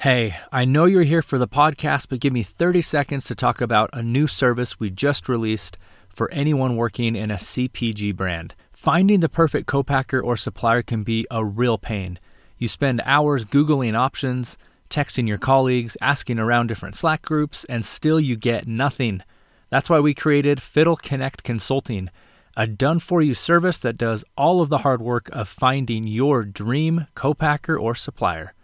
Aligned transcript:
Hey, 0.00 0.34
I 0.50 0.64
know 0.64 0.86
you're 0.86 1.02
here 1.02 1.20
for 1.20 1.36
the 1.36 1.46
podcast, 1.46 2.08
but 2.08 2.20
give 2.20 2.32
me 2.32 2.42
30 2.42 2.80
seconds 2.80 3.26
to 3.26 3.34
talk 3.34 3.60
about 3.60 3.90
a 3.92 4.02
new 4.02 4.26
service 4.26 4.80
we 4.80 4.88
just 4.88 5.28
released 5.28 5.76
for 6.08 6.32
anyone 6.32 6.76
working 6.76 7.14
in 7.14 7.30
a 7.30 7.34
CPG 7.34 8.16
brand. 8.16 8.54
Finding 8.72 9.20
the 9.20 9.28
perfect 9.28 9.66
co-packer 9.66 10.18
or 10.18 10.38
supplier 10.38 10.80
can 10.80 11.02
be 11.02 11.26
a 11.30 11.44
real 11.44 11.76
pain. 11.76 12.18
You 12.56 12.66
spend 12.66 13.02
hours 13.04 13.44
Googling 13.44 13.94
options, 13.94 14.56
texting 14.88 15.28
your 15.28 15.36
colleagues, 15.36 15.98
asking 16.00 16.40
around 16.40 16.68
different 16.68 16.96
Slack 16.96 17.20
groups, 17.20 17.64
and 17.64 17.84
still 17.84 18.18
you 18.18 18.36
get 18.36 18.66
nothing. 18.66 19.22
That's 19.68 19.90
why 19.90 20.00
we 20.00 20.14
created 20.14 20.62
Fiddle 20.62 20.96
Connect 20.96 21.42
Consulting, 21.42 22.08
a 22.56 22.66
done 22.66 23.00
for 23.00 23.20
you 23.20 23.34
service 23.34 23.76
that 23.76 23.98
does 23.98 24.24
all 24.34 24.62
of 24.62 24.70
the 24.70 24.78
hard 24.78 25.02
work 25.02 25.28
of 25.30 25.46
finding 25.46 26.06
your 26.06 26.42
dream 26.44 27.06
co-packer 27.14 27.78
or 27.78 27.94
supplier. 27.94 28.54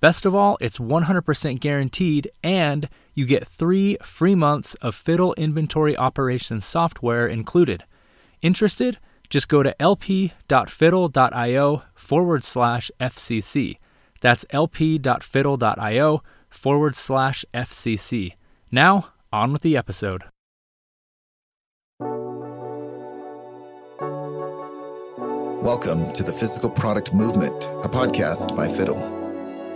Best 0.00 0.26
of 0.26 0.34
all, 0.34 0.58
it's 0.60 0.76
100% 0.76 1.58
guaranteed, 1.58 2.30
and 2.42 2.90
you 3.14 3.24
get 3.24 3.46
three 3.46 3.96
free 4.02 4.34
months 4.34 4.74
of 4.76 4.94
Fiddle 4.94 5.32
inventory 5.34 5.96
operations 5.96 6.66
software 6.66 7.26
included. 7.26 7.84
Interested? 8.42 8.98
Just 9.30 9.48
go 9.48 9.62
to 9.62 9.74
lp.fiddle.io 9.80 11.82
forward 11.94 12.44
slash 12.44 12.90
FCC. 13.00 13.78
That's 14.20 14.44
lp.fiddle.io 14.50 16.22
forward 16.50 16.94
slash 16.94 17.44
FCC. 17.54 18.34
Now, 18.70 19.08
on 19.32 19.52
with 19.52 19.62
the 19.62 19.78
episode. 19.78 20.24
Welcome 25.62 26.12
to 26.12 26.22
the 26.22 26.36
Physical 26.38 26.70
Product 26.70 27.14
Movement, 27.14 27.64
a 27.82 27.88
podcast 27.88 28.54
by 28.54 28.68
Fiddle. 28.68 29.25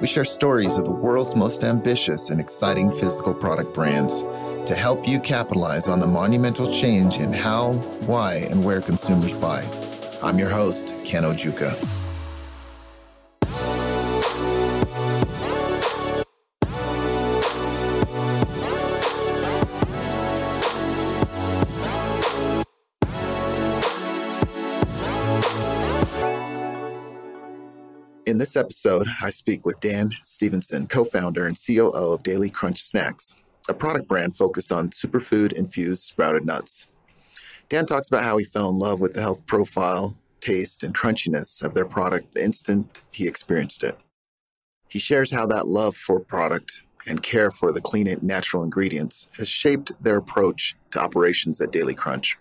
We 0.01 0.07
share 0.07 0.25
stories 0.25 0.79
of 0.79 0.87
the 0.87 0.93
world's 0.93 1.37
most 1.37 1.63
ambitious 1.63 2.31
and 2.31 2.41
exciting 2.41 2.91
physical 2.91 3.35
product 3.35 3.75
brands 3.75 4.23
to 4.65 4.75
help 4.75 5.07
you 5.07 5.21
capitalize 5.21 5.89
on 5.89 6.01
the 6.01 6.07
monumental 6.07 6.73
change 6.73 7.19
in 7.19 7.35
how, 7.35 7.75
why, 8.07 8.47
and 8.51 8.65
where 8.65 8.81
consumers 8.81 9.35
buy. 9.35 9.63
I'm 10.23 10.39
your 10.39 10.49
host, 10.49 10.95
Ken 11.05 11.25
Ojuka. 11.25 12.00
This 28.41 28.57
episode, 28.57 29.07
I 29.21 29.29
speak 29.29 29.67
with 29.67 29.81
Dan 29.81 30.13
Stephenson, 30.23 30.87
co 30.87 31.05
founder 31.05 31.45
and 31.45 31.55
COO 31.55 32.15
of 32.15 32.23
Daily 32.23 32.49
Crunch 32.49 32.83
Snacks, 32.83 33.35
a 33.69 33.75
product 33.75 34.09
brand 34.09 34.35
focused 34.35 34.73
on 34.73 34.89
superfood 34.89 35.53
infused 35.53 36.05
sprouted 36.05 36.47
nuts. 36.47 36.87
Dan 37.69 37.85
talks 37.85 38.09
about 38.09 38.25
how 38.25 38.39
he 38.39 38.47
fell 38.47 38.71
in 38.71 38.79
love 38.79 38.99
with 38.99 39.13
the 39.13 39.21
health 39.21 39.45
profile, 39.45 40.17
taste, 40.41 40.83
and 40.83 40.95
crunchiness 40.95 41.61
of 41.63 41.75
their 41.75 41.85
product 41.85 42.33
the 42.33 42.43
instant 42.43 43.03
he 43.13 43.29
experienced 43.29 43.85
it. 43.85 43.99
He 44.89 44.99
shares 44.99 45.33
how 45.33 45.45
that 45.45 45.69
love 45.69 45.95
for 45.95 46.19
product 46.19 46.83
and 47.07 47.23
care 47.23 47.51
for 47.51 47.73
the 47.73 47.83
clean 47.83 48.07
and 48.07 48.23
natural 48.23 48.65
ingredients 48.65 49.29
has 49.37 49.51
shaped 49.51 49.93
their 50.03 50.17
approach 50.17 50.79
to 50.93 50.99
operations 50.99 51.61
at 51.61 51.73
Daily 51.73 51.95
Crunch. 51.95 52.39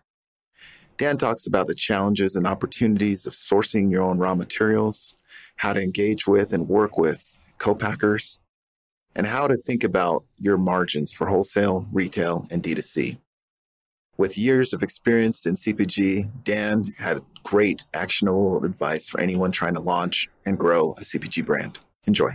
Dan 0.95 1.17
talks 1.17 1.45
about 1.45 1.67
the 1.67 1.75
challenges 1.75 2.37
and 2.37 2.47
opportunities 2.47 3.27
of 3.27 3.33
sourcing 3.33 3.91
your 3.91 4.03
own 4.03 4.17
raw 4.17 4.33
materials, 4.33 5.13
how 5.59 5.73
to 5.73 5.81
engage 5.81 6.25
with 6.25 6.53
and 6.53 6.67
work 6.67 6.97
with 6.97 7.53
co-packers, 7.57 8.39
and 9.15 9.27
how 9.27 9.45
to 9.45 9.57
think 9.57 9.83
about 9.83 10.23
your 10.37 10.55
margins 10.55 11.11
for 11.11 11.27
wholesale, 11.27 11.85
retail, 11.91 12.45
and 12.51 12.63
D2C. 12.63 13.17
With 14.17 14.37
years 14.37 14.73
of 14.73 14.83
experience 14.83 15.45
in 15.45 15.55
CPG, 15.55 16.43
Dan 16.43 16.85
had 16.99 17.21
great 17.43 17.83
actionable 17.93 18.63
advice 18.63 19.09
for 19.09 19.19
anyone 19.19 19.51
trying 19.51 19.75
to 19.75 19.81
launch 19.81 20.29
and 20.45 20.57
grow 20.57 20.91
a 20.93 21.01
CPG 21.01 21.45
brand. 21.45 21.79
Enjoy. 22.07 22.29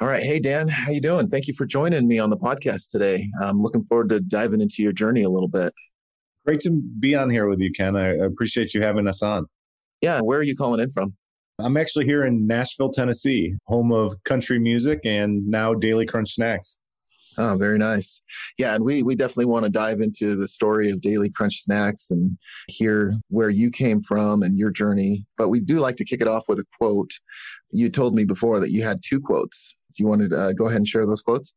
All 0.00 0.08
right. 0.08 0.22
Hey, 0.22 0.40
Dan, 0.40 0.68
how 0.68 0.90
you 0.90 1.00
doing? 1.00 1.28
Thank 1.28 1.48
you 1.48 1.54
for 1.54 1.66
joining 1.66 2.08
me 2.08 2.18
on 2.18 2.30
the 2.30 2.36
podcast 2.36 2.90
today. 2.90 3.26
I'm 3.42 3.62
looking 3.62 3.82
forward 3.82 4.08
to 4.10 4.20
diving 4.20 4.60
into 4.60 4.82
your 4.82 4.92
journey 4.92 5.22
a 5.22 5.28
little 5.28 5.48
bit. 5.48 5.72
Great 6.46 6.60
to 6.60 6.70
be 6.98 7.14
on 7.14 7.28
here 7.28 7.48
with 7.48 7.60
you, 7.60 7.70
Ken. 7.70 7.96
I 7.96 8.14
appreciate 8.14 8.72
you 8.74 8.82
having 8.82 9.06
us 9.06 9.22
on. 9.22 9.46
Yeah. 10.00 10.20
Where 10.20 10.38
are 10.38 10.42
you 10.42 10.56
calling 10.56 10.80
in 10.80 10.90
from? 10.90 11.14
I'm 11.62 11.76
actually 11.76 12.04
here 12.04 12.24
in 12.24 12.46
Nashville, 12.46 12.90
Tennessee, 12.90 13.54
home 13.66 13.92
of 13.92 14.14
country 14.24 14.58
music 14.58 15.00
and 15.04 15.46
now 15.46 15.74
Daily 15.74 16.06
Crunch 16.06 16.34
Snacks. 16.34 16.78
Oh, 17.38 17.56
very 17.58 17.78
nice. 17.78 18.20
Yeah, 18.58 18.74
and 18.74 18.84
we 18.84 19.02
we 19.02 19.14
definitely 19.14 19.46
want 19.46 19.64
to 19.64 19.70
dive 19.70 20.00
into 20.00 20.36
the 20.36 20.46
story 20.46 20.90
of 20.90 21.00
Daily 21.00 21.30
Crunch 21.30 21.62
Snacks 21.62 22.10
and 22.10 22.36
hear 22.68 23.14
where 23.28 23.48
you 23.48 23.70
came 23.70 24.02
from 24.02 24.42
and 24.42 24.58
your 24.58 24.70
journey. 24.70 25.24
But 25.38 25.48
we 25.48 25.60
do 25.60 25.78
like 25.78 25.96
to 25.96 26.04
kick 26.04 26.20
it 26.20 26.28
off 26.28 26.44
with 26.48 26.58
a 26.58 26.64
quote. 26.78 27.10
You 27.70 27.88
told 27.88 28.14
me 28.14 28.24
before 28.24 28.60
that 28.60 28.70
you 28.70 28.82
had 28.82 28.98
two 29.02 29.20
quotes. 29.20 29.74
Do 29.96 30.02
you 30.02 30.08
want 30.08 30.30
to 30.30 30.36
uh, 30.36 30.52
go 30.52 30.66
ahead 30.66 30.78
and 30.78 30.88
share 30.88 31.06
those 31.06 31.22
quotes? 31.22 31.54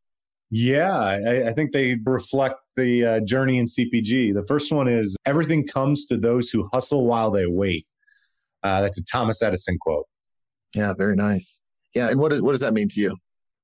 Yeah, 0.49 0.97
I, 0.97 1.49
I 1.49 1.53
think 1.53 1.73
they 1.73 1.97
reflect 2.05 2.55
the 2.75 3.05
uh, 3.05 3.19
journey 3.21 3.57
in 3.57 3.65
CPG. 3.65 4.33
The 4.33 4.45
first 4.47 4.71
one 4.71 4.87
is 4.87 5.17
everything 5.25 5.67
comes 5.67 6.05
to 6.07 6.17
those 6.17 6.49
who 6.49 6.69
hustle 6.71 7.05
while 7.05 7.31
they 7.31 7.47
wait. 7.47 7.85
Uh, 8.65 8.81
that's 8.81 8.99
a 8.99 9.05
Thomas 9.05 9.43
Edison 9.43 9.77
quote. 9.79 10.07
Yeah, 10.73 10.93
very 10.97 11.15
nice. 11.15 11.61
Yeah, 11.93 12.09
and 12.09 12.19
what 12.19 12.31
does 12.31 12.41
what 12.41 12.51
does 12.53 12.61
that 12.61 12.73
mean 12.73 12.87
to 12.89 12.99
you? 12.99 13.15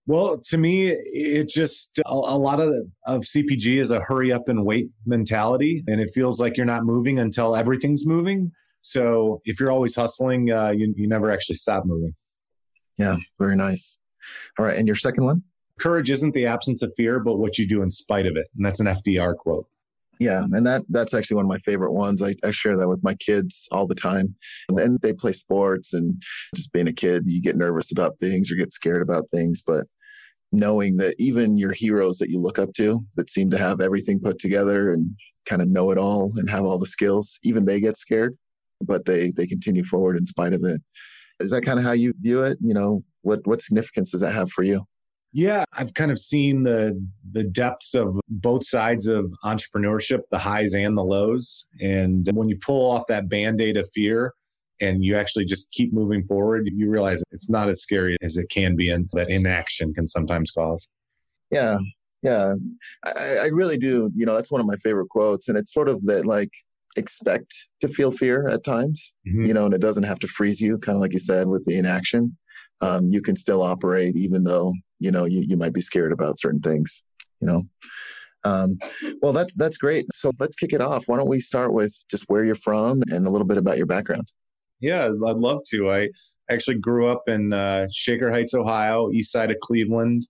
Well, 0.06 0.38
to 0.45 0.57
me, 0.59 0.89
it 0.91 1.47
just 1.47 1.97
a, 2.06 2.12
a 2.12 2.38
lot 2.38 2.59
of 2.59 2.72
of 3.07 3.22
CPG 3.22 3.81
is 3.81 3.89
a 3.89 4.00
hurry 4.01 4.31
up 4.31 4.47
and 4.47 4.63
wait 4.63 4.89
mentality, 5.07 5.84
and 5.88 6.00
it 6.00 6.12
feels 6.13 6.39
like 6.39 6.56
you're 6.56 6.67
not 6.67 6.85
moving 6.85 7.17
until 7.17 7.56
everything's 7.56 8.06
moving. 8.06 8.51
So 8.84 9.41
if 9.45 9.59
you're 9.59 9.72
always 9.72 9.95
hustling, 9.95 10.51
uh, 10.51 10.69
you 10.69 10.94
you 10.95 11.07
never 11.07 11.31
actually 11.31 11.56
stop 11.56 11.83
moving. 11.83 12.13
Yeah, 13.00 13.18
very 13.39 13.56
nice. 13.56 13.97
All 14.59 14.66
right, 14.66 14.78
and 14.78 14.85
your 14.85 14.95
second 14.95 15.25
one? 15.25 15.41
Courage 15.79 16.12
isn't 16.12 16.35
the 16.35 16.45
absence 16.45 16.83
of 16.83 16.94
fear, 16.95 17.19
but 17.19 17.38
what 17.38 17.57
you 17.57 17.68
do 17.68 17.81
in 17.81 17.89
spite 17.89 18.28
of 18.28 18.38
it, 18.38 18.45
and 18.56 18.63
that's 18.63 18.79
an 18.79 18.85
FDR 18.85 19.35
quote 19.35 19.66
yeah 20.21 20.43
and 20.51 20.65
that 20.65 20.83
that's 20.89 21.13
actually 21.13 21.35
one 21.35 21.45
of 21.45 21.49
my 21.49 21.57
favorite 21.57 21.93
ones. 21.93 22.21
I, 22.21 22.35
I 22.43 22.51
share 22.51 22.77
that 22.77 22.87
with 22.87 23.03
my 23.03 23.15
kids 23.15 23.67
all 23.71 23.87
the 23.87 23.95
time. 23.95 24.35
And 24.69 24.99
they 25.01 25.13
play 25.13 25.33
sports 25.33 25.93
and 25.93 26.21
just 26.55 26.71
being 26.71 26.87
a 26.87 26.93
kid 26.93 27.23
you 27.25 27.41
get 27.41 27.57
nervous 27.57 27.91
about 27.91 28.19
things 28.19 28.51
or 28.51 28.55
get 28.55 28.71
scared 28.71 29.01
about 29.01 29.29
things. 29.33 29.63
But 29.65 29.87
knowing 30.51 30.97
that 30.97 31.15
even 31.17 31.57
your 31.57 31.71
heroes 31.71 32.17
that 32.19 32.29
you 32.29 32.39
look 32.39 32.59
up 32.59 32.73
to 32.73 32.99
that 33.15 33.29
seem 33.29 33.49
to 33.49 33.57
have 33.57 33.81
everything 33.81 34.19
put 34.19 34.37
together 34.37 34.93
and 34.93 35.15
kind 35.45 35.61
of 35.61 35.69
know 35.69 35.91
it 35.91 35.97
all 35.97 36.31
and 36.35 36.49
have 36.49 36.65
all 36.65 36.77
the 36.77 36.85
skills 36.85 37.39
even 37.43 37.65
they 37.65 37.79
get 37.79 37.97
scared 37.97 38.38
but 38.85 39.05
they 39.05 39.31
they 39.31 39.47
continue 39.47 39.83
forward 39.83 40.17
in 40.17 40.25
spite 40.25 40.53
of 40.53 40.63
it. 40.63 40.81
Is 41.39 41.51
that 41.51 41.63
kind 41.63 41.79
of 41.79 41.85
how 41.85 41.93
you 41.93 42.13
view 42.21 42.43
it? 42.43 42.57
You 42.61 42.73
know 42.73 43.03
what 43.21 43.45
what 43.47 43.61
significance 43.61 44.11
does 44.11 44.21
that 44.21 44.33
have 44.33 44.51
for 44.51 44.63
you 44.63 44.85
yeah, 45.34 45.64
I've 45.74 45.94
kind 45.94 46.12
of 46.12 46.19
seen 46.19 46.64
the 46.64 47.02
the 47.31 47.44
depths 47.44 47.94
of 47.94 48.19
both 48.28 48.66
sides 48.66 49.08
of 49.08 49.31
entrepreneurship, 49.46 50.22
the 50.30 50.38
highs 50.38 50.74
and 50.74 50.97
the 50.97 51.03
lows. 51.03 51.68
And 51.80 52.30
when 52.34 52.50
you 52.50 52.58
pull 52.58 52.92
off 52.92 53.08
that 53.08 53.30
band-aid 53.30 53.78
of 53.78 53.90
fear 53.94 54.34
and 54.81 55.06
you 55.06 55.16
actually 55.16 55.46
just 55.46 55.72
keep 55.72 55.94
moving 55.94 56.25
forward, 56.25 56.69
you 56.74 56.90
realize 56.90 57.24
it's 57.31 57.50
not 57.50 57.69
as 57.69 57.81
scary 57.81 58.18
as 58.22 58.38
it 58.38 58.50
can 58.50 58.75
be 58.75 58.90
and 58.90 59.08
that 59.14 59.30
inaction 59.30 59.94
can 59.94 60.08
sometimes 60.08 60.52
cause. 60.52 60.90
Yeah. 61.50 61.78
Yeah. 62.24 62.56
I, 63.06 63.38
I 63.44 63.46
really 63.48 63.78
do. 63.78 64.12
You 64.16 64.25
know, 64.25 64.36
that's 64.36 64.52
one 64.52 64.62
of 64.62 64.68
my 64.68 64.75
favorite 64.78 65.09
quotes. 65.09 65.48
And 65.48 65.58
it's 65.58 65.74
sort 65.74 65.88
of 65.88 66.06
that 66.06 66.25
like 66.25 66.52
expect 66.97 67.68
to 67.79 67.88
feel 67.88 68.12
fear 68.12 68.47
at 68.47 68.63
times, 68.63 69.13
mm-hmm. 69.28 69.46
you 69.46 69.53
know, 69.53 69.66
and 69.66 69.74
it 69.74 69.81
doesn't 69.81 70.03
have 70.03 70.19
to 70.19 70.28
freeze 70.28 70.59
you, 70.59 70.78
kind 70.78 70.96
of 70.96 71.02
like 71.02 71.13
you 71.13 71.19
said 71.19 71.47
with 71.47 71.63
the 71.66 71.78
inaction. 71.78 72.38
Um, 72.81 73.07
you 73.09 73.22
can 73.22 73.35
still 73.35 73.62
operate 73.62 74.16
even 74.16 74.44
though 74.44 74.74
you 75.00 75.12
know 75.12 75.25
you, 75.25 75.41
you 75.47 75.56
might 75.56 75.74
be 75.74 75.81
scared 75.81 76.12
about 76.12 76.40
certain 76.40 76.60
things 76.60 77.04
you 77.42 77.48
know? 77.48 77.63
Um, 78.44 78.80
well 79.21 79.33
that's 79.33 79.56
that's 79.56 79.77
great. 79.77 80.06
So 80.13 80.31
let's 80.39 80.56
kick 80.56 80.74
it 80.74 80.81
off. 80.81 81.04
Why 81.07 81.18
don't 81.18 81.30
we 81.30 81.42
start 81.42 81.74
with 81.74 81.94
just 82.10 82.25
where 82.27 82.44
you're 82.44 82.56
from 82.56 83.04
and 83.10 83.27
a 83.27 83.30
little 83.30 83.45
bit 83.45 83.57
about 83.57 83.77
your 83.77 83.86
background? 83.86 84.31
Yeah 84.80 85.06
i'd 85.06 85.38
love 85.38 85.60
to. 85.68 85.92
I 85.92 86.10
actually 86.50 86.80
grew 86.80 87.07
up 87.07 87.24
in 87.27 87.54
uh, 87.54 87.88
shaker 87.94 88.31
heights 88.31 88.56
ohio 88.56 89.12
east 89.12 89.31
side 89.31 89.51
of 89.51 89.57
cleveland 89.62 90.27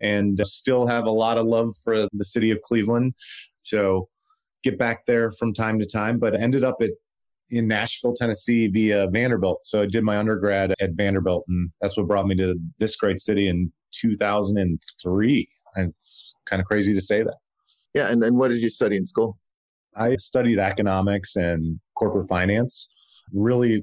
and 0.00 0.38
still 0.46 0.86
have 0.86 1.06
a 1.06 1.10
lot 1.10 1.38
of 1.38 1.46
love 1.46 1.72
for 1.82 2.06
the 2.12 2.24
city 2.24 2.50
of 2.50 2.60
cleveland. 2.62 3.14
So 3.62 4.08
get 4.62 4.78
back 4.78 5.06
there 5.06 5.30
from 5.30 5.52
time 5.52 5.78
to 5.78 5.86
time 5.86 6.18
but 6.18 6.34
ended 6.34 6.64
up 6.64 6.76
at 6.80 6.90
in 7.50 7.68
Nashville, 7.68 8.14
Tennessee 8.14 8.66
via 8.68 9.08
Vanderbilt. 9.08 9.64
So 9.64 9.82
I 9.82 9.86
did 9.86 10.02
my 10.02 10.18
undergrad 10.18 10.74
at 10.80 10.92
Vanderbilt, 10.92 11.44
and 11.48 11.70
that's 11.80 11.96
what 11.96 12.08
brought 12.08 12.26
me 12.26 12.34
to 12.36 12.56
this 12.78 12.96
great 12.96 13.20
city 13.20 13.48
in 13.48 13.72
2003. 13.92 15.48
And 15.76 15.88
it's 15.96 16.34
kind 16.46 16.60
of 16.60 16.66
crazy 16.66 16.94
to 16.94 17.00
say 17.00 17.22
that. 17.22 17.36
Yeah. 17.94 18.10
And, 18.10 18.22
and 18.24 18.36
what 18.36 18.48
did 18.48 18.60
you 18.60 18.70
study 18.70 18.96
in 18.96 19.06
school? 19.06 19.38
I 19.94 20.16
studied 20.16 20.58
economics 20.58 21.36
and 21.36 21.78
corporate 21.94 22.28
finance. 22.28 22.88
Really 23.32 23.82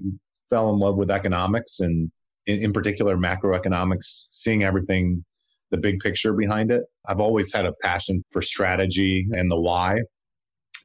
fell 0.50 0.70
in 0.72 0.80
love 0.80 0.98
with 0.98 1.10
economics 1.10 1.80
and, 1.80 2.12
in, 2.46 2.64
in 2.64 2.74
particular, 2.74 3.18
macroeconomics, 3.18 4.28
seeing 4.30 4.64
everything 4.64 5.24
the 5.72 5.78
big 5.78 6.00
picture 6.00 6.34
behind 6.34 6.70
it. 6.70 6.84
I've 7.08 7.20
always 7.20 7.52
had 7.52 7.66
a 7.66 7.74
passion 7.82 8.24
for 8.32 8.42
strategy 8.42 9.26
and 9.32 9.50
the 9.50 9.60
why. 9.60 10.02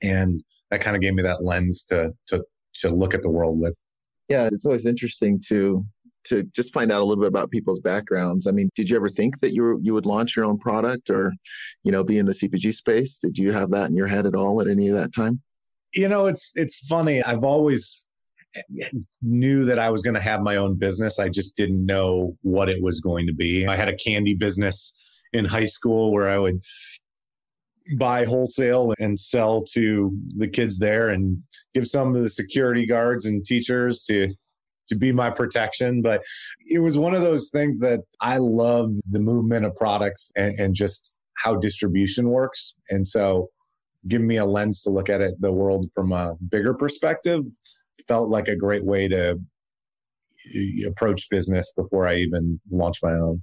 And 0.03 0.43
that 0.71 0.81
kind 0.81 0.97
of 0.97 1.03
gave 1.03 1.15
me 1.15 1.23
that 1.23 1.45
lens 1.45 1.85
to 1.87 2.13
to 2.27 2.45
to 2.75 2.91
look 2.91 3.15
at 3.15 3.23
the 3.23 3.31
world 3.31 3.59
with. 3.59 3.75
Yeah, 4.29 4.49
it's 4.51 4.67
always 4.67 4.87
interesting 4.87 5.41
to 5.49 5.85
to 6.25 6.45
just 6.55 6.73
find 6.73 6.93
out 6.93 7.01
a 7.01 7.05
little 7.05 7.23
bit 7.23 7.29
about 7.29 7.51
people's 7.51 7.81
backgrounds. 7.81 8.47
I 8.47 8.51
mean, 8.51 8.69
did 8.75 8.91
you 8.91 8.97
ever 8.97 9.09
think 9.09 9.41
that 9.41 9.53
you 9.53 9.63
were, 9.63 9.79
you 9.81 9.95
would 9.95 10.07
launch 10.07 10.37
your 10.37 10.45
own 10.45 10.59
product 10.59 11.11
or, 11.11 11.33
you 11.85 11.93
know, 11.93 12.05
be 12.05 12.19
in 12.19 12.27
the 12.27 12.33
CPG 12.33 12.75
space? 12.75 13.19
Did 13.19 13.39
you 13.39 13.53
have 13.53 13.71
that 13.71 13.89
in 13.89 13.97
your 13.97 14.07
head 14.07 14.27
at 14.27 14.35
all 14.35 14.61
at 14.61 14.69
any 14.69 14.89
of 14.89 14.97
that 14.97 15.15
time? 15.15 15.41
You 15.95 16.09
know, 16.09 16.27
it's 16.27 16.53
it's 16.55 16.79
funny. 16.87 17.23
I've 17.23 17.45
always 17.45 18.07
eh, 18.55 18.89
knew 19.23 19.65
that 19.65 19.79
I 19.79 19.89
was 19.89 20.03
going 20.03 20.15
to 20.15 20.21
have 20.21 20.43
my 20.43 20.57
own 20.57 20.75
business. 20.75 21.19
I 21.19 21.31
just 21.31 21.57
didn't 21.57 21.85
know 21.85 22.37
what 22.43 22.69
it 22.69 22.83
was 22.83 23.01
going 23.01 23.27
to 23.27 23.33
be. 23.33 23.67
I 23.67 23.75
had 23.75 23.89
a 23.89 23.97
candy 23.97 24.35
business 24.35 24.95
in 25.33 25.47
high 25.47 25.65
school 25.65 26.13
where 26.13 26.29
I 26.29 26.37
would 26.37 26.63
buy 27.97 28.25
wholesale 28.25 28.93
and 28.99 29.19
sell 29.19 29.63
to 29.63 30.13
the 30.37 30.49
kids 30.49 30.79
there 30.79 31.11
and 31.11 31.43
give 31.75 31.87
some 31.87 32.15
of 32.15 32.23
the 32.23 32.29
security 32.29 32.87
guards 32.87 33.27
and 33.27 33.45
teachers 33.45 34.05
to 34.05 34.29
to 34.89 34.97
be 34.97 35.13
my 35.13 35.29
protection 35.29 36.01
but 36.01 36.23
it 36.71 36.79
was 36.79 36.97
one 36.97 37.15
of 37.15 37.21
those 37.21 37.51
things 37.51 37.79
that 37.79 38.01
i 38.23 38.39
love 38.39 38.91
the 39.11 39.21
movement 39.21 39.67
of 39.67 39.77
products 39.77 40.33
and, 40.37 40.59
and 40.59 40.75
just 40.75 41.15
how 41.35 41.55
distribution 41.55 42.29
works 42.29 42.75
and 42.91 43.07
so 43.07 43.49
giving 44.07 44.27
me 44.27 44.39
a 44.39 44.45
lens 44.45 44.83
to 44.83 44.91
look 44.91 45.11
at 45.11 45.21
it 45.21 45.35
the 45.41 45.53
world 45.53 45.91
from 45.95 46.13
a 46.13 46.35
bigger 46.49 46.73
perspective 46.73 47.45
felt 48.07 48.31
like 48.31 48.49
a 48.49 48.57
great 48.57 48.85
way 48.85 49.07
to 49.09 49.39
approach 50.87 51.29
business 51.31 51.73
before 51.77 52.09
I 52.09 52.17
even 52.17 52.61
launched 52.71 53.03
my 53.03 53.13
own. 53.13 53.43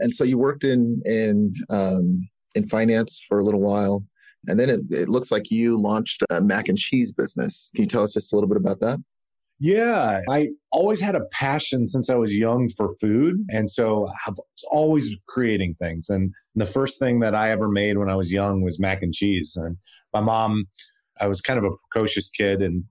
And 0.00 0.14
so 0.14 0.24
you 0.24 0.38
worked 0.38 0.64
in 0.64 1.00
in 1.06 1.54
um, 1.70 2.28
in 2.56 2.68
finance 2.68 3.24
for 3.28 3.38
a 3.38 3.44
little 3.44 3.60
while, 3.60 4.04
and 4.48 4.58
then 4.58 4.70
it, 4.70 4.80
it 4.90 5.08
looks 5.08 5.30
like 5.30 5.50
you 5.50 5.80
launched 5.80 6.22
a 6.30 6.40
mac 6.40 6.68
and 6.68 6.78
cheese 6.78 7.12
business. 7.12 7.70
Can 7.74 7.82
you 7.82 7.88
tell 7.88 8.02
us 8.02 8.14
just 8.14 8.32
a 8.32 8.36
little 8.36 8.48
bit 8.48 8.58
about 8.58 8.80
that? 8.80 8.98
Yeah, 9.58 10.20
I 10.28 10.50
always 10.70 11.00
had 11.00 11.14
a 11.14 11.24
passion 11.32 11.86
since 11.86 12.10
I 12.10 12.14
was 12.14 12.36
young 12.36 12.68
for 12.68 12.94
food. 13.00 13.36
And 13.50 13.70
so 13.70 14.06
I've 14.26 14.34
always 14.70 15.16
creating 15.28 15.76
things. 15.80 16.10
And 16.10 16.32
the 16.54 16.66
first 16.66 16.98
thing 16.98 17.20
that 17.20 17.34
I 17.34 17.50
ever 17.50 17.68
made 17.68 17.96
when 17.96 18.10
I 18.10 18.16
was 18.16 18.30
young 18.30 18.60
was 18.60 18.78
mac 18.78 19.02
and 19.02 19.14
cheese. 19.14 19.56
And 19.56 19.78
my 20.12 20.20
mom, 20.20 20.66
I 21.20 21.26
was 21.26 21.40
kind 21.40 21.58
of 21.58 21.64
a 21.64 21.70
precocious 21.90 22.28
kid 22.28 22.60
and 22.60 22.84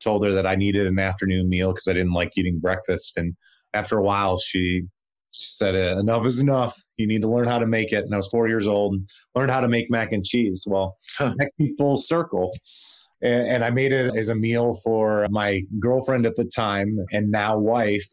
told 0.00 0.24
her 0.26 0.32
that 0.32 0.46
I 0.46 0.56
needed 0.56 0.86
an 0.86 0.98
afternoon 0.98 1.48
meal 1.48 1.72
because 1.72 1.88
I 1.88 1.94
didn't 1.94 2.12
like 2.12 2.32
eating 2.36 2.58
breakfast. 2.58 3.14
And 3.16 3.34
after 3.72 3.96
a 3.96 4.02
while, 4.02 4.38
she, 4.38 4.82
she 5.32 5.50
said, 5.52 5.74
eh, 5.74 5.98
Enough 5.98 6.26
is 6.26 6.40
enough. 6.40 6.80
You 6.96 7.06
need 7.06 7.22
to 7.22 7.28
learn 7.28 7.46
how 7.46 7.58
to 7.58 7.66
make 7.66 7.92
it. 7.92 8.04
And 8.04 8.14
I 8.14 8.16
was 8.16 8.28
four 8.28 8.48
years 8.48 8.66
old 8.66 8.94
and 8.94 9.08
learned 9.34 9.50
how 9.50 9.60
to 9.60 9.68
make 9.68 9.90
mac 9.90 10.12
and 10.12 10.24
cheese. 10.24 10.64
Well, 10.66 10.96
huh. 11.18 11.34
full 11.78 11.98
circle. 11.98 12.52
And, 13.22 13.48
and 13.48 13.64
I 13.64 13.70
made 13.70 13.92
it 13.92 14.14
as 14.16 14.28
a 14.28 14.34
meal 14.34 14.74
for 14.82 15.26
my 15.30 15.62
girlfriend 15.78 16.26
at 16.26 16.36
the 16.36 16.44
time 16.44 16.98
and 17.12 17.30
now 17.30 17.58
wife. 17.58 18.06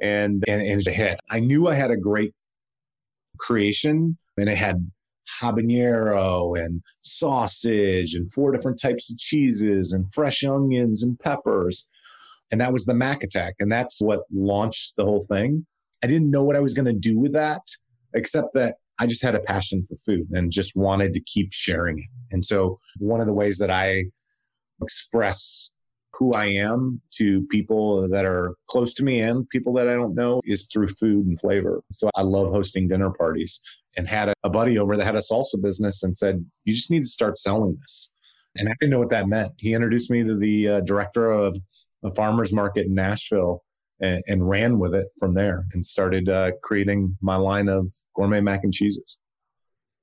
And, 0.00 0.42
and, 0.48 0.60
and 0.62 0.80
it 0.80 0.92
hit. 0.92 1.20
I 1.30 1.40
knew 1.40 1.68
I 1.68 1.74
had 1.74 1.92
a 1.92 1.96
great 1.96 2.34
creation 3.38 4.16
and 4.36 4.48
it 4.48 4.56
had 4.56 4.90
habanero 5.40 6.58
and 6.58 6.82
sausage 7.02 8.14
and 8.14 8.30
four 8.32 8.52
different 8.52 8.80
types 8.80 9.10
of 9.10 9.18
cheeses 9.18 9.92
and 9.92 10.12
fresh 10.12 10.42
onions 10.44 11.02
and 11.02 11.18
peppers. 11.18 11.86
And 12.50 12.60
that 12.60 12.72
was 12.72 12.84
the 12.84 12.94
Mac 12.94 13.22
Attack. 13.22 13.54
And 13.60 13.70
that's 13.70 14.00
what 14.00 14.20
launched 14.32 14.94
the 14.96 15.04
whole 15.04 15.24
thing. 15.24 15.66
I 16.02 16.06
didn't 16.06 16.30
know 16.30 16.44
what 16.44 16.56
I 16.56 16.60
was 16.60 16.74
going 16.74 16.86
to 16.86 16.92
do 16.92 17.18
with 17.18 17.32
that, 17.32 17.62
except 18.14 18.54
that 18.54 18.76
I 18.98 19.06
just 19.06 19.22
had 19.22 19.34
a 19.34 19.40
passion 19.40 19.82
for 19.82 19.96
food 19.96 20.28
and 20.32 20.50
just 20.50 20.76
wanted 20.76 21.14
to 21.14 21.20
keep 21.20 21.52
sharing 21.52 21.98
it. 21.98 22.04
And 22.30 22.44
so, 22.44 22.78
one 22.98 23.20
of 23.20 23.26
the 23.26 23.32
ways 23.32 23.58
that 23.58 23.70
I 23.70 24.04
express 24.82 25.70
who 26.14 26.32
I 26.32 26.46
am 26.46 27.00
to 27.14 27.46
people 27.50 28.08
that 28.08 28.24
are 28.24 28.54
close 28.68 28.92
to 28.94 29.04
me 29.04 29.20
and 29.20 29.48
people 29.48 29.72
that 29.74 29.88
I 29.88 29.94
don't 29.94 30.14
know 30.14 30.40
is 30.44 30.68
through 30.72 30.88
food 30.90 31.26
and 31.26 31.40
flavor. 31.40 31.82
So 31.90 32.10
I 32.14 32.22
love 32.22 32.50
hosting 32.50 32.86
dinner 32.86 33.10
parties 33.10 33.60
and 33.96 34.06
had 34.06 34.32
a, 34.44 34.50
buddy 34.50 34.78
over 34.78 34.96
that 34.96 35.04
had 35.04 35.16
a 35.16 35.20
salsa 35.20 35.60
business 35.60 36.02
and 36.02 36.16
said, 36.16 36.44
You 36.64 36.74
just 36.74 36.90
need 36.90 37.02
to 37.02 37.08
start 37.08 37.38
selling 37.38 37.78
this. 37.80 38.12
And 38.56 38.68
I 38.68 38.74
didn't 38.78 38.90
know 38.90 38.98
what 38.98 39.10
that 39.10 39.28
meant. 39.28 39.52
He 39.58 39.72
introduced 39.72 40.10
me 40.10 40.22
to 40.22 40.36
the 40.36 40.68
uh, 40.68 40.80
director 40.80 41.30
of 41.30 41.56
a 42.04 42.14
farmer's 42.14 42.52
market 42.52 42.86
in 42.86 42.94
Nashville 42.94 43.62
and, 44.02 44.22
and, 44.26 44.48
ran 44.48 44.78
with 44.78 44.94
it 44.94 45.06
from 45.18 45.34
there 45.34 45.64
and 45.72 45.84
started 45.84 46.28
uh, 46.28 46.52
creating 46.62 47.16
my 47.22 47.36
line 47.36 47.68
of 47.68 47.92
gourmet 48.14 48.40
mac 48.40 48.64
and 48.64 48.74
cheeses. 48.74 49.20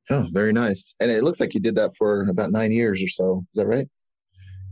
Oh, 0.09 0.27
very 0.31 0.53
nice. 0.53 0.95
And 0.99 1.11
it 1.11 1.23
looks 1.23 1.39
like 1.39 1.53
you 1.53 1.59
did 1.59 1.75
that 1.75 1.95
for 1.97 2.27
about 2.29 2.51
nine 2.51 2.71
years 2.71 3.03
or 3.03 3.07
so. 3.07 3.45
Is 3.53 3.57
that 3.57 3.67
right? 3.67 3.87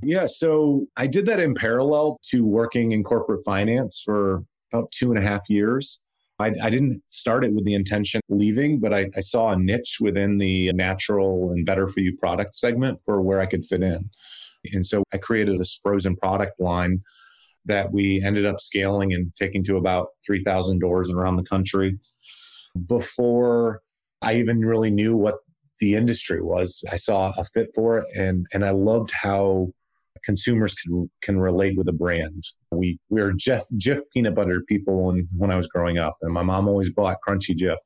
Yeah. 0.01 0.25
So 0.27 0.87
I 0.95 1.07
did 1.07 1.25
that 1.27 1.39
in 1.39 1.53
parallel 1.53 2.19
to 2.29 2.45
working 2.45 2.91
in 2.91 3.03
corporate 3.03 3.43
finance 3.45 4.01
for 4.03 4.43
about 4.71 4.91
two 4.91 5.11
and 5.11 5.23
a 5.23 5.27
half 5.27 5.41
years. 5.49 6.01
I, 6.39 6.53
I 6.61 6.69
didn't 6.69 7.01
start 7.09 7.43
it 7.43 7.53
with 7.53 7.65
the 7.65 7.73
intention 7.73 8.21
of 8.29 8.37
leaving, 8.37 8.79
but 8.79 8.93
I, 8.93 9.09
I 9.15 9.21
saw 9.21 9.49
a 9.49 9.57
niche 9.57 9.97
within 9.99 10.37
the 10.37 10.71
natural 10.73 11.51
and 11.51 11.65
better 11.65 11.87
for 11.87 11.99
you 11.99 12.15
product 12.15 12.53
segment 12.53 13.01
for 13.03 13.21
where 13.21 13.39
I 13.39 13.47
could 13.47 13.65
fit 13.65 13.81
in. 13.81 14.09
And 14.73 14.85
so 14.85 15.03
I 15.13 15.17
created 15.17 15.57
this 15.57 15.79
frozen 15.81 16.15
product 16.15 16.59
line 16.59 17.01
that 17.67 17.91
we 17.91 18.21
ended 18.23 18.45
up 18.45 18.59
scaling 18.59 19.13
and 19.13 19.31
taking 19.35 19.63
to 19.65 19.77
about 19.77 20.07
3,000 20.25 20.79
doors 20.79 21.11
around 21.11 21.37
the 21.37 21.43
country. 21.43 21.97
Before 22.87 23.81
I 24.21 24.35
even 24.35 24.59
really 24.59 24.91
knew 24.91 25.15
what 25.15 25.35
the 25.79 25.95
industry 25.95 26.41
was, 26.41 26.83
I 26.91 26.95
saw 26.95 27.33
a 27.37 27.45
fit 27.53 27.69
for 27.75 27.99
it 27.99 28.05
and, 28.15 28.45
and 28.53 28.65
I 28.65 28.71
loved 28.71 29.11
how 29.11 29.69
consumers 30.23 30.73
can 30.75 31.09
can 31.21 31.39
relate 31.39 31.77
with 31.77 31.87
a 31.87 31.93
brand. 31.93 32.43
We 32.71 32.99
we 33.09 33.21
were 33.21 33.33
Jif 33.33 33.63
Jif 33.77 33.99
peanut 34.13 34.35
butter 34.35 34.61
people 34.67 35.05
when 35.05 35.27
when 35.35 35.51
I 35.51 35.55
was 35.55 35.67
growing 35.67 35.97
up, 35.97 36.17
and 36.21 36.33
my 36.33 36.43
mom 36.43 36.67
always 36.67 36.91
bought 36.91 37.17
Crunchy 37.25 37.55
Jif, 37.55 37.77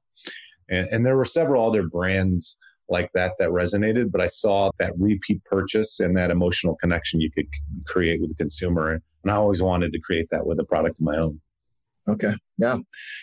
and, 0.69 0.87
and 0.91 1.05
there 1.05 1.17
were 1.17 1.25
several 1.25 1.67
other 1.67 1.83
brands 1.83 2.57
like 2.89 3.09
that 3.13 3.31
that 3.39 3.49
resonated. 3.49 4.11
But 4.11 4.21
I 4.21 4.27
saw 4.27 4.71
that 4.79 4.93
repeat 4.97 5.43
purchase 5.45 5.99
and 5.99 6.17
that 6.17 6.31
emotional 6.31 6.75
connection 6.75 7.21
you 7.21 7.31
could 7.31 7.47
create 7.85 8.19
with 8.21 8.29
the 8.29 8.35
consumer, 8.35 9.01
and 9.23 9.31
I 9.31 9.35
always 9.35 9.61
wanted 9.61 9.93
to 9.93 9.99
create 9.99 10.27
that 10.31 10.45
with 10.45 10.59
a 10.59 10.63
product 10.63 10.99
of 10.99 11.05
my 11.05 11.17
own. 11.17 11.39
Okay, 12.07 12.33
yeah, 12.57 12.77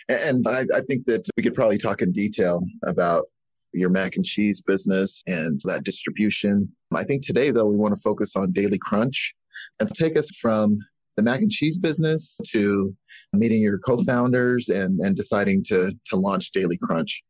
and 0.07 0.45
I, 0.47 0.65
I 0.73 0.81
think 0.81 1.05
that 1.05 1.27
we 1.35 1.43
could 1.43 1.53
probably 1.53 1.77
talk 1.77 2.01
in 2.01 2.11
detail 2.11 2.61
about 2.85 3.25
your 3.73 3.89
mac 3.89 4.15
and 4.15 4.25
cheese 4.25 4.61
business 4.61 5.21
and 5.27 5.59
that 5.65 5.83
distribution. 5.83 6.71
I 6.95 7.03
think 7.03 7.25
today, 7.25 7.51
though, 7.51 7.67
we 7.67 7.75
want 7.75 7.95
to 7.95 8.01
focus 8.01 8.35
on 8.35 8.51
Daily 8.51 8.79
Crunch 8.79 9.35
and 9.79 9.89
take 9.89 10.17
us 10.17 10.31
from 10.37 10.77
the 11.17 11.23
mac 11.23 11.41
and 11.41 11.51
cheese 11.51 11.77
business 11.77 12.39
to 12.47 12.95
meeting 13.33 13.61
your 13.61 13.77
co-founders 13.79 14.69
and, 14.69 14.99
and 15.01 15.15
deciding 15.15 15.63
to, 15.65 15.91
to 16.05 16.15
launch 16.15 16.51
Daily 16.51 16.77
Crunch. 16.81 17.21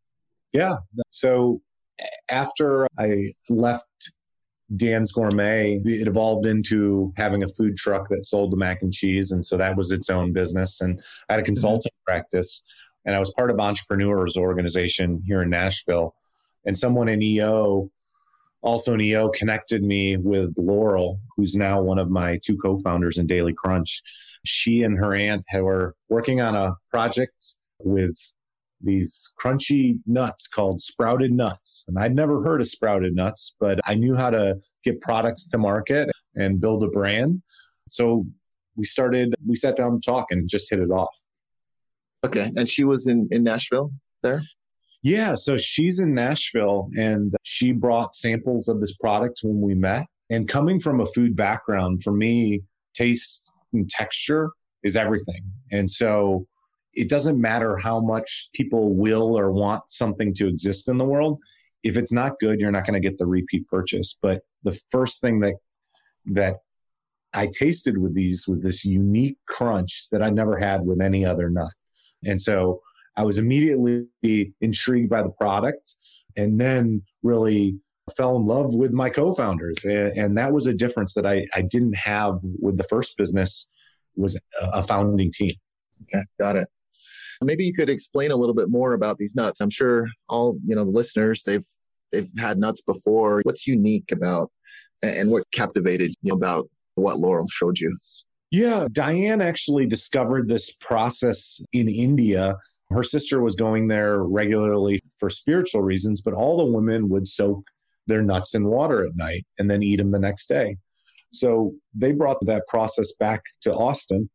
Yeah. 0.54 0.78
So 1.10 1.62
after 2.30 2.88
I 2.98 3.34
left 3.50 4.14
Dan's 4.76 5.12
Gourmet, 5.12 5.82
it 5.84 6.08
evolved 6.08 6.46
into 6.46 7.12
having 7.18 7.44
a 7.44 7.48
food 7.48 7.76
truck 7.76 8.08
that 8.10 8.26
sold 8.26 8.52
the 8.52 8.58
mac 8.58 8.82
and 8.82 8.94
cheese. 8.94 9.32
And 9.32 9.44
so 9.44 9.58
that 9.58 9.76
was 9.76 9.92
its 9.92 10.10
own 10.10 10.32
business. 10.32 10.82
And 10.82 11.02
I 11.28 11.34
had 11.34 11.42
a 11.42 11.46
consulting 11.46 11.92
mm-hmm. 11.92 12.12
practice 12.12 12.62
and 13.06 13.16
I 13.16 13.20
was 13.20 13.34
part 13.36 13.50
of 13.50 13.60
Entrepreneurs 13.60 14.38
Organization 14.38 15.24
here 15.26 15.42
in 15.42 15.50
Nashville 15.50 16.14
and 16.66 16.78
someone 16.78 17.10
in 17.10 17.22
EO, 17.22 17.90
also 18.62 18.94
in 18.94 19.02
EO, 19.02 19.30
connected 19.30 19.84
me 19.84 20.18
with 20.18 20.54
Laurel, 20.58 21.20
who's 21.36 21.56
now 21.56 21.82
one 21.82 21.98
of 21.98 22.10
my 22.10 22.40
two 22.44 22.58
co-founders 22.58 23.18
in 23.18 23.26
Daily 23.26 23.54
Crunch. 23.54 24.02
She 24.46 24.84
and 24.84 24.98
her 24.98 25.16
aunt 25.16 25.46
were 25.56 25.96
working 26.10 26.42
on 26.42 26.56
a 26.56 26.76
project 26.92 27.58
with 27.80 28.16
these 28.82 29.34
crunchy 29.42 30.00
nuts 30.06 30.48
called 30.48 30.82
sprouted 30.82 31.32
nuts. 31.32 31.86
And 31.88 31.98
I'd 31.98 32.16
never 32.16 32.44
heard 32.44 32.62
of 32.62 32.68
sprouted 32.68 33.16
nuts, 33.16 33.56
but 33.60 33.80
I 33.86 33.96
knew 33.96 34.16
how 34.16 34.30
to 34.30 34.58
get 34.84 35.02
products 35.02 35.50
to 35.50 35.58
market 35.58 36.10
and 36.36 36.62
build 36.62 36.84
a 36.84 36.88
brand. 36.88 37.42
So 37.90 38.26
we 38.76 38.86
started, 38.86 39.36
we 39.46 39.56
sat 39.56 39.76
down 39.76 40.00
to 40.00 40.00
talk 40.00 40.28
and 40.32 40.48
just 40.48 40.70
hit 40.70 40.80
it 40.80 40.92
off. 40.92 41.16
Okay. 42.26 42.50
And 42.56 42.70
she 42.70 42.84
was 42.84 43.08
in, 43.08 43.28
in 43.32 43.44
Nashville 43.44 43.92
there? 44.22 44.42
Yeah, 45.02 45.36
so 45.36 45.58
she's 45.58 46.00
in 46.00 46.14
Nashville 46.14 46.90
and 46.98 47.34
she 47.44 47.72
brought 47.72 48.16
samples 48.16 48.68
of 48.68 48.82
this 48.82 48.94
product 48.96 49.40
when 49.44 49.62
we 49.62 49.74
met. 49.74 50.08
And 50.30 50.48
coming 50.48 50.80
from 50.80 51.00
a 51.00 51.06
food 51.08 51.36
background, 51.36 52.04
for 52.04 52.12
me, 52.12 52.62
taste 52.94 53.52
and 53.74 53.90
texture 53.90 54.52
is 54.84 54.96
everything. 54.96 55.44
And 55.72 55.90
so 55.90 56.48
it 56.94 57.10
doesn't 57.10 57.40
matter 57.40 57.78
how 57.78 58.00
much 58.00 58.50
people 58.54 58.96
will 58.96 59.38
or 59.38 59.52
want 59.52 59.84
something 59.90 60.34
to 60.36 60.48
exist 60.48 60.88
in 60.90 60.98
the 60.98 61.06
world. 61.06 61.40
If 61.84 61.98
it's 61.98 62.12
not 62.12 62.40
good, 62.40 62.60
you're 62.60 62.72
not 62.72 62.86
going 62.86 63.02
to 63.02 63.08
get 63.08 63.18
the 63.18 63.26
repeat 63.26 63.68
purchase. 63.68 64.18
But 64.22 64.42
the 64.64 64.80
first 64.92 65.22
thing 65.22 65.40
that 65.42 65.56
that 66.26 66.58
I 67.34 67.48
tasted 67.48 67.98
with 67.98 68.14
these 68.16 68.46
with 68.48 68.64
this 68.64 68.84
unique 68.84 69.38
crunch 69.48 70.08
that 70.12 70.22
I 70.22 70.30
never 70.30 70.58
had 70.58 70.86
with 70.86 71.02
any 71.02 71.26
other 71.26 71.50
nut. 71.50 71.72
And 72.26 72.42
so 72.42 72.82
I 73.16 73.24
was 73.24 73.38
immediately 73.38 74.08
intrigued 74.62 75.10
by 75.10 75.24
the 75.24 75.34
product 75.42 75.96
and 76.38 76.60
then 76.60 77.04
really 77.24 77.78
fell 78.16 78.36
in 78.36 78.46
love 78.46 78.74
with 78.74 78.92
my 78.92 79.10
co-founders 79.10 79.78
and, 79.86 80.38
that 80.38 80.52
was 80.52 80.66
a 80.66 80.74
difference 80.74 81.14
that 81.14 81.28
I, 81.28 81.46
I 81.54 81.62
didn't 81.62 81.96
have 81.96 82.40
with 82.60 82.78
the 82.78 82.84
first 82.86 83.16
business 83.18 83.70
was 84.16 84.40
a 84.74 84.82
founding 84.82 85.32
team 85.32 85.52
okay 86.04 86.24
got 86.40 86.56
it 86.56 86.68
maybe 87.42 87.64
you 87.64 87.74
could 87.74 87.90
explain 87.90 88.32
a 88.32 88.36
little 88.36 88.56
bit 88.56 88.70
more 88.70 88.94
about 88.94 89.18
these 89.18 89.36
nuts. 89.36 89.62
I'm 89.62 89.70
sure 89.70 90.08
all 90.28 90.58
you 90.66 90.76
know 90.76 90.86
the 90.86 90.92
listeners 90.92 91.44
they've 91.44 91.66
they've 92.12 92.30
had 92.38 92.58
nuts 92.58 92.82
before. 92.82 93.42
What's 93.44 93.68
unique 93.68 94.12
about 94.12 94.52
and 95.04 95.32
what 95.32 95.44
captivated 95.54 96.14
you 96.22 96.34
about 96.34 96.70
what 96.96 97.18
laurel 97.18 97.48
showed 97.48 97.80
you? 97.80 97.98
Yeah 98.52 98.88
diane 98.92 99.42
actually 99.42 99.86
discovered 99.86 100.48
this 100.50 100.72
process 100.82 101.62
in 101.74 101.88
india. 101.88 102.56
Her 102.90 103.04
sister 103.04 103.42
was 103.42 103.56
going 103.56 103.88
there 103.88 104.24
regularly 104.24 105.00
for 105.18 105.30
spiritual 105.30 105.84
reasons 105.84 106.22
but 106.22 106.34
all 106.34 106.58
the 106.58 106.66
women 106.66 107.08
would 107.10 107.28
soak 107.28 107.64
their 108.10 108.22
nuts 108.22 108.56
in 108.56 108.66
water 108.66 109.06
at 109.06 109.16
night 109.16 109.46
and 109.58 109.72
then 109.72 109.82
eat 109.82 109.98
them 109.98 110.12
the 110.12 110.20
next 110.20 110.48
day. 110.48 110.76
So 111.32 111.74
they 111.96 112.12
brought 112.12 112.44
that 112.46 112.68
process 112.68 113.14
back 113.14 113.42
to 113.62 113.72
Austin, 113.72 114.30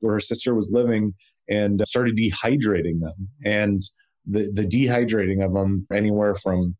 where 0.00 0.14
her 0.14 0.20
sister 0.20 0.54
was 0.54 0.70
living, 0.70 1.12
and 1.48 1.82
started 1.86 2.16
dehydrating 2.16 3.00
them. 3.00 3.28
And 3.44 3.82
the, 4.26 4.50
the 4.52 4.66
dehydrating 4.66 5.44
of 5.44 5.52
them, 5.52 5.86
anywhere 5.92 6.34
from 6.34 6.76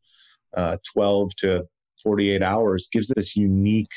uh, 0.56 0.76
12 0.94 1.36
to 1.36 1.64
48 2.02 2.42
hours, 2.42 2.88
gives 2.90 3.08
this 3.08 3.36
unique 3.36 3.92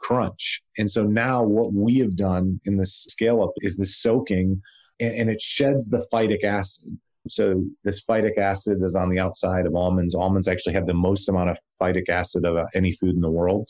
crunch. 0.00 0.62
And 0.78 0.90
so 0.90 1.04
now 1.04 1.42
what 1.42 1.72
we 1.72 1.98
have 1.98 2.16
done 2.16 2.60
in 2.64 2.76
this 2.76 3.06
scale 3.08 3.42
up 3.42 3.52
is 3.58 3.76
the 3.76 3.86
soaking, 3.86 4.60
and, 4.98 5.14
and 5.14 5.30
it 5.30 5.40
sheds 5.40 5.90
the 5.90 6.06
phytic 6.12 6.44
acid. 6.44 6.98
So 7.28 7.64
this 7.84 8.02
phytic 8.04 8.38
acid 8.38 8.78
is 8.82 8.94
on 8.96 9.10
the 9.10 9.18
outside 9.18 9.66
of 9.66 9.74
almonds. 9.74 10.14
Almonds 10.14 10.48
actually 10.48 10.72
have 10.74 10.86
the 10.86 10.94
most 10.94 11.28
amount 11.28 11.50
of 11.50 11.58
phytic 11.80 12.08
acid 12.08 12.44
of 12.44 12.56
uh, 12.56 12.64
any 12.74 12.92
food 12.92 13.14
in 13.14 13.20
the 13.20 13.30
world. 13.30 13.68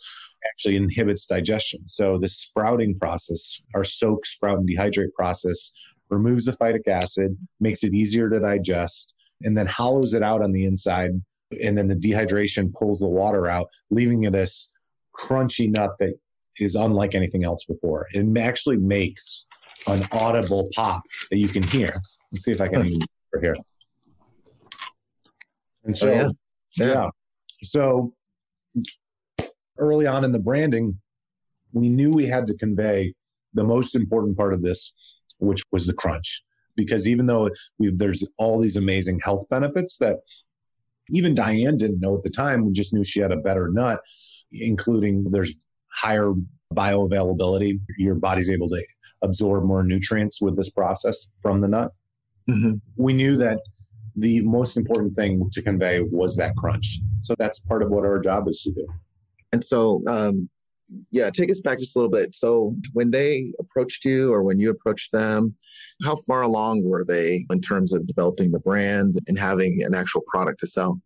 Actually 0.54 0.76
inhibits 0.76 1.26
digestion. 1.26 1.86
So 1.86 2.18
the 2.18 2.28
sprouting 2.28 2.98
process, 2.98 3.60
our 3.74 3.84
soak, 3.84 4.24
sprout, 4.24 4.58
and 4.58 4.68
dehydrate 4.68 5.12
process, 5.14 5.72
removes 6.10 6.44
the 6.44 6.52
phytic 6.52 6.88
acid, 6.88 7.36
makes 7.60 7.84
it 7.84 7.94
easier 7.94 8.28
to 8.28 8.40
digest, 8.40 9.14
and 9.42 9.56
then 9.56 9.66
hollows 9.66 10.14
it 10.14 10.22
out 10.22 10.42
on 10.42 10.52
the 10.52 10.64
inside. 10.64 11.12
And 11.62 11.76
then 11.76 11.88
the 11.88 11.96
dehydration 11.96 12.72
pulls 12.74 13.00
the 13.00 13.08
water 13.08 13.46
out, 13.48 13.68
leaving 13.90 14.24
it 14.24 14.32
this 14.32 14.70
crunchy 15.18 15.70
nut 15.70 15.92
that 15.98 16.14
is 16.58 16.74
unlike 16.74 17.14
anything 17.14 17.44
else 17.44 17.64
before. 17.64 18.06
It 18.12 18.38
actually 18.38 18.76
makes 18.76 19.46
an 19.86 20.06
audible 20.12 20.68
pop 20.74 21.02
that 21.30 21.38
you 21.38 21.48
can 21.48 21.62
hear. 21.62 21.94
Let's 22.32 22.44
see 22.44 22.52
if 22.52 22.60
I 22.60 22.68
can 22.68 22.86
even 22.86 23.00
here. 23.40 23.56
And 25.84 25.94
oh, 25.94 25.98
so, 25.98 26.08
oh, 26.08 26.12
yeah. 26.12 26.28
Yeah. 26.76 26.92
yeah. 26.92 27.08
So 27.62 28.14
early 29.78 30.06
on 30.06 30.24
in 30.24 30.32
the 30.32 30.38
branding, 30.38 31.00
we 31.72 31.88
knew 31.88 32.12
we 32.12 32.26
had 32.26 32.46
to 32.48 32.56
convey 32.56 33.14
the 33.54 33.64
most 33.64 33.94
important 33.96 34.36
part 34.36 34.54
of 34.54 34.62
this, 34.62 34.92
which 35.40 35.62
was 35.72 35.86
the 35.86 35.94
crunch. 35.94 36.42
Because 36.76 37.08
even 37.08 37.26
though 37.26 37.50
there's 37.78 38.26
all 38.38 38.58
these 38.60 38.76
amazing 38.76 39.20
health 39.22 39.46
benefits 39.50 39.98
that 39.98 40.16
even 41.10 41.34
Diane 41.34 41.76
didn't 41.76 42.00
know 42.00 42.16
at 42.16 42.22
the 42.22 42.30
time, 42.30 42.64
we 42.64 42.72
just 42.72 42.94
knew 42.94 43.04
she 43.04 43.20
had 43.20 43.32
a 43.32 43.36
better 43.36 43.68
nut, 43.68 44.00
including 44.52 45.30
there's 45.30 45.54
higher 45.88 46.32
bioavailability. 46.72 47.80
Your 47.98 48.14
body's 48.14 48.50
able 48.50 48.68
to 48.68 48.82
absorb 49.22 49.64
more 49.64 49.82
nutrients 49.82 50.40
with 50.40 50.56
this 50.56 50.70
process 50.70 51.28
from 51.42 51.60
the 51.60 51.68
nut. 51.68 51.92
Mm-hmm. 52.48 52.74
We 52.96 53.12
knew 53.12 53.36
that 53.36 53.60
the 54.16 54.40
most 54.42 54.76
important 54.76 55.14
thing 55.14 55.48
to 55.52 55.62
convey 55.62 56.00
was 56.00 56.36
that 56.36 56.56
crunch. 56.56 57.00
So 57.20 57.34
that's 57.38 57.58
part 57.60 57.82
of 57.82 57.90
what 57.90 58.04
our 58.04 58.18
job 58.18 58.48
is 58.48 58.62
to 58.62 58.72
do. 58.72 58.86
And 59.52 59.64
so, 59.64 60.02
um, 60.06 60.48
yeah, 61.10 61.30
take 61.30 61.50
us 61.50 61.60
back 61.60 61.78
just 61.78 61.96
a 61.96 61.98
little 61.98 62.10
bit. 62.10 62.34
So, 62.34 62.74
when 62.92 63.10
they 63.10 63.52
approached 63.58 64.04
you 64.04 64.32
or 64.32 64.42
when 64.42 64.58
you 64.58 64.70
approached 64.70 65.12
them, 65.12 65.56
how 66.04 66.16
far 66.16 66.42
along 66.42 66.84
were 66.84 67.04
they 67.04 67.46
in 67.50 67.60
terms 67.60 67.92
of 67.92 68.06
developing 68.06 68.52
the 68.52 68.60
brand 68.60 69.16
and 69.28 69.38
having 69.38 69.82
an 69.84 69.94
actual 69.94 70.22
product 70.28 70.60
to 70.60 70.66
sell? 70.66 71.00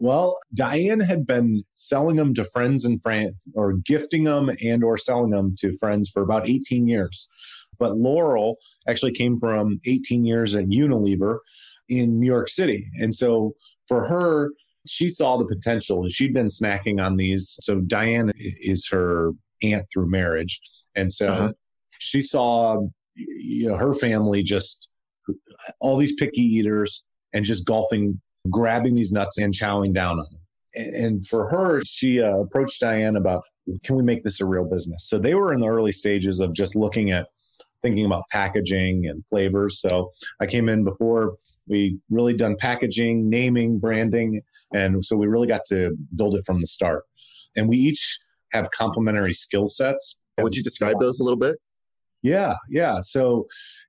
Well, 0.00 0.38
Diane 0.54 1.00
had 1.00 1.26
been 1.26 1.64
selling 1.74 2.16
them 2.16 2.32
to 2.34 2.44
friends 2.44 2.84
and 2.84 3.02
friends 3.02 3.48
or 3.54 3.74
gifting 3.84 4.24
them 4.24 4.50
and 4.62 4.84
or 4.84 4.96
selling 4.96 5.30
them 5.30 5.56
to 5.58 5.72
friends 5.78 6.08
for 6.08 6.22
about 6.22 6.48
18 6.48 6.86
years. 6.86 7.28
But 7.78 7.96
Laurel 7.96 8.58
actually 8.88 9.12
came 9.12 9.38
from 9.38 9.80
18 9.86 10.24
years 10.24 10.54
at 10.54 10.66
Unilever 10.66 11.38
in 11.88 12.20
New 12.20 12.26
York 12.26 12.48
City. 12.48 12.88
And 12.98 13.12
so 13.14 13.54
for 13.88 14.04
her, 14.04 14.52
she 14.86 15.08
saw 15.08 15.36
the 15.36 15.46
potential 15.46 16.02
and 16.02 16.12
she'd 16.12 16.34
been 16.34 16.48
snacking 16.48 17.04
on 17.04 17.16
these. 17.16 17.56
So 17.60 17.80
Diane 17.80 18.32
is 18.36 18.88
her 18.90 19.32
aunt 19.62 19.86
through 19.92 20.10
marriage. 20.10 20.60
And 20.94 21.12
so 21.12 21.26
uh-huh. 21.28 21.52
she 21.98 22.22
saw 22.22 22.86
you 23.18 23.68
know, 23.68 23.76
her 23.76 23.94
family 23.94 24.42
just 24.42 24.88
all 25.80 25.96
these 25.96 26.14
picky 26.14 26.42
eaters 26.42 27.04
and 27.32 27.44
just 27.44 27.66
golfing, 27.66 28.20
grabbing 28.50 28.94
these 28.94 29.12
nuts 29.12 29.38
and 29.38 29.52
chowing 29.52 29.92
down 29.92 30.18
on 30.18 30.26
them. 30.32 30.42
And 30.74 31.26
for 31.26 31.48
her, 31.48 31.80
she 31.84 32.22
uh, 32.22 32.36
approached 32.38 32.80
Diane 32.80 33.16
about, 33.16 33.42
can 33.82 33.96
we 33.96 34.02
make 34.02 34.22
this 34.22 34.40
a 34.40 34.46
real 34.46 34.64
business? 34.64 35.08
So 35.08 35.18
they 35.18 35.34
were 35.34 35.52
in 35.52 35.60
the 35.60 35.66
early 35.66 35.92
stages 35.92 36.40
of 36.40 36.52
just 36.52 36.76
looking 36.76 37.10
at 37.10 37.26
thinking 37.82 38.04
about 38.04 38.24
packaging 38.30 39.06
and 39.06 39.24
flavors. 39.26 39.80
So 39.80 40.12
I 40.40 40.46
came 40.46 40.68
in 40.68 40.84
before 40.84 41.36
we 41.66 41.98
really 42.10 42.34
done 42.34 42.56
packaging, 42.58 43.28
naming, 43.28 43.78
branding. 43.78 44.42
And 44.74 45.04
so 45.04 45.16
we 45.16 45.26
really 45.26 45.46
got 45.46 45.62
to 45.68 45.96
build 46.16 46.34
it 46.34 46.44
from 46.44 46.60
the 46.60 46.66
start. 46.66 47.04
And 47.56 47.68
we 47.68 47.76
each 47.76 48.18
have 48.52 48.70
complementary 48.70 49.32
skill 49.32 49.68
sets. 49.68 50.18
Would 50.38 50.54
you 50.54 50.62
describe 50.62 51.00
those 51.00 51.20
a 51.20 51.24
little 51.24 51.38
bit? 51.38 51.56
Yeah, 52.22 52.54
yeah. 52.68 53.00
So 53.00 53.46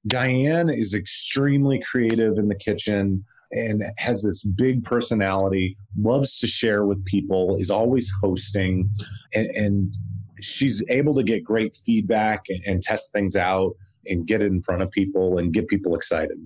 Diane 0.08 0.70
is 0.70 0.94
extremely 0.94 1.82
creative 1.90 2.38
in 2.38 2.48
the 2.48 2.56
kitchen 2.56 3.24
and 3.52 3.84
has 3.98 4.24
this 4.24 4.44
big 4.44 4.84
personality, 4.84 5.76
loves 6.00 6.38
to 6.38 6.48
share 6.48 6.86
with 6.86 7.04
people, 7.06 7.56
is 7.58 7.72
always 7.72 8.12
hosting, 8.22 8.90
and, 9.34 9.48
and 9.56 9.98
she's 10.42 10.84
able 10.90 11.16
to 11.16 11.24
get 11.24 11.44
great 11.44 11.76
feedback 11.86 12.46
and, 12.50 12.62
and, 12.66 12.82
test 12.82 13.12
things 13.12 13.36
out 13.36 13.74
and 14.06 14.28
get 14.28 14.42
it 14.42 14.48
in 14.48 14.62
front 14.62 14.82
of 14.82 14.90
people 14.92 15.38
and 15.38 15.54
get 15.54 15.68
people 15.68 15.96
excited. 15.96 16.38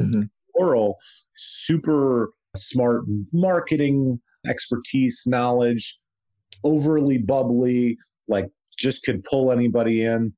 Mm-hmm. 0.00 0.22
Laurel, 0.58 0.98
super 1.30 2.32
smart 2.56 3.04
marketing 3.32 4.20
expertise, 4.46 5.22
knowledge, 5.26 5.98
overly 6.64 7.18
bubbly, 7.18 7.98
like 8.28 8.50
just 8.78 9.04
could 9.04 9.24
pull 9.24 9.52
anybody 9.52 10.04
in, 10.04 10.32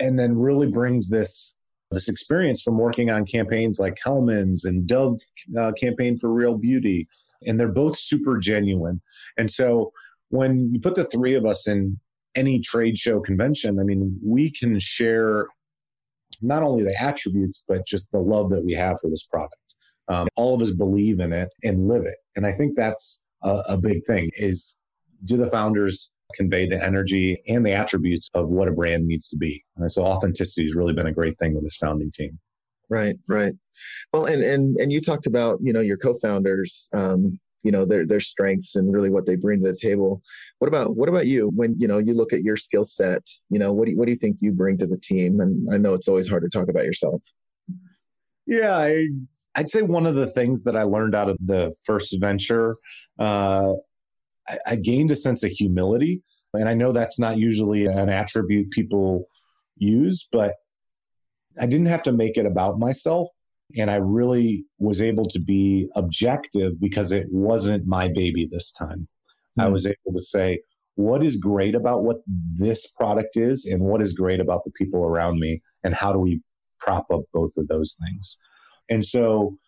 and 0.00 0.18
then 0.18 0.38
really 0.38 0.66
brings 0.66 1.08
this 1.08 1.56
this 1.92 2.08
experience 2.08 2.62
from 2.62 2.78
working 2.78 3.10
on 3.10 3.24
campaigns 3.24 3.78
like 3.78 3.96
Hellmann's 4.04 4.64
and 4.64 4.86
Dove 4.86 5.20
uh, 5.58 5.72
campaign 5.72 6.18
for 6.18 6.32
Real 6.32 6.56
Beauty, 6.56 7.06
and 7.46 7.58
they're 7.58 7.68
both 7.68 7.98
super 7.98 8.38
genuine. 8.38 9.00
And 9.36 9.50
so 9.50 9.92
when 10.30 10.72
you 10.72 10.80
put 10.80 10.96
the 10.96 11.04
three 11.04 11.34
of 11.34 11.46
us 11.46 11.68
in 11.68 11.98
any 12.36 12.60
trade 12.60 12.98
show 12.98 13.20
convention, 13.20 13.80
I 13.80 13.82
mean, 13.82 14.18
we 14.24 14.50
can 14.50 14.78
share 14.78 15.46
not 16.42 16.62
only 16.62 16.84
the 16.84 17.00
attributes, 17.00 17.64
but 17.66 17.86
just 17.86 18.12
the 18.12 18.18
love 18.18 18.50
that 18.50 18.64
we 18.64 18.74
have 18.74 19.00
for 19.00 19.10
this 19.10 19.24
product. 19.24 19.74
Um, 20.08 20.28
all 20.36 20.54
of 20.54 20.62
us 20.62 20.70
believe 20.70 21.20
in 21.20 21.32
it 21.32 21.48
and 21.64 21.88
live 21.88 22.04
it. 22.04 22.18
And 22.36 22.46
I 22.46 22.52
think 22.52 22.76
that's 22.76 23.24
a, 23.42 23.62
a 23.68 23.76
big 23.76 24.04
thing 24.06 24.30
is 24.36 24.78
do 25.24 25.36
the 25.36 25.50
founders 25.50 26.12
convey 26.34 26.68
the 26.68 26.82
energy 26.84 27.42
and 27.48 27.64
the 27.64 27.72
attributes 27.72 28.28
of 28.34 28.48
what 28.48 28.68
a 28.68 28.72
brand 28.72 29.06
needs 29.06 29.28
to 29.30 29.36
be. 29.36 29.64
And 29.76 29.90
so 29.90 30.04
authenticity 30.04 30.64
has 30.64 30.74
really 30.74 30.92
been 30.92 31.06
a 31.06 31.12
great 31.12 31.38
thing 31.38 31.54
with 31.54 31.64
this 31.64 31.76
founding 31.76 32.10
team. 32.12 32.38
Right, 32.88 33.16
right. 33.28 33.52
Well, 34.12 34.26
and 34.26 34.42
and 34.42 34.76
and 34.76 34.92
you 34.92 35.00
talked 35.00 35.26
about 35.26 35.58
you 35.60 35.72
know 35.72 35.80
your 35.80 35.96
co-founders 35.96 36.88
um, 36.94 37.38
you 37.64 37.70
know 37.72 37.84
their 37.84 38.06
their 38.06 38.20
strengths 38.20 38.76
and 38.76 38.92
really 38.92 39.10
what 39.10 39.26
they 39.26 39.36
bring 39.36 39.60
to 39.60 39.72
the 39.72 39.78
table. 39.78 40.22
What 40.58 40.68
about 40.68 40.96
what 40.96 41.08
about 41.08 41.26
you? 41.26 41.50
When 41.54 41.74
you 41.78 41.88
know 41.88 41.98
you 41.98 42.14
look 42.14 42.32
at 42.32 42.42
your 42.42 42.56
skill 42.56 42.84
set 42.84 43.22
you 43.50 43.58
know 43.58 43.72
what 43.72 43.86
do 43.86 43.92
you, 43.92 43.98
what 43.98 44.06
do 44.06 44.12
you 44.12 44.18
think 44.18 44.38
you 44.40 44.52
bring 44.52 44.78
to 44.78 44.86
the 44.86 44.98
team? 44.98 45.40
And 45.40 45.72
i 45.72 45.78
know 45.78 45.94
it's 45.94 46.08
always 46.08 46.28
hard 46.28 46.42
to 46.42 46.48
talk 46.48 46.68
about 46.68 46.84
yourself. 46.84 47.24
Yeah 48.46 48.76
I, 48.76 49.08
i'd 49.56 49.70
say 49.70 49.82
one 49.82 50.06
of 50.06 50.14
the 50.14 50.26
things 50.26 50.64
that 50.64 50.76
i 50.76 50.82
learned 50.82 51.14
out 51.14 51.28
of 51.28 51.38
the 51.44 51.74
first 51.84 52.16
venture 52.20 52.74
uh, 53.18 53.72
I, 54.48 54.58
I 54.66 54.76
gained 54.76 55.10
a 55.10 55.16
sense 55.16 55.42
of 55.44 55.50
humility. 55.50 56.22
And 56.54 56.68
i 56.68 56.74
know 56.74 56.92
that's 56.92 57.18
not 57.18 57.38
usually 57.38 57.86
an 57.86 58.08
attribute 58.08 58.70
people 58.70 59.26
use 59.76 60.28
but 60.32 60.54
i 61.60 61.66
didn't 61.66 61.86
have 61.86 62.02
to 62.04 62.12
make 62.12 62.36
it 62.38 62.46
about 62.46 62.78
myself 62.78 63.28
and 63.76 63.90
I 63.90 63.96
really 63.96 64.64
was 64.78 65.02
able 65.02 65.26
to 65.28 65.40
be 65.40 65.88
objective 65.96 66.80
because 66.80 67.12
it 67.12 67.26
wasn't 67.30 67.86
my 67.86 68.08
baby 68.08 68.48
this 68.50 68.72
time. 68.72 69.08
Mm. 69.58 69.64
I 69.64 69.66
hmm. 69.66 69.72
was 69.72 69.86
able 69.86 70.18
to 70.18 70.20
say, 70.20 70.60
what 70.94 71.22
is 71.22 71.36
great 71.36 71.74
about 71.74 72.04
what 72.04 72.18
this 72.26 72.86
product 72.86 73.36
is, 73.36 73.66
and 73.66 73.82
what 73.82 74.00
is 74.00 74.12
great 74.14 74.40
about 74.40 74.64
the 74.64 74.70
people 74.70 75.04
around 75.04 75.38
me, 75.38 75.62
and 75.84 75.94
how 75.94 76.12
do 76.12 76.18
we 76.18 76.40
prop 76.80 77.06
up 77.10 77.22
both 77.34 77.52
of 77.56 77.68
those 77.68 77.98
things? 78.00 78.38
And 78.88 79.04
so 79.04 79.58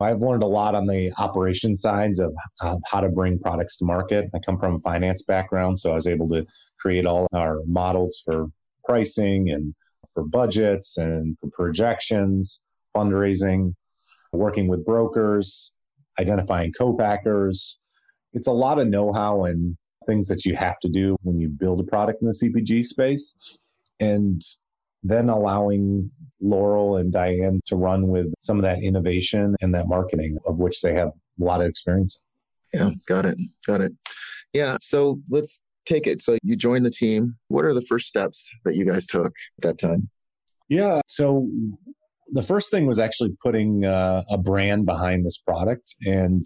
I've 0.00 0.20
learned 0.20 0.42
a 0.42 0.48
lot 0.48 0.74
on 0.74 0.86
the 0.86 1.12
operation 1.16 1.76
sides 1.76 2.20
of, 2.20 2.34
of 2.60 2.80
how 2.84 3.00
to 3.00 3.08
bring 3.08 3.38
products 3.38 3.78
to 3.78 3.86
market. 3.86 4.26
I 4.34 4.38
come 4.40 4.58
from 4.58 4.74
a 4.74 4.80
finance 4.80 5.22
background, 5.22 5.78
so 5.78 5.92
I 5.92 5.94
was 5.94 6.06
able 6.06 6.28
to 6.30 6.44
create 6.78 7.06
all 7.06 7.26
our 7.32 7.60
models 7.66 8.20
for 8.24 8.48
pricing 8.84 9.50
and 9.50 9.74
for 10.12 10.24
budgets 10.24 10.98
and 10.98 11.36
for 11.40 11.48
projections, 11.50 12.60
fundraising, 12.96 13.74
working 14.32 14.68
with 14.68 14.84
brokers, 14.84 15.72
identifying 16.18 16.72
co-packers. 16.72 17.78
It's 18.32 18.48
a 18.48 18.52
lot 18.52 18.78
of 18.78 18.88
know-how 18.88 19.44
and 19.44 19.76
things 20.06 20.28
that 20.28 20.44
you 20.44 20.56
have 20.56 20.78
to 20.80 20.88
do 20.88 21.16
when 21.22 21.38
you 21.40 21.48
build 21.48 21.80
a 21.80 21.84
product 21.84 22.22
in 22.22 22.28
the 22.28 22.34
CPG 22.34 22.84
space. 22.84 23.36
And 24.00 24.42
then 25.02 25.28
allowing 25.28 26.10
Laurel 26.40 26.96
and 26.96 27.12
Diane 27.12 27.60
to 27.66 27.76
run 27.76 28.08
with 28.08 28.32
some 28.40 28.56
of 28.56 28.62
that 28.62 28.82
innovation 28.82 29.54
and 29.60 29.74
that 29.74 29.88
marketing 29.88 30.36
of 30.46 30.56
which 30.56 30.80
they 30.80 30.94
have 30.94 31.08
a 31.08 31.44
lot 31.44 31.60
of 31.60 31.68
experience. 31.68 32.22
Yeah, 32.74 32.90
got 33.06 33.24
it. 33.26 33.36
Got 33.66 33.82
it. 33.82 33.92
Yeah. 34.52 34.76
So 34.80 35.20
let's 35.30 35.62
take 35.86 36.06
it. 36.06 36.22
So 36.22 36.38
you 36.42 36.56
joined 36.56 36.84
the 36.84 36.90
team. 36.90 37.36
What 37.48 37.64
are 37.64 37.74
the 37.74 37.82
first 37.82 38.08
steps 38.08 38.50
that 38.64 38.74
you 38.74 38.84
guys 38.84 39.06
took 39.06 39.32
at 39.58 39.62
that 39.62 39.78
time? 39.78 40.10
Yeah. 40.68 41.00
So 41.06 41.48
the 42.28 42.42
first 42.42 42.70
thing 42.70 42.86
was 42.86 42.98
actually 42.98 43.36
putting 43.42 43.84
uh, 43.84 44.22
a 44.30 44.38
brand 44.38 44.86
behind 44.86 45.24
this 45.24 45.38
product. 45.38 45.94
And 46.06 46.44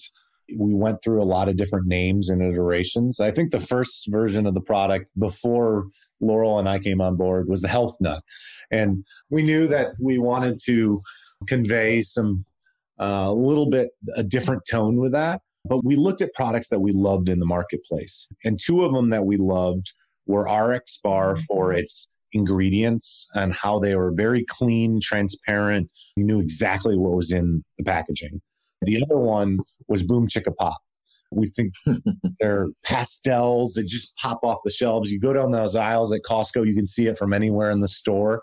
we 0.56 0.75
went 0.75 1.02
through 1.02 1.22
a 1.22 1.25
lot 1.25 1.49
of 1.49 1.56
different 1.56 1.87
names 1.87 2.28
and 2.28 2.42
iterations. 2.42 3.20
I 3.20 3.30
think 3.30 3.50
the 3.50 3.60
first 3.60 4.06
version 4.08 4.46
of 4.46 4.54
the 4.54 4.60
product 4.60 5.10
before 5.18 5.87
Laurel 6.20 6.58
and 6.58 6.68
I 6.68 6.78
came 6.78 7.00
on 7.00 7.16
board 7.16 7.49
was 7.49 7.62
the 7.62 7.68
Health 7.68 7.96
Nut. 8.00 8.22
And 8.70 9.04
we 9.30 9.42
knew 9.42 9.66
that 9.68 9.92
we 10.00 10.18
wanted 10.18 10.60
to 10.66 11.02
convey 11.46 12.02
some, 12.02 12.44
a 12.99 13.04
uh, 13.04 13.32
little 13.32 13.70
bit 13.70 13.90
a 14.16 14.22
different 14.22 14.62
tone 14.70 14.96
with 14.96 15.12
that. 15.12 15.40
But 15.64 15.84
we 15.84 15.96
looked 15.96 16.22
at 16.22 16.34
products 16.34 16.68
that 16.68 16.80
we 16.80 16.92
loved 16.92 17.28
in 17.28 17.38
the 17.38 17.46
marketplace. 17.46 18.28
And 18.44 18.58
two 18.58 18.82
of 18.82 18.92
them 18.92 19.10
that 19.10 19.25
we 19.25 19.37
loved 19.37 19.92
were 20.26 20.44
RX 20.44 21.00
Bar 21.02 21.37
for 21.37 21.72
its 21.72 22.08
ingredients 22.32 23.28
and 23.34 23.52
how 23.54 23.78
they 23.78 23.96
were 23.96 24.12
very 24.12 24.44
clean, 24.49 25.00
transparent. 25.00 25.90
You 26.16 26.25
knew 26.25 26.40
exactly 26.40 26.96
what 26.96 27.12
was 27.12 27.32
in 27.32 27.64
the 27.78 27.84
packaging. 27.84 28.40
The 28.82 29.02
other 29.02 29.18
one 29.18 29.58
was 29.88 30.02
Boom 30.02 30.26
Chicka 30.26 30.54
Pop. 30.56 30.78
We 31.30 31.46
think 31.46 31.75
they're 32.40 32.68
pastels 32.84 33.75
that 33.75 33.87
just 33.87 34.16
pop 34.16 34.40
off 34.42 34.58
the 34.64 34.70
shelves. 34.70 35.12
You 35.12 35.20
go 35.20 35.32
down 35.32 35.50
those 35.50 35.76
aisles 35.76 36.12
at 36.12 36.22
Costco, 36.22 36.66
you 36.66 36.75
can 36.75 36.87
see 36.87 37.06
it 37.06 37.18
from 37.18 37.32
anywhere 37.32 37.70
in 37.70 37.80
the 37.80 37.88
store. 37.88 38.42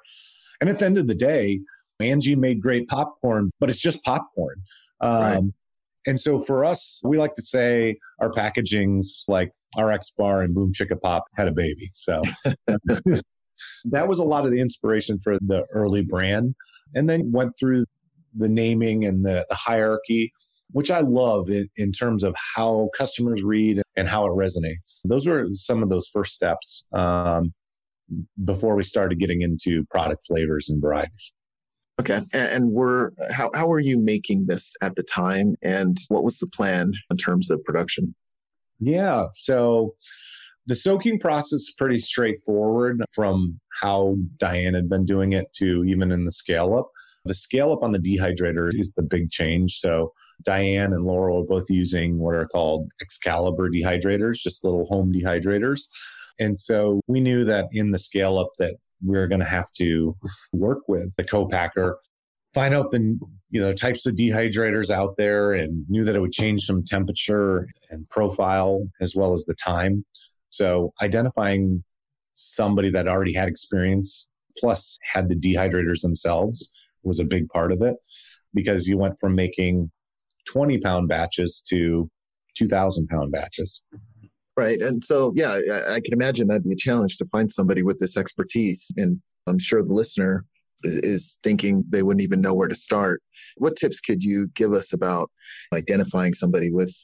And 0.62 0.70
at 0.70 0.80
the 0.80 0.86
end 0.86 0.98
of 0.98 1.08
the 1.08 1.16
day, 1.16 1.60
Angie 2.00 2.36
made 2.36 2.62
great 2.62 2.88
popcorn, 2.88 3.52
but 3.60 3.70
it's 3.70 3.82
just 3.82 4.04
popcorn. 4.04 4.62
Um, 5.02 5.12
right. 5.12 5.44
And 6.08 6.20
so 6.20 6.40
for 6.40 6.64
us, 6.64 7.02
we 7.04 7.18
like 7.18 7.36
to 7.36 7.42
say 7.42 7.98
our 8.20 8.32
packaging's 8.32 9.26
like 9.28 9.52
RX 9.78 10.12
Bar 10.12 10.42
and 10.42 10.56
Boom 10.56 10.72
Chicka 10.72 11.00
Pop 11.02 11.26
had 11.36 11.50
a 11.50 11.52
baby. 11.52 11.92
So 11.94 12.22
that 13.86 14.08
was 14.08 14.20
a 14.20 14.24
lot 14.24 14.46
of 14.46 14.52
the 14.52 14.60
inspiration 14.60 15.20
for 15.20 15.38
the 15.40 15.66
early 15.74 16.04
brand. 16.04 16.56
And 16.96 17.10
then 17.10 17.32
went 17.32 17.54
through 17.60 17.86
the 18.36 18.50
naming 18.50 19.06
and 19.06 19.26
the, 19.26 19.46
the 19.50 19.56
hierarchy, 19.56 20.32
which 20.72 20.92
I 20.92 21.02
love 21.02 21.50
in, 21.50 21.70
in, 21.78 21.92
terms 21.92 22.24
of 22.24 22.36
how 22.56 22.90
customers 22.96 23.44
read 23.44 23.82
and 23.96 24.08
how 24.08 24.26
it 24.26 24.30
resonates. 24.30 25.02
Those 25.06 25.28
were 25.28 25.48
some 25.52 25.84
of 25.84 25.90
those 25.90 26.08
first 26.08 26.34
steps 26.34 26.86
um, 26.94 27.54
before 28.44 28.76
we 28.76 28.84
started 28.84 29.20
getting 29.20 29.42
into 29.42 29.86
product 29.86 30.26
flavors 30.28 30.70
and 30.70 30.82
varieties. 30.82 31.34
Okay. 32.00 32.18
And, 32.34 32.50
and 32.50 32.72
were 32.72 33.14
how 33.32 33.50
how 33.56 33.68
were 33.68 33.80
you 33.80 33.98
making 33.98 34.46
this 34.46 34.76
at 34.82 34.96
the 34.96 35.04
time 35.04 35.56
and 35.64 35.98
what 36.10 36.24
was 36.24 36.38
the 36.38 36.48
plan 36.48 36.92
in 37.10 37.18
terms 37.18 37.50
of 37.50 37.64
production? 37.64 38.14
Yeah. 38.80 39.28
So 39.34 39.96
the 40.68 40.76
soaking 40.76 41.20
process 41.20 41.62
is 41.62 41.74
pretty 41.78 42.00
straightforward 42.00 43.02
from 43.14 43.60
how 43.82 44.18
Diane 44.38 44.74
had 44.74 44.90
been 44.90 45.06
doing 45.06 45.34
it 45.34 45.52
to 45.54 45.84
even 45.86 46.12
in 46.12 46.26
the 46.26 46.32
scale 46.32 46.76
up. 46.78 46.90
The 47.26 47.34
scale 47.34 47.72
up 47.72 47.84
on 47.84 47.94
the 47.94 48.00
dehydrator 48.00 48.70
is 48.78 48.92
the 48.92 49.04
big 49.04 49.30
change. 49.30 49.80
So 49.80 50.14
Diane 50.44 50.94
and 50.94 51.06
Laurel 51.06 51.42
are 51.42 51.48
both 51.48 51.70
using 51.70 52.20
what 52.20 52.36
are 52.36 52.48
called 52.48 52.90
Excalibur 53.02 53.70
dehydrators, 53.70 54.36
just 54.36 54.64
little 54.64 54.86
home 54.86 55.12
dehydrators. 55.14 55.88
And 56.40 56.58
so 56.60 57.02
we 57.08 57.22
knew 57.22 57.46
that 57.46 57.68
in 57.72 57.92
the 57.92 57.98
scale 57.98 58.38
up 58.38 58.52
that 58.60 58.76
we 59.06 59.18
are 59.18 59.28
going 59.28 59.40
to 59.40 59.46
have 59.46 59.72
to 59.74 60.16
work 60.52 60.80
with 60.88 61.16
the 61.16 61.24
co-packer, 61.24 61.98
find 62.54 62.74
out 62.74 62.92
the 62.92 63.18
you 63.50 63.62
know 63.62 63.72
types 63.72 64.06
of 64.06 64.16
dehydrators 64.16 64.90
out 64.90 65.16
there 65.18 65.54
and 65.54 65.86
knew 65.90 66.04
that 66.04 66.16
it 66.16 66.20
would 66.20 66.34
change 66.34 66.64
some 66.64 66.84
temperature 66.84 67.68
and 67.90 68.08
profile 68.10 68.86
as 69.00 69.16
well 69.16 69.34
as 69.34 69.46
the 69.46 69.56
time. 69.56 70.04
So 70.50 70.94
identifying 71.02 71.84
somebody 72.32 72.90
that 72.92 73.08
already 73.08 73.34
had 73.34 73.48
experience 73.48 74.28
plus 74.58 74.98
had 75.04 75.30
the 75.30 75.36
dehydrators 75.36 76.02
themselves 76.02 76.72
was 77.04 77.20
a 77.20 77.24
big 77.24 77.48
part 77.50 77.72
of 77.72 77.82
it 77.82 77.96
because 78.54 78.88
you 78.88 78.98
went 78.98 79.20
from 79.20 79.36
making 79.36 79.92
20 80.46 80.80
pound 80.80 81.08
batches 81.08 81.62
to 81.70 82.10
2000 82.58 83.08
pound 83.08 83.32
batches. 83.32 83.84
Right. 84.56 84.82
And 84.82 85.04
so, 85.04 85.34
yeah, 85.36 85.60
I, 85.88 86.00
can 86.00 86.14
imagine 86.14 86.48
that'd 86.48 86.64
be 86.64 86.74
a 86.74 86.76
challenge 86.76 87.18
to 87.18 87.26
find 87.26 87.52
somebody 87.52 87.84
with 87.84 88.00
this 88.00 88.18
expertise. 88.18 88.92
And 88.98 89.22
I'm 89.46 89.60
sure 89.60 89.84
the 89.84 89.94
listener 89.94 90.46
is 90.84 91.38
thinking 91.44 91.84
they 91.90 92.02
wouldn't 92.02 92.24
even 92.24 92.42
know 92.42 92.56
where 92.56 92.68
to 92.68 92.76
start. 92.76 93.22
What 93.58 93.76
tips 93.76 94.00
could 94.00 94.24
you 94.24 94.48
give 94.56 94.74
us 94.74 94.94
about 94.94 95.30
identifying 95.74 96.34
somebody 96.34 96.72
with, 96.72 96.96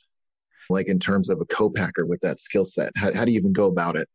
like, 0.70 0.88
in 0.88 1.00
terms 1.00 1.30
of 1.30 1.40
a 1.42 1.46
co-packer 1.46 2.06
with 2.06 2.22
that 2.22 2.40
skill 2.40 2.66
set? 2.66 2.92
How, 2.96 3.14
how 3.14 3.26
do 3.26 3.32
you 3.32 3.40
even 3.40 3.54
go 3.54 3.68
about 3.68 3.98
it? 3.98 4.08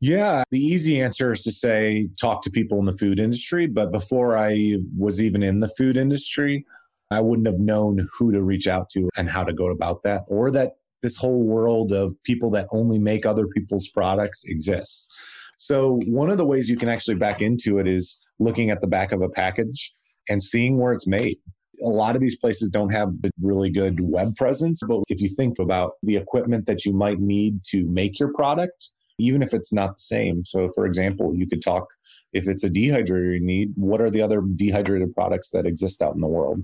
Yeah, 0.00 0.42
the 0.50 0.60
easy 0.60 1.00
answer 1.00 1.32
is 1.32 1.42
to 1.42 1.52
say 1.52 2.08
talk 2.20 2.42
to 2.42 2.50
people 2.50 2.78
in 2.78 2.84
the 2.84 2.92
food 2.92 3.18
industry. 3.18 3.66
But 3.66 3.90
before 3.90 4.36
I 4.36 4.76
was 4.96 5.22
even 5.22 5.42
in 5.42 5.60
the 5.60 5.68
food 5.68 5.96
industry, 5.96 6.66
I 7.10 7.20
wouldn't 7.20 7.46
have 7.46 7.60
known 7.60 8.06
who 8.12 8.32
to 8.32 8.42
reach 8.42 8.66
out 8.66 8.90
to 8.90 9.08
and 9.16 9.30
how 9.30 9.44
to 9.44 9.52
go 9.52 9.70
about 9.70 10.02
that, 10.02 10.24
or 10.28 10.50
that 10.50 10.72
this 11.00 11.16
whole 11.16 11.42
world 11.42 11.92
of 11.92 12.14
people 12.24 12.50
that 12.50 12.66
only 12.70 12.98
make 12.98 13.24
other 13.24 13.46
people's 13.46 13.88
products 13.88 14.44
exists. 14.46 15.08
So, 15.56 16.00
one 16.06 16.30
of 16.30 16.38
the 16.38 16.44
ways 16.44 16.68
you 16.68 16.76
can 16.76 16.88
actually 16.88 17.16
back 17.16 17.40
into 17.40 17.78
it 17.78 17.86
is 17.86 18.20
looking 18.38 18.70
at 18.70 18.80
the 18.80 18.86
back 18.86 19.12
of 19.12 19.22
a 19.22 19.28
package 19.28 19.94
and 20.28 20.42
seeing 20.42 20.78
where 20.78 20.92
it's 20.92 21.06
made. 21.06 21.38
A 21.82 21.88
lot 21.88 22.14
of 22.14 22.22
these 22.22 22.38
places 22.38 22.68
don't 22.68 22.92
have 22.92 23.12
the 23.22 23.30
really 23.40 23.70
good 23.70 24.00
web 24.00 24.34
presence, 24.36 24.80
but 24.86 25.02
if 25.08 25.20
you 25.20 25.28
think 25.28 25.58
about 25.58 25.92
the 26.02 26.16
equipment 26.16 26.66
that 26.66 26.84
you 26.84 26.92
might 26.92 27.20
need 27.20 27.62
to 27.70 27.84
make 27.86 28.18
your 28.18 28.32
product, 28.32 28.90
even 29.18 29.42
if 29.42 29.54
it's 29.54 29.72
not 29.72 29.96
the 29.96 30.02
same. 30.02 30.44
So, 30.44 30.68
for 30.74 30.86
example, 30.86 31.34
you 31.34 31.46
could 31.46 31.62
talk 31.62 31.86
if 32.32 32.48
it's 32.48 32.64
a 32.64 32.70
dehydrator 32.70 33.34
you 33.34 33.44
need, 33.44 33.72
what 33.76 34.00
are 34.00 34.10
the 34.10 34.22
other 34.22 34.42
dehydrated 34.56 35.14
products 35.14 35.50
that 35.50 35.66
exist 35.66 36.02
out 36.02 36.14
in 36.14 36.20
the 36.20 36.26
world? 36.26 36.62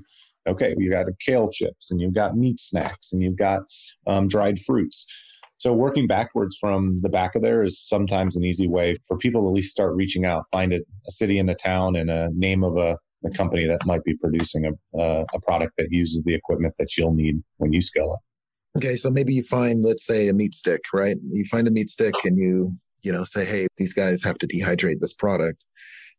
Okay, 0.49 0.75
you've 0.77 0.93
got 0.93 1.07
kale 1.25 1.49
chips 1.51 1.91
and 1.91 2.01
you've 2.01 2.15
got 2.15 2.37
meat 2.37 2.59
snacks 2.59 3.13
and 3.13 3.23
you've 3.23 3.37
got 3.37 3.61
um, 4.07 4.27
dried 4.27 4.59
fruits. 4.59 5.07
So, 5.59 5.73
working 5.75 6.07
backwards 6.07 6.57
from 6.59 6.97
the 6.99 7.11
back 7.11 7.35
of 7.35 7.43
there 7.43 7.63
is 7.63 7.79
sometimes 7.79 8.37
an 8.37 8.45
easy 8.45 8.67
way 8.67 8.97
for 9.07 9.19
people 9.19 9.43
to 9.43 9.49
at 9.49 9.53
least 9.53 9.73
start 9.73 9.95
reaching 9.95 10.25
out, 10.25 10.45
find 10.51 10.73
a, 10.73 10.81
a 11.07 11.11
city 11.11 11.39
and 11.39 11.51
a 11.51 11.55
town 11.55 11.97
and 11.97 12.11
a 12.11 12.31
name 12.33 12.65
of 12.65 12.79
a, 12.79 12.97
a 13.25 13.31
company 13.31 13.67
that 13.67 13.85
might 13.87 14.05
be 14.05 14.17
producing 14.17 14.67
a, 14.67 14.99
uh, 14.99 15.25
a 15.35 15.41
product 15.41 15.75
that 15.79 15.89
uses 15.91 16.23
the 16.25 16.35
equipment 16.35 16.75
that 16.79 16.97
you'll 16.97 17.15
need 17.15 17.43
when 17.59 17.73
you 17.73 17.83
scale 17.83 18.13
up. 18.13 18.21
Okay, 18.77 18.97
so 18.97 19.11
maybe 19.11 19.35
you 19.35 19.43
find, 19.43 19.83
let's 19.83 20.07
say, 20.07 20.29
a 20.29 20.33
meat 20.33 20.55
stick, 20.55 20.81
right? 20.95 21.17
You 21.33 21.45
find 21.45 21.67
a 21.67 21.71
meat 21.71 21.91
stick 21.91 22.15
and 22.25 22.39
you, 22.39 22.71
you 23.03 23.13
know, 23.13 23.25
say, 23.25 23.45
hey, 23.45 23.67
these 23.77 23.93
guys 23.93 24.23
have 24.23 24.39
to 24.39 24.47
dehydrate 24.47 25.01
this 25.01 25.15
product. 25.15 25.65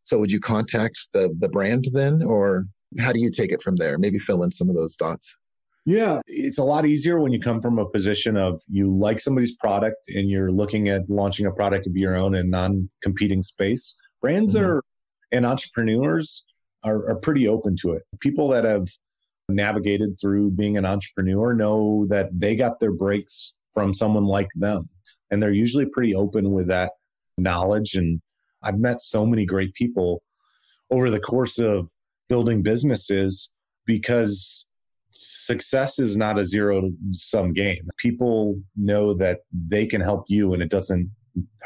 So 0.04 0.20
would 0.20 0.32
you 0.32 0.40
contact 0.40 1.00
the 1.14 1.34
the 1.40 1.50
brand 1.50 1.88
then, 1.94 2.24
or 2.24 2.66
how 3.00 3.14
do 3.14 3.22
you 3.22 3.32
take 3.32 3.52
it 3.52 3.62
from 3.62 3.76
there? 3.76 3.98
Maybe 3.98 4.20
fill 4.20 4.44
in 4.44 4.52
some 4.52 4.70
of 4.70 4.76
those 4.76 4.96
dots. 4.96 5.38
Yeah, 5.86 6.22
it's 6.28 6.60
a 6.60 6.64
lot 6.64 6.86
easier 6.86 7.20
when 7.20 7.32
you 7.32 7.40
come 7.40 7.62
from 7.62 7.80
a 7.80 7.90
position 7.90 8.38
of 8.38 8.62
you 8.68 8.96
like 8.96 9.20
somebody's 9.20 9.56
product 9.56 10.10
and 10.10 10.30
you're 10.30 10.52
looking 10.52 10.90
at 10.90 11.10
launching 11.10 11.46
a 11.46 11.52
product 11.52 11.88
of 11.88 11.96
your 11.96 12.16
own 12.16 12.36
in 12.36 12.50
non-competing 12.50 13.42
space. 13.42 13.96
Brands 14.22 14.56
mm-hmm. 14.56 14.66
are 14.66 14.84
and 15.32 15.46
entrepreneurs 15.46 16.44
are, 16.84 17.10
are 17.10 17.16
pretty 17.16 17.48
open 17.48 17.76
to 17.82 17.92
it. 17.92 18.04
People 18.20 18.48
that 18.50 18.64
have 18.64 18.88
navigated 19.50 20.20
through 20.20 20.52
being 20.52 20.78
an 20.78 20.86
entrepreneur 20.86 21.54
know 21.54 22.06
that 22.10 22.30
they 22.34 22.56
got 22.56 22.80
their 22.80 22.92
breaks 22.92 23.56
from 23.74 23.94
someone 23.94 24.26
like 24.26 24.50
them. 24.56 24.90
And 25.30 25.42
they're 25.42 25.52
usually 25.52 25.86
pretty 25.86 26.16
open 26.16 26.52
with 26.52 26.68
that 26.68 26.92
knowledge. 27.38 27.96
And 27.96 28.22
I've 28.64 28.80
met 28.80 29.02
so 29.02 29.26
many 29.26 29.46
great 29.46 29.74
people 29.74 30.22
over 30.90 31.10
the 31.10 31.20
course 31.20 31.58
of 31.60 31.90
building 32.28 32.62
businesses 32.62 33.52
because 33.86 34.66
success 35.12 36.00
is 36.00 36.18
not 36.18 36.40
a 36.40 36.46
zero 36.46 36.90
sum 37.12 37.54
game. 37.54 37.88
People 37.98 38.60
know 38.76 39.14
that 39.14 39.40
they 39.52 39.86
can 39.86 40.02
help 40.02 40.26
you 40.28 40.54
and 40.54 40.62
it 40.62 40.70
doesn't 40.70 41.10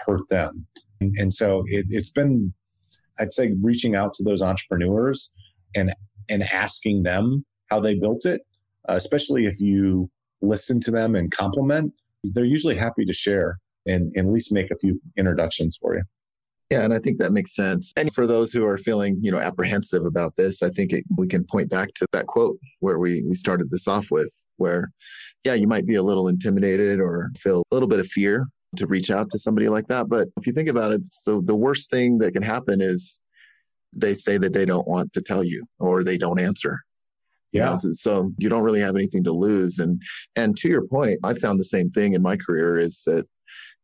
hurt 0.06 0.28
them. 0.30 0.65
And 1.01 1.34
so 1.34 1.63
it, 1.67 1.86
it's 1.89 2.12
been, 2.12 2.54
I'd 3.19 3.34
say, 3.34 3.54
reaching 3.62 3.95
out 3.95 4.13
to 4.15 4.23
those 4.23 4.41
entrepreneurs 4.41 5.32
and 5.75 5.93
and 6.30 6.43
asking 6.43 7.04
them 7.04 7.45
how 7.69 7.80
they 7.80 7.95
built 7.95 8.25
it 8.25 8.41
uh, 8.88 8.93
especially 8.93 9.45
if 9.45 9.60
you 9.60 10.10
listen 10.41 10.80
to 10.82 10.91
them 10.91 11.15
and 11.15 11.32
compliment, 11.32 11.93
they're 12.23 12.45
usually 12.45 12.75
happy 12.75 13.06
to 13.06 13.13
share 13.13 13.58
and, 13.86 14.12
and 14.15 14.28
at 14.28 14.34
least 14.34 14.51
make 14.51 14.71
a 14.71 14.78
few 14.78 14.99
introductions 15.17 15.78
for 15.80 15.95
you. 15.95 16.04
Yeah, 16.71 16.82
and 16.82 16.93
I 16.93 16.97
think 16.97 17.19
that 17.19 17.32
makes 17.32 17.56
sense. 17.56 17.93
And 17.95 18.12
for 18.13 18.25
those 18.25 18.51
who 18.51 18.65
are 18.65 18.80
feeling, 18.80 19.17
you 19.21 19.32
know, 19.32 19.38
apprehensive 19.38 20.04
about 20.04 20.36
this, 20.36 20.63
I 20.63 20.69
think 20.69 20.93
it, 20.93 21.04
we 21.15 21.28
can 21.28 21.45
point 21.45 21.69
back 21.69 21.93
to 21.95 22.08
that 22.12 22.25
quote 22.25 22.58
where 22.80 22.97
we 22.97 23.23
we 23.28 23.36
started 23.36 23.69
this 23.69 23.88
off 23.88 24.08
with, 24.10 24.34
where, 24.58 24.91
yeah, 25.43 25.54
you 25.54 25.67
might 25.67 25.86
be 25.86 25.93
a 25.93 26.01
little 26.01 26.28
intimidated 26.28 26.99
or 26.99 27.30
feel 27.38 27.62
a 27.71 27.75
little 27.75 27.88
bit 27.88 27.99
of 27.99 28.08
fear 28.08 28.47
to 28.78 28.88
reach 28.88 29.10
out 29.10 29.30
to 29.32 29.39
somebody 29.39 29.69
like 29.69 29.88
that. 29.88 30.10
But 30.10 30.28
if 30.38 30.47
you 30.47 30.54
think 30.54 30.69
about 30.69 30.91
it, 30.91 31.08
the 31.25 31.41
the 31.43 31.56
worst 31.56 31.89
thing 31.89 32.17
that 32.19 32.34
can 32.34 32.43
happen 32.43 32.82
is 32.82 33.19
they 33.93 34.13
say 34.13 34.38
that 34.38 34.54
they 34.54 34.65
don't 34.65 34.88
want 34.88 35.13
to 35.13 35.21
tell 35.21 35.43
you 35.43 35.65
or 35.80 36.04
they 36.04 36.17
don't 36.17 36.39
answer. 36.39 36.82
Yeah. 37.51 37.78
You 37.82 37.89
know, 37.89 37.91
so 37.93 38.32
you 38.38 38.49
don't 38.49 38.63
really 38.63 38.82
have 38.82 38.95
anything 38.95 39.23
to 39.23 39.32
lose. 39.32 39.80
And 39.80 40.01
and 40.36 40.58
to 40.58 40.67
your 40.67 40.86
point, 40.88 41.19
I 41.23 41.34
found 41.34 41.60
the 41.60 41.65
same 41.65 41.89
thing 41.89 42.13
in 42.13 42.21
my 42.21 42.36
career 42.36 42.78
is 42.78 43.04
that 43.06 43.25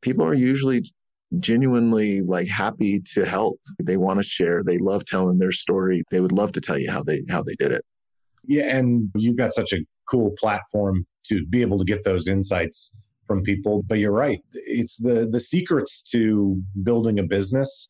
people 0.01 0.25
are 0.25 0.33
usually 0.33 0.83
genuinely 1.39 2.21
like 2.21 2.49
happy 2.49 3.01
to 3.13 3.25
help. 3.25 3.59
They 3.81 3.97
want 3.97 4.19
to 4.19 4.23
share. 4.23 4.63
They 4.63 4.77
love 4.77 5.05
telling 5.05 5.39
their 5.39 5.53
story. 5.53 6.03
They 6.11 6.19
would 6.19 6.33
love 6.33 6.51
to 6.53 6.61
tell 6.61 6.77
you 6.77 6.91
how 6.91 7.03
they 7.03 7.23
how 7.29 7.43
they 7.43 7.55
did 7.57 7.71
it. 7.71 7.85
Yeah, 8.45 8.75
and 8.75 9.09
you've 9.15 9.37
got 9.37 9.53
such 9.53 9.71
a 9.71 9.85
cool 10.09 10.33
platform 10.37 11.05
to 11.27 11.45
be 11.45 11.61
able 11.61 11.77
to 11.79 11.85
get 11.85 12.03
those 12.03 12.27
insights 12.27 12.91
from 13.31 13.43
people. 13.43 13.83
But 13.87 13.99
you're 13.99 14.11
right. 14.11 14.41
It's 14.53 14.97
the 14.97 15.27
the 15.31 15.39
secrets 15.39 16.03
to 16.11 16.61
building 16.83 17.19
a 17.19 17.23
business 17.23 17.87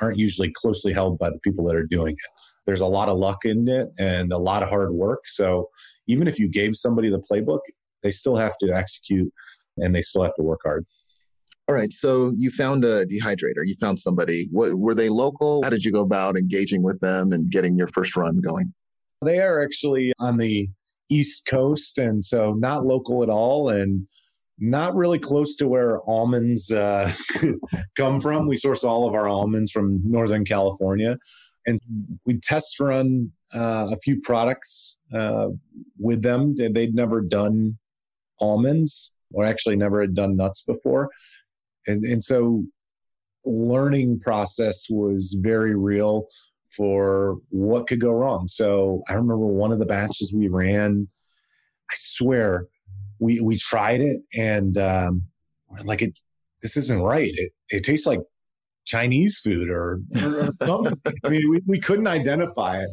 aren't 0.00 0.18
usually 0.18 0.50
closely 0.56 0.92
held 0.92 1.18
by 1.18 1.30
the 1.30 1.38
people 1.40 1.64
that 1.66 1.76
are 1.76 1.86
doing 1.86 2.14
it. 2.14 2.30
There's 2.64 2.80
a 2.80 2.86
lot 2.86 3.08
of 3.08 3.18
luck 3.18 3.44
in 3.44 3.68
it 3.68 3.88
and 3.98 4.32
a 4.32 4.38
lot 4.38 4.62
of 4.62 4.68
hard 4.68 4.92
work. 4.92 5.20
So 5.26 5.68
even 6.06 6.26
if 6.26 6.38
you 6.38 6.48
gave 6.48 6.74
somebody 6.76 7.10
the 7.10 7.22
playbook, 7.30 7.60
they 8.02 8.10
still 8.10 8.36
have 8.36 8.56
to 8.58 8.72
execute 8.72 9.32
and 9.76 9.94
they 9.94 10.02
still 10.02 10.22
have 10.22 10.34
to 10.36 10.42
work 10.42 10.60
hard. 10.64 10.86
All 11.68 11.74
right. 11.74 11.92
So 11.92 12.32
you 12.38 12.50
found 12.50 12.84
a 12.84 13.04
dehydrator. 13.06 13.62
You 13.64 13.76
found 13.78 13.98
somebody. 13.98 14.48
What, 14.52 14.74
were 14.74 14.94
they 14.94 15.10
local? 15.10 15.62
How 15.62 15.70
did 15.70 15.84
you 15.84 15.92
go 15.92 16.00
about 16.00 16.38
engaging 16.38 16.82
with 16.82 16.98
them 17.00 17.32
and 17.32 17.50
getting 17.50 17.76
your 17.76 17.88
first 17.88 18.16
run 18.16 18.40
going? 18.40 18.72
They 19.22 19.40
are 19.40 19.62
actually 19.62 20.12
on 20.18 20.38
the 20.38 20.68
East 21.10 21.46
Coast, 21.50 21.98
and 21.98 22.24
so 22.24 22.54
not 22.54 22.86
local 22.86 23.22
at 23.22 23.28
all, 23.28 23.70
and 23.70 24.06
not 24.58 24.94
really 24.94 25.18
close 25.18 25.56
to 25.56 25.68
where 25.68 26.00
almonds 26.02 26.70
uh, 26.70 27.12
come 27.96 28.20
from. 28.20 28.46
We 28.46 28.56
source 28.56 28.84
all 28.84 29.08
of 29.08 29.14
our 29.14 29.28
almonds 29.28 29.70
from 29.70 30.00
Northern 30.04 30.44
California, 30.44 31.16
and 31.66 31.78
we 32.24 32.38
test 32.38 32.80
run 32.80 33.32
uh, 33.54 33.88
a 33.92 33.96
few 33.98 34.20
products 34.20 34.98
uh, 35.14 35.48
with 35.98 36.22
them. 36.22 36.56
They'd 36.56 36.94
never 36.94 37.20
done 37.20 37.78
almonds, 38.40 39.12
or 39.32 39.44
actually 39.44 39.76
never 39.76 40.00
had 40.00 40.14
done 40.14 40.36
nuts 40.36 40.62
before 40.62 41.10
and 41.88 42.04
and 42.04 42.22
so 42.22 42.64
learning 43.44 44.20
process 44.20 44.86
was 44.90 45.36
very 45.40 45.74
real 45.74 46.28
for 46.70 47.38
what 47.48 47.86
could 47.88 48.00
go 48.00 48.12
wrong. 48.12 48.46
So 48.46 49.02
I 49.08 49.14
remember 49.14 49.46
one 49.46 49.72
of 49.72 49.78
the 49.78 49.86
batches 49.86 50.32
we 50.34 50.48
ran. 50.48 51.08
I 51.90 51.94
swear, 51.96 52.66
we 53.18 53.40
we 53.40 53.58
tried 53.58 54.00
it 54.00 54.20
and 54.34 54.76
um, 54.78 55.22
like 55.84 56.02
it. 56.02 56.18
This 56.62 56.76
isn't 56.76 57.00
right. 57.00 57.30
It 57.32 57.52
it 57.70 57.84
tastes 57.84 58.06
like 58.06 58.20
Chinese 58.88 59.38
food 59.38 59.68
or, 59.70 60.00
or 60.16 60.48
something. 60.64 61.14
I 61.24 61.28
mean, 61.28 61.50
we, 61.50 61.62
we 61.66 61.78
couldn't 61.78 62.06
identify 62.06 62.80
it, 62.80 62.88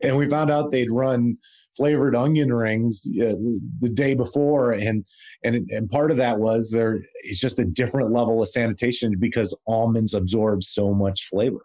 and 0.00 0.16
we 0.16 0.28
found 0.28 0.50
out 0.50 0.70
they'd 0.70 0.90
run 0.90 1.36
flavored 1.76 2.14
onion 2.14 2.52
rings 2.52 3.04
uh, 3.20 3.30
the, 3.30 3.60
the, 3.80 3.88
day 3.88 4.14
before, 4.14 4.72
and 4.72 5.04
and 5.42 5.68
and 5.70 5.90
part 5.90 6.10
of 6.10 6.16
that 6.18 6.38
was 6.38 6.70
there. 6.70 7.00
It's 7.24 7.40
just 7.40 7.58
a 7.58 7.64
different 7.64 8.12
level 8.12 8.40
of 8.40 8.48
sanitation 8.48 9.14
because 9.18 9.56
almonds 9.66 10.14
absorb 10.14 10.62
so 10.62 10.94
much 10.94 11.28
flavor. 11.28 11.62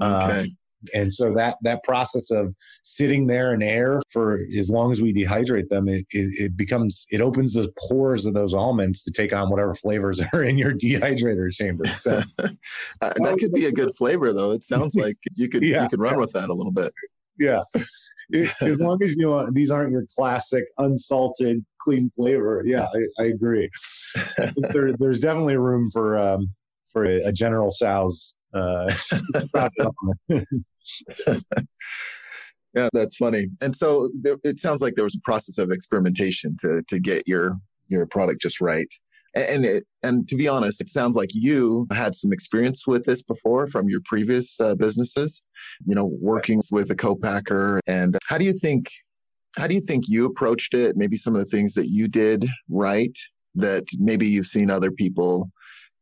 Okay. 0.00 0.40
Um, 0.40 0.57
and 0.94 1.12
so 1.12 1.34
that 1.34 1.56
that 1.62 1.82
process 1.82 2.30
of 2.30 2.54
sitting 2.82 3.26
there 3.26 3.52
in 3.52 3.62
air 3.62 4.00
for 4.10 4.38
as 4.58 4.70
long 4.70 4.92
as 4.92 5.00
we 5.00 5.12
dehydrate 5.12 5.68
them 5.68 5.88
it, 5.88 6.06
it, 6.10 6.40
it, 6.40 6.56
becomes 6.56 7.06
it 7.10 7.20
opens 7.20 7.54
the 7.54 7.72
pores 7.88 8.26
of 8.26 8.34
those 8.34 8.54
almonds 8.54 9.02
to 9.02 9.10
take 9.10 9.32
on 9.32 9.50
whatever 9.50 9.74
flavors 9.74 10.20
are 10.32 10.42
in 10.42 10.56
your 10.56 10.72
dehydrator 10.72 11.50
chamber. 11.52 11.84
So 11.86 12.22
uh, 12.38 12.48
that 13.00 13.36
could 13.38 13.52
be 13.52 13.66
a 13.66 13.72
good 13.72 13.94
flavor 13.96 14.32
though. 14.32 14.52
It 14.52 14.64
sounds 14.64 14.94
like 14.96 15.16
you 15.36 15.48
could 15.48 15.62
yeah, 15.62 15.82
you 15.82 15.88
could 15.88 16.00
run 16.00 16.18
with 16.18 16.32
that 16.32 16.48
a 16.48 16.54
little 16.54 16.72
bit. 16.72 16.92
Yeah. 17.38 17.62
As 18.60 18.78
long 18.78 19.02
as 19.02 19.14
you 19.16 19.22
know 19.22 19.50
these 19.50 19.70
aren't 19.70 19.92
your 19.92 20.04
classic 20.16 20.64
unsalted 20.78 21.64
clean 21.80 22.10
flavor. 22.14 22.62
Yeah 22.66 22.88
i, 22.94 23.22
I 23.22 23.26
agree. 23.26 23.70
There, 24.72 24.92
there's 24.96 25.20
definitely 25.20 25.56
room 25.56 25.90
for 25.90 26.18
um, 26.18 26.54
for 26.92 27.04
a, 27.04 27.28
a 27.28 27.32
general 27.32 27.70
Tso's 27.70 28.34
uh, 28.54 28.92
yeah, 32.74 32.88
that's 32.92 33.16
funny. 33.16 33.46
And 33.60 33.74
so 33.74 34.10
there, 34.20 34.36
it 34.44 34.60
sounds 34.60 34.82
like 34.82 34.94
there 34.94 35.04
was 35.04 35.16
a 35.16 35.20
process 35.24 35.58
of 35.58 35.70
experimentation 35.70 36.56
to 36.60 36.82
to 36.88 37.00
get 37.00 37.26
your 37.26 37.56
your 37.88 38.06
product 38.06 38.40
just 38.40 38.60
right. 38.60 38.88
And 39.34 39.64
it, 39.64 39.84
and 40.02 40.26
to 40.28 40.36
be 40.36 40.48
honest, 40.48 40.80
it 40.80 40.90
sounds 40.90 41.14
like 41.14 41.28
you 41.32 41.86
had 41.92 42.14
some 42.16 42.32
experience 42.32 42.86
with 42.86 43.04
this 43.04 43.22
before 43.22 43.68
from 43.68 43.88
your 43.88 44.00
previous 44.04 44.58
uh, 44.60 44.74
businesses. 44.74 45.42
You 45.86 45.94
know, 45.94 46.10
working 46.20 46.62
with 46.72 46.90
a 46.90 46.96
co-packer. 46.96 47.80
And 47.86 48.16
how 48.26 48.38
do 48.38 48.44
you 48.44 48.54
think 48.54 48.88
how 49.56 49.66
do 49.66 49.74
you 49.74 49.80
think 49.80 50.04
you 50.08 50.24
approached 50.24 50.74
it? 50.74 50.96
Maybe 50.96 51.16
some 51.16 51.34
of 51.34 51.40
the 51.40 51.50
things 51.50 51.74
that 51.74 51.88
you 51.88 52.08
did 52.08 52.46
right 52.68 53.16
that 53.54 53.84
maybe 53.98 54.26
you've 54.26 54.46
seen 54.46 54.70
other 54.70 54.90
people 54.90 55.50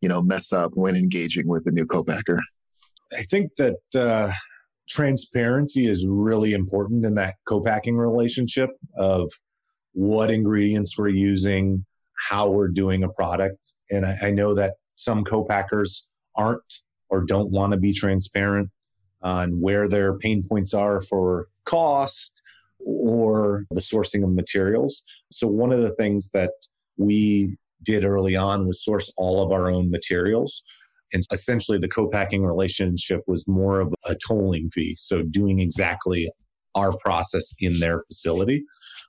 you 0.01 0.09
know, 0.09 0.23
mess 0.23 0.53
up 0.53 0.73
when 0.75 0.97
engaging 0.97 1.49
with 1.49 1.67
a 1.67 1.71
new 1.71 1.87
co-packer? 1.87 2.41
I 3.13 3.23
think 3.23 3.53
that 3.57 3.77
uh, 3.95 4.33
transparency 4.89 5.87
is 5.89 6.07
really 6.07 6.53
important 6.53 7.05
in 7.05 7.15
that 7.15 7.37
co-packing 7.49 7.97
relationship 7.97 8.71
of 8.97 9.31
what 9.93 10.31
ingredients 10.31 10.99
we're 10.99 11.09
using, 11.09 11.85
how 12.29 12.51
we're 12.51 12.69
doing 12.69 13.05
a 13.05 13.09
product. 13.09 13.75
And 13.91 14.05
I, 14.05 14.17
I 14.23 14.31
know 14.31 14.55
that 14.55 14.75
some 14.97 15.25
co-packers 15.25 16.09
aren't 16.37 16.81
or 17.09 17.25
don't 17.25 17.51
want 17.51 17.73
to 17.73 17.79
be 17.79 17.93
transparent 17.93 18.71
on 19.23 19.61
where 19.61 19.89
their 19.89 20.19
pain 20.19 20.45
points 20.47 20.75
are 20.75 21.01
for 21.01 21.49
cost 21.65 22.43
or 22.85 23.65
the 23.71 23.81
sourcing 23.81 24.23
of 24.23 24.31
materials. 24.31 25.05
So 25.33 25.47
one 25.47 25.73
of 25.73 25.83
the 25.83 25.93
things 25.95 26.31
that 26.33 26.53
we 26.97 27.57
did 27.83 28.05
early 28.05 28.37
on 28.37 28.67
was 28.67 28.85
source 28.85 29.13
all 29.17 29.43
of 29.43 29.53
our 29.53 29.71
own 29.71 29.91
materials. 29.91 30.63
And 31.13 31.23
essentially, 31.33 31.79
the 31.79 31.89
co 31.89 32.09
packing 32.09 32.45
relationship 32.45 33.23
was 33.27 33.47
more 33.47 33.81
of 33.81 33.95
a 34.07 34.17
tolling 34.27 34.71
fee. 34.71 34.97
So, 34.99 35.23
doing 35.23 35.61
exactly 35.61 36.29
our 36.75 36.97
process 36.99 37.55
in 37.61 37.79
their 37.79 38.03
facility 38.03 38.65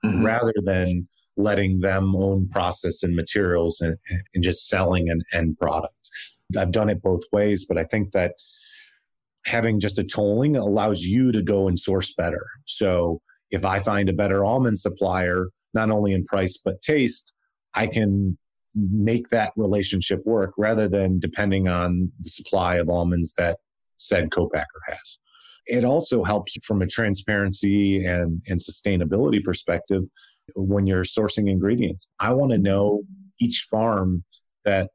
mm-hmm. 0.05 0.25
rather 0.25 0.53
than 0.63 1.07
letting 1.35 1.81
them 1.81 2.15
own 2.15 2.49
process 2.49 3.03
and 3.03 3.15
materials 3.15 3.81
and, 3.81 3.95
and 4.33 4.43
just 4.43 4.67
selling 4.67 5.09
an 5.09 5.21
end 5.33 5.57
product. 5.59 6.09
I've 6.57 6.71
done 6.71 6.89
it 6.89 7.01
both 7.01 7.21
ways, 7.31 7.65
but 7.67 7.77
I 7.77 7.83
think 7.83 8.11
that 8.13 8.33
having 9.45 9.79
just 9.79 9.99
a 9.99 10.03
tolling 10.03 10.55
allows 10.55 11.01
you 11.01 11.31
to 11.31 11.41
go 11.41 11.67
and 11.67 11.79
source 11.79 12.13
better. 12.13 12.45
So, 12.67 13.21
if 13.49 13.65
I 13.65 13.79
find 13.79 14.07
a 14.07 14.13
better 14.13 14.45
almond 14.45 14.77
supplier, 14.77 15.47
not 15.73 15.89
only 15.89 16.13
in 16.13 16.25
price 16.25 16.61
but 16.63 16.81
taste, 16.81 17.33
I 17.73 17.87
can 17.87 18.37
make 18.77 19.29
that 19.29 19.53
relationship 19.55 20.21
work 20.25 20.53
rather 20.57 20.87
than 20.87 21.19
depending 21.19 21.67
on 21.67 22.11
the 22.21 22.29
supply 22.29 22.75
of 22.75 22.89
almonds 22.89 23.33
that 23.35 23.57
said 23.97 24.31
co-packer 24.31 24.81
has. 24.87 25.19
It 25.65 25.83
also 25.83 26.23
helps 26.23 26.53
from 26.63 26.81
a 26.81 26.87
transparency 26.87 28.05
and, 28.05 28.41
and 28.47 28.59
sustainability 28.59 29.43
perspective 29.43 30.03
when 30.55 30.87
you're 30.87 31.03
sourcing 31.03 31.49
ingredients. 31.49 32.09
I 32.19 32.33
want 32.33 32.51
to 32.51 32.57
know 32.57 33.01
each 33.39 33.67
farm 33.69 34.23
that 34.63 34.89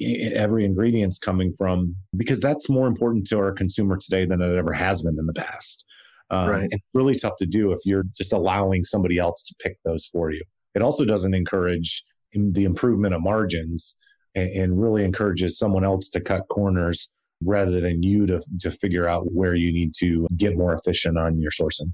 every 0.00 0.64
ingredient's 0.64 1.18
coming 1.18 1.54
from 1.56 1.94
because 2.16 2.40
that's 2.40 2.68
more 2.68 2.86
important 2.86 3.26
to 3.28 3.38
our 3.38 3.52
consumer 3.52 3.96
today 3.96 4.26
than 4.26 4.40
it 4.40 4.56
ever 4.56 4.72
has 4.72 5.02
been 5.02 5.18
in 5.18 5.26
the 5.26 5.34
past. 5.34 5.84
Um, 6.30 6.48
right. 6.48 6.68
It's 6.70 6.84
really 6.94 7.14
tough 7.14 7.36
to 7.38 7.46
do 7.46 7.72
if 7.72 7.80
you're 7.84 8.04
just 8.16 8.32
allowing 8.32 8.84
somebody 8.84 9.18
else 9.18 9.44
to 9.44 9.54
pick 9.62 9.76
those 9.84 10.06
for 10.06 10.32
you. 10.32 10.42
It 10.74 10.82
also 10.82 11.04
doesn't 11.04 11.34
encourage 11.34 12.04
the 12.34 12.64
improvement 12.64 13.14
of 13.14 13.22
margins 13.22 13.96
and, 14.34 14.50
and 14.50 14.82
really 14.82 15.04
encourages 15.04 15.58
someone 15.58 15.84
else 15.84 16.08
to 16.10 16.20
cut 16.20 16.48
corners 16.48 17.12
rather 17.44 17.80
than 17.80 18.02
you 18.02 18.26
to, 18.26 18.40
to 18.60 18.70
figure 18.70 19.08
out 19.08 19.32
where 19.32 19.54
you 19.54 19.72
need 19.72 19.92
to 19.98 20.26
get 20.36 20.56
more 20.56 20.74
efficient 20.74 21.18
on 21.18 21.40
your 21.40 21.50
sourcing. 21.50 21.92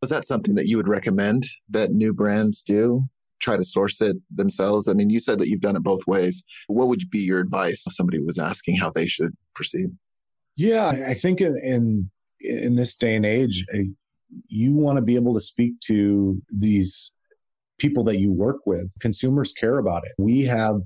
Was 0.00 0.10
that 0.10 0.26
something 0.26 0.54
that 0.56 0.66
you 0.66 0.76
would 0.76 0.88
recommend 0.88 1.44
that 1.70 1.92
new 1.92 2.12
brands 2.12 2.62
do? 2.62 3.04
Try 3.40 3.56
to 3.56 3.64
source 3.64 4.00
it 4.00 4.16
themselves? 4.30 4.88
I 4.88 4.92
mean, 4.92 5.10
you 5.10 5.20
said 5.20 5.38
that 5.38 5.48
you've 5.48 5.60
done 5.60 5.76
it 5.76 5.82
both 5.82 6.06
ways. 6.06 6.44
What 6.66 6.88
would 6.88 7.08
be 7.10 7.20
your 7.20 7.40
advice 7.40 7.84
if 7.86 7.94
somebody 7.94 8.20
was 8.20 8.38
asking 8.38 8.76
how 8.76 8.90
they 8.90 9.06
should 9.06 9.32
proceed? 9.54 9.90
Yeah, 10.56 10.88
I 10.88 11.14
think 11.14 11.40
in, 11.40 11.56
in, 11.62 12.10
in 12.40 12.76
this 12.76 12.96
day 12.96 13.14
and 13.14 13.24
age, 13.24 13.64
eh, 13.72 13.84
you 14.48 14.74
want 14.74 14.96
to 14.96 15.02
be 15.02 15.14
able 15.14 15.34
to 15.34 15.40
speak 15.40 15.78
to 15.86 16.40
these 16.50 17.12
people 17.82 18.04
that 18.04 18.18
you 18.18 18.32
work 18.32 18.60
with. 18.64 18.88
Consumers 19.00 19.52
care 19.52 19.78
about 19.78 20.04
it. 20.06 20.12
We 20.16 20.42
have 20.44 20.76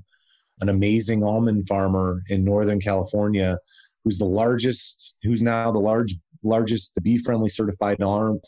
an 0.61 0.69
amazing 0.69 1.23
almond 1.23 1.67
farmer 1.67 2.23
in 2.27 2.43
Northern 2.43 2.81
California 2.81 3.59
who's 4.03 4.17
the 4.17 4.25
largest, 4.25 5.15
who's 5.21 5.43
now 5.43 5.71
the 5.71 5.79
large, 5.79 6.15
largest 6.43 6.97
bee 7.03 7.19
friendly 7.19 7.49
certified 7.49 7.97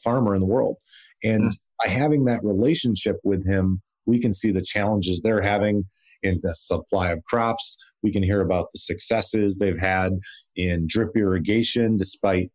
farmer 0.04 0.34
in 0.34 0.42
the 0.42 0.48
world. 0.48 0.78
And 1.24 1.44
mm. 1.44 1.52
by 1.84 1.92
having 1.92 2.26
that 2.26 2.44
relationship 2.44 3.18
with 3.24 3.46
him, 3.46 3.82
we 4.08 4.20
can 4.20 4.34
see 4.34 4.52
the 4.52 4.64
challenges 4.64 5.22
they're 5.22 5.42
having 5.42 5.86
in 6.24 6.40
the 6.42 6.56
supply 6.56 7.12
of 7.12 7.24
crops. 7.26 7.78
We 8.02 8.12
can 8.12 8.24
hear 8.24 8.42
about 8.42 8.70
the 8.74 8.80
successes 8.80 9.60
they've 9.60 9.80
had 9.80 10.14
in 10.56 10.88
drip 10.90 11.16
irrigation 11.16 11.98
despite 11.98 12.52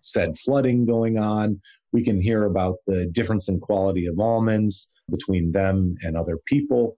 said 0.00 0.38
flooding 0.38 0.86
going 0.86 1.18
on. 1.18 1.60
We 1.92 2.02
can 2.02 2.18
hear 2.18 2.44
about 2.44 2.76
the 2.86 3.06
difference 3.06 3.48
in 3.48 3.60
quality 3.60 4.06
of 4.06 4.18
almonds 4.18 4.90
between 5.10 5.52
them 5.52 5.96
and 6.02 6.16
other 6.16 6.38
people. 6.46 6.96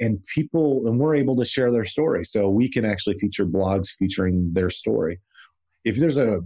And 0.00 0.24
people, 0.26 0.86
and 0.86 0.98
we're 0.98 1.14
able 1.14 1.36
to 1.36 1.44
share 1.44 1.70
their 1.70 1.84
story. 1.84 2.24
So 2.24 2.48
we 2.48 2.68
can 2.68 2.84
actually 2.84 3.18
feature 3.18 3.46
blogs 3.46 3.90
featuring 3.90 4.52
their 4.52 4.70
story. 4.70 5.20
If 5.84 5.96
there's 5.96 6.18
a 6.18 6.40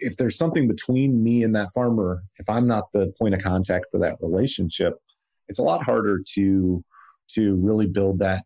if 0.00 0.16
there's 0.16 0.36
something 0.36 0.68
between 0.68 1.22
me 1.22 1.42
and 1.42 1.54
that 1.54 1.72
farmer, 1.72 2.22
if 2.38 2.48
I'm 2.48 2.66
not 2.66 2.90
the 2.92 3.12
point 3.18 3.34
of 3.34 3.42
contact 3.42 3.86
for 3.90 3.98
that 3.98 4.16
relationship, 4.20 4.94
it's 5.48 5.58
a 5.58 5.62
lot 5.62 5.84
harder 5.84 6.22
to 6.34 6.84
to 7.32 7.56
really 7.56 7.86
build 7.86 8.18
that 8.20 8.44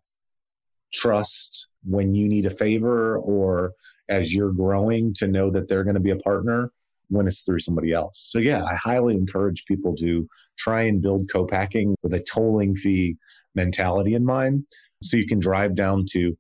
trust 0.92 1.66
when 1.84 2.14
you 2.14 2.28
need 2.28 2.46
a 2.46 2.50
favor 2.50 3.18
or 3.18 3.72
as 4.08 4.34
you're 4.34 4.52
growing 4.52 5.14
to 5.14 5.26
know 5.26 5.50
that 5.50 5.68
they're 5.68 5.84
going 5.84 5.94
to 5.94 6.00
be 6.00 6.10
a 6.10 6.16
partner 6.16 6.70
when 7.12 7.26
it's 7.26 7.42
through 7.42 7.60
somebody 7.60 7.92
else. 7.92 8.28
So 8.30 8.38
yeah, 8.38 8.64
I 8.64 8.74
highly 8.74 9.14
encourage 9.14 9.64
people 9.66 9.94
to 9.96 10.26
try 10.58 10.82
and 10.82 11.02
build 11.02 11.30
co-packing 11.32 11.94
with 12.02 12.14
a 12.14 12.20
tolling 12.20 12.74
fee 12.74 13.16
mentality 13.54 14.14
in 14.14 14.24
mind 14.24 14.64
so 15.02 15.16
you 15.16 15.26
can 15.26 15.38
drive 15.38 15.74
down 15.74 16.06
to 16.12 16.36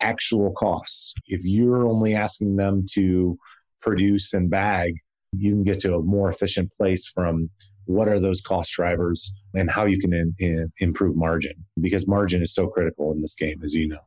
actual 0.00 0.52
costs. 0.52 1.14
If 1.26 1.44
you're 1.44 1.86
only 1.86 2.14
asking 2.14 2.56
them 2.56 2.84
to 2.94 3.38
produce 3.80 4.32
and 4.32 4.50
bag, 4.50 4.94
you 5.32 5.52
can 5.52 5.62
get 5.62 5.80
to 5.80 5.94
a 5.94 6.02
more 6.02 6.28
efficient 6.28 6.70
place 6.76 7.06
from 7.06 7.50
what 7.84 8.08
are 8.08 8.18
those 8.18 8.40
cost 8.40 8.72
drivers 8.72 9.32
and 9.54 9.70
how 9.70 9.84
you 9.84 9.98
can 9.98 10.12
in, 10.12 10.34
in, 10.38 10.72
improve 10.78 11.16
margin 11.16 11.52
because 11.80 12.06
margin 12.08 12.42
is 12.42 12.54
so 12.54 12.68
critical 12.68 13.12
in 13.12 13.20
this 13.20 13.34
game 13.34 13.60
as 13.64 13.74
you 13.74 13.88
know 13.88 13.98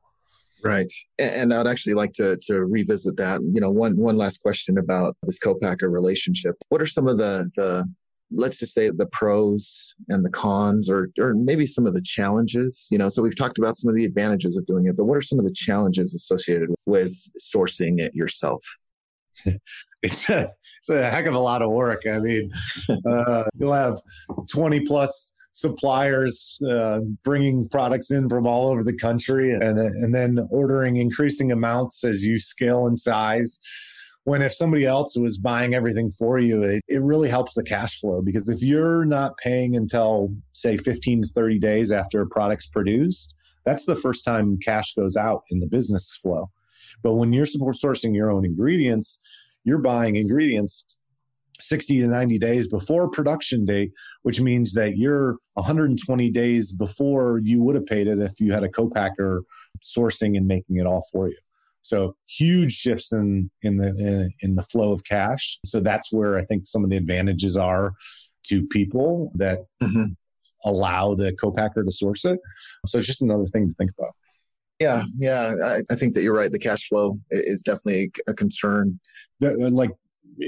right. 0.64 0.92
And 1.20 1.54
i'd 1.54 1.68
actually 1.68 1.94
like 1.94 2.14
to, 2.14 2.38
to 2.44 2.66
revisit 2.66 3.18
that. 3.18 3.42
You 3.42 3.62
know 3.62 3.72
one 3.72 3.98
one 3.98 4.18
last 4.18 4.42
question 4.42 4.78
about 4.78 5.16
this 5.24 5.40
co-packer 5.40 5.90
relationship. 5.90 6.56
What 6.70 6.82
are 6.82 6.88
some 6.88 7.08
of 7.08 7.18
the 7.18 7.50
the 7.56 7.88
let's 8.36 8.60
just 8.60 8.74
say 8.74 8.90
the 8.90 9.06
pros 9.08 9.94
and 10.10 10.26
the 10.26 10.30
cons 10.32 10.90
or 10.90 11.10
or 11.20 11.34
maybe 11.34 11.66
some 11.66 11.86
of 11.86 11.94
the 11.94 12.02
challenges? 12.02 12.88
You 12.92 12.98
know 12.98 13.10
so 13.10 13.22
we've 13.22 13.36
talked 13.36 13.58
about 13.58 13.78
some 13.78 13.90
of 13.90 13.96
the 13.96 14.06
advantages 14.06 14.58
of 14.58 14.66
doing 14.66 14.88
it 14.88 14.98
but 14.98 15.06
what 15.06 15.18
are 15.18 15.22
some 15.22 15.40
of 15.40 15.46
the 15.46 15.54
challenges 15.54 16.16
associated 16.16 16.70
with 16.86 17.14
sourcing 17.40 18.00
it 18.00 18.14
yourself? 18.16 18.64
It's 20.04 20.30
a, 20.30 20.50
it's 20.80 20.90
a 20.90 21.10
heck 21.10 21.28
of 21.28 21.34
a 21.34 21.40
lot 21.40 21.62
of 21.62 21.72
work. 21.72 22.02
I 22.12 22.20
mean, 22.20 22.52
uh, 23.10 23.46
you'll 23.58 23.72
have 23.72 24.02
20 24.52 24.82
plus 24.82 25.34
suppliers 25.54 26.60
uh, 26.70 27.00
bringing 27.24 27.70
products 27.70 28.12
in 28.12 28.28
from 28.28 28.46
all 28.46 28.70
over 28.72 28.84
the 28.84 28.98
country 28.98 29.54
and, 29.54 29.80
and 29.80 30.14
then 30.14 30.46
ordering 30.50 30.98
increasing 30.98 31.52
amounts 31.52 32.04
as 32.04 32.26
you 32.26 32.40
scale 32.40 32.88
in 32.88 32.98
size. 32.98 33.60
When 34.26 34.42
if 34.42 34.54
somebody 34.54 34.86
else 34.86 35.18
was 35.18 35.38
buying 35.38 35.76
everything 35.76 36.10
for 36.12 36.40
you 36.40 36.64
it, 36.64 36.82
it 36.88 37.02
really 37.02 37.30
helps 37.30 37.56
the 37.56 37.64
cash 37.64 38.00
flow 38.00 38.22
because 38.22 38.50
if 38.50 38.62
you're 38.62 39.06
not 39.06 39.38
paying 39.38 39.76
until 39.76 40.34
say 40.54 40.78
15 40.78 41.24
to 41.24 41.30
30 41.30 41.60
days 41.60 41.92
after 41.92 42.22
a 42.22 42.28
product's 42.28 42.68
produced 42.68 43.36
that's 43.66 43.86
the 43.86 43.96
first 43.96 44.26
time 44.26 44.58
cash 44.58 44.94
goes 44.96 45.16
out 45.16 45.44
in 45.50 45.60
the 45.60 45.68
business 45.68 46.20
flow. 46.22 46.50
But 47.02 47.14
when 47.14 47.34
you're 47.34 47.46
sourcing 47.46 48.16
your 48.16 48.32
own 48.32 48.46
ingredients, 48.46 49.20
you're 49.64 49.80
buying 49.80 50.16
ingredients 50.16 50.86
60 51.60 52.02
to 52.02 52.08
90 52.08 52.40
days 52.40 52.68
before 52.68 53.10
production 53.10 53.66
date, 53.66 53.92
which 54.24 54.42
means 54.42 54.74
that 54.74 54.98
you're 54.98 55.38
120 55.54 56.32
days 56.32 56.72
before 56.72 57.40
you 57.44 57.62
would 57.64 57.76
have 57.76 57.86
paid 57.86 58.08
it 58.08 58.20
if 58.20 58.40
you 58.40 58.52
had 58.52 58.64
a 58.64 58.70
co-packer 58.70 59.44
sourcing 59.82 60.38
and 60.38 60.48
making 60.48 60.78
it 60.78 60.86
all 60.86 61.06
for 61.12 61.30
you. 61.30 61.38
So 61.84 62.16
huge 62.28 62.74
shifts 62.74 63.12
in 63.12 63.52
in 63.62 63.78
the 63.78 63.90
in, 63.90 64.34
in 64.42 64.56
the 64.56 64.64
flow 64.64 64.94
of 64.94 65.04
cash. 65.04 65.60
So 65.66 65.80
that's 65.80 66.12
where 66.12 66.38
I 66.38 66.46
think 66.46 66.66
some 66.66 66.84
of 66.84 66.90
the 66.90 66.98
advantages 66.98 67.58
are 67.58 67.94
to 68.48 68.66
people 68.68 69.32
that 69.36 69.60
mm-hmm. 69.82 70.14
allow 70.66 71.14
the 71.14 71.34
co-packer 71.34 71.84
to 71.84 71.92
source 71.92 72.26
it. 72.26 72.40
So 72.88 72.98
it's 72.98 73.08
just 73.08 73.22
another 73.22 73.48
thing 73.48 73.70
to 73.70 73.76
think 73.76 73.92
about. 73.98 74.14
Yeah, 74.80 75.04
yeah, 75.16 75.54
I, 75.64 75.82
I, 75.92 75.96
think 75.96 76.14
that 76.14 76.24
you're 76.24 76.36
right. 76.36 76.52
The 76.52 76.60
cash 76.60 76.88
flow 76.90 77.18
is 77.30 77.62
definitely 77.62 78.12
a 78.28 78.34
concern. 78.34 79.00
Uh, 79.42 79.70
like 79.70 79.92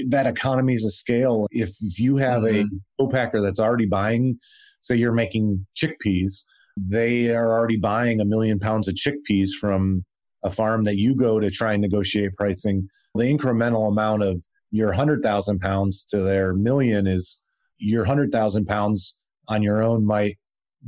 that 0.08 0.26
economies 0.26 0.84
of 0.84 0.92
scale. 0.92 1.46
If, 1.50 1.70
if 1.80 1.98
you 1.98 2.16
have 2.16 2.42
mm-hmm. 2.42 2.66
a 2.66 3.02
co-packer 3.04 3.40
that's 3.40 3.60
already 3.60 3.86
buying, 3.86 4.38
say 4.80 4.96
you're 4.96 5.12
making 5.12 5.66
chickpeas, 5.76 6.44
they 6.76 7.34
are 7.34 7.52
already 7.52 7.76
buying 7.76 8.20
a 8.20 8.24
million 8.24 8.58
pounds 8.58 8.88
of 8.88 8.94
chickpeas 8.94 9.50
from 9.60 10.04
a 10.44 10.50
farm 10.50 10.84
that 10.84 10.96
you 10.96 11.14
go 11.14 11.40
to 11.40 11.50
try 11.50 11.72
and 11.72 11.82
negotiate 11.82 12.36
pricing. 12.36 12.88
The 13.14 13.24
incremental 13.24 13.88
amount 13.88 14.22
of 14.22 14.44
your 14.70 14.88
100,000 14.88 15.58
pounds 15.60 16.04
to 16.06 16.20
their 16.20 16.52
million 16.52 17.06
is 17.06 17.42
your 17.78 18.02
100,000 18.02 18.66
pounds 18.66 19.16
on 19.48 19.62
your 19.62 19.82
own 19.82 20.04
might 20.04 20.36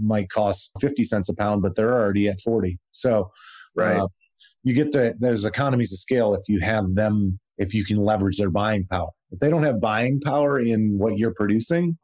might 0.01 0.31
cost 0.31 0.73
50 0.81 1.03
cents 1.05 1.29
a 1.29 1.35
pound, 1.35 1.63
but 1.63 1.75
they're 1.75 1.93
already 1.93 2.29
at 2.29 2.41
40. 2.41 2.79
So, 2.93 3.33
right. 3.75 3.99
Uh, 3.99 4.07
you 4.63 4.75
get 4.75 4.93
the, 4.93 5.15
there's 5.19 5.45
economies 5.45 5.93
of 5.93 5.99
scale 5.99 6.35
if 6.35 6.49
you 6.49 6.61
have 6.61 6.95
them, 6.95 7.39
if 7.59 7.75
you 7.75 7.85
can 7.85 7.99
leverage 7.99 8.39
their 8.39 8.51
buying 8.51 8.87
power. 8.87 9.11
If 9.31 9.41
they 9.41 9.51
don't 9.51 9.65
have 9.65 9.81
buying 9.81 10.21
power 10.21 10.59
in 10.59 10.99
what 10.99 11.19
you're 11.19 11.35
producing, 11.35 11.99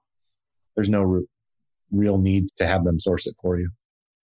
there's 0.74 0.90
no 0.90 1.02
re- 1.02 1.26
real 1.90 2.18
need 2.18 2.48
to 2.56 2.66
have 2.66 2.84
them 2.84 3.00
source 3.00 3.26
it 3.26 3.36
for 3.40 3.58
you. 3.58 3.70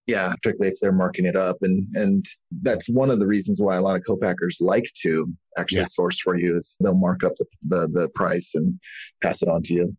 Yeah, 0.06 0.32
particularly 0.42 0.72
if 0.72 0.80
they're 0.80 0.90
marking 0.90 1.26
it 1.26 1.36
up. 1.36 1.58
And 1.60 1.86
and 1.94 2.24
that's 2.62 2.88
one 2.88 3.10
of 3.10 3.20
the 3.20 3.26
reasons 3.26 3.60
why 3.60 3.76
a 3.76 3.82
lot 3.82 3.94
of 3.94 4.02
co-packers 4.06 4.56
like 4.60 4.90
to 5.02 5.30
actually 5.58 5.80
yeah. 5.80 5.86
source 5.90 6.18
for 6.18 6.36
you 6.36 6.56
is 6.56 6.76
they'll 6.80 6.94
mark 6.94 7.22
up 7.24 7.34
the, 7.36 7.46
the, 7.62 7.88
the 7.92 8.08
price 8.14 8.54
and 8.54 8.80
pass 9.22 9.42
it 9.42 9.48
on 9.48 9.62
to 9.64 9.74
you. 9.74 9.96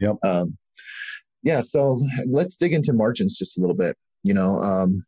Yep. 0.00 0.16
Um, 0.24 0.58
yeah, 1.44 1.60
so 1.60 2.00
let's 2.26 2.56
dig 2.56 2.72
into 2.72 2.92
margins 2.92 3.36
just 3.36 3.56
a 3.56 3.60
little 3.60 3.76
bit. 3.76 3.96
You 4.24 4.34
know, 4.34 4.58
um, 4.60 5.04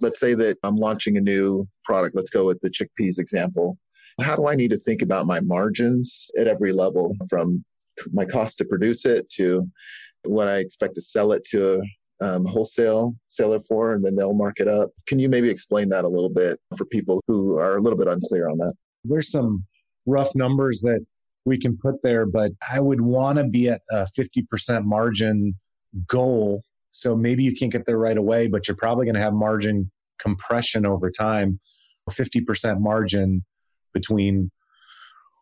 let's 0.00 0.20
say 0.20 0.34
that 0.34 0.56
I'm 0.62 0.76
launching 0.76 1.16
a 1.16 1.20
new 1.20 1.68
product. 1.84 2.16
Let's 2.16 2.30
go 2.30 2.46
with 2.46 2.60
the 2.60 2.70
chickpeas 2.70 3.18
example. 3.18 3.76
How 4.20 4.36
do 4.36 4.46
I 4.48 4.54
need 4.54 4.70
to 4.70 4.78
think 4.78 5.02
about 5.02 5.26
my 5.26 5.40
margins 5.40 6.30
at 6.38 6.48
every 6.48 6.72
level 6.72 7.16
from 7.28 7.64
my 8.12 8.24
cost 8.24 8.58
to 8.58 8.64
produce 8.64 9.04
it 9.04 9.28
to 9.30 9.70
what 10.24 10.48
I 10.48 10.58
expect 10.58 10.94
to 10.96 11.00
sell 11.00 11.32
it 11.32 11.44
to 11.50 11.74
a 11.74 11.80
um, 12.20 12.44
wholesale 12.44 13.14
seller 13.28 13.60
for, 13.60 13.92
and 13.92 14.04
then 14.04 14.16
they'll 14.16 14.34
mark 14.34 14.60
it 14.60 14.68
up? 14.68 14.90
Can 15.06 15.18
you 15.18 15.28
maybe 15.28 15.50
explain 15.50 15.88
that 15.90 16.04
a 16.04 16.08
little 16.08 16.30
bit 16.30 16.58
for 16.76 16.84
people 16.86 17.22
who 17.26 17.56
are 17.58 17.76
a 17.76 17.80
little 17.80 17.98
bit 17.98 18.08
unclear 18.08 18.48
on 18.48 18.58
that? 18.58 18.74
There's 19.04 19.30
some 19.30 19.64
rough 20.06 20.34
numbers 20.34 20.80
that 20.82 21.04
we 21.44 21.58
can 21.58 21.76
put 21.76 22.02
there, 22.02 22.26
but 22.26 22.52
I 22.72 22.80
would 22.80 23.00
want 23.00 23.38
to 23.38 23.44
be 23.44 23.68
at 23.68 23.82
a 23.90 24.06
50% 24.18 24.84
margin 24.84 25.54
goal. 26.06 26.62
So 26.90 27.14
maybe 27.14 27.44
you 27.44 27.54
can't 27.54 27.72
get 27.72 27.86
there 27.86 27.98
right 27.98 28.16
away, 28.16 28.48
but 28.48 28.66
you're 28.66 28.76
probably 28.76 29.04
going 29.04 29.14
to 29.14 29.20
have 29.20 29.34
margin 29.34 29.90
compression 30.18 30.86
over 30.86 31.10
time, 31.10 31.60
50% 32.10 32.80
margin 32.80 33.44
between 33.96 34.50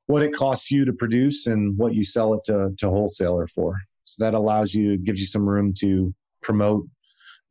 what 0.07 0.23
it 0.23 0.33
costs 0.33 0.71
you 0.71 0.85
to 0.85 0.93
produce 0.93 1.49
and 1.49 1.77
what 1.77 1.95
you 1.95 2.05
sell 2.05 2.35
it 2.35 2.45
to, 2.45 2.71
to 2.79 2.88
wholesaler 2.88 3.49
for. 3.49 3.77
So 4.05 4.23
that 4.25 4.35
allows 4.35 4.75
you, 4.75 4.97
gives 4.97 5.19
you 5.19 5.27
some 5.27 5.49
room 5.49 5.73
to 5.81 6.14
promote 6.40 6.87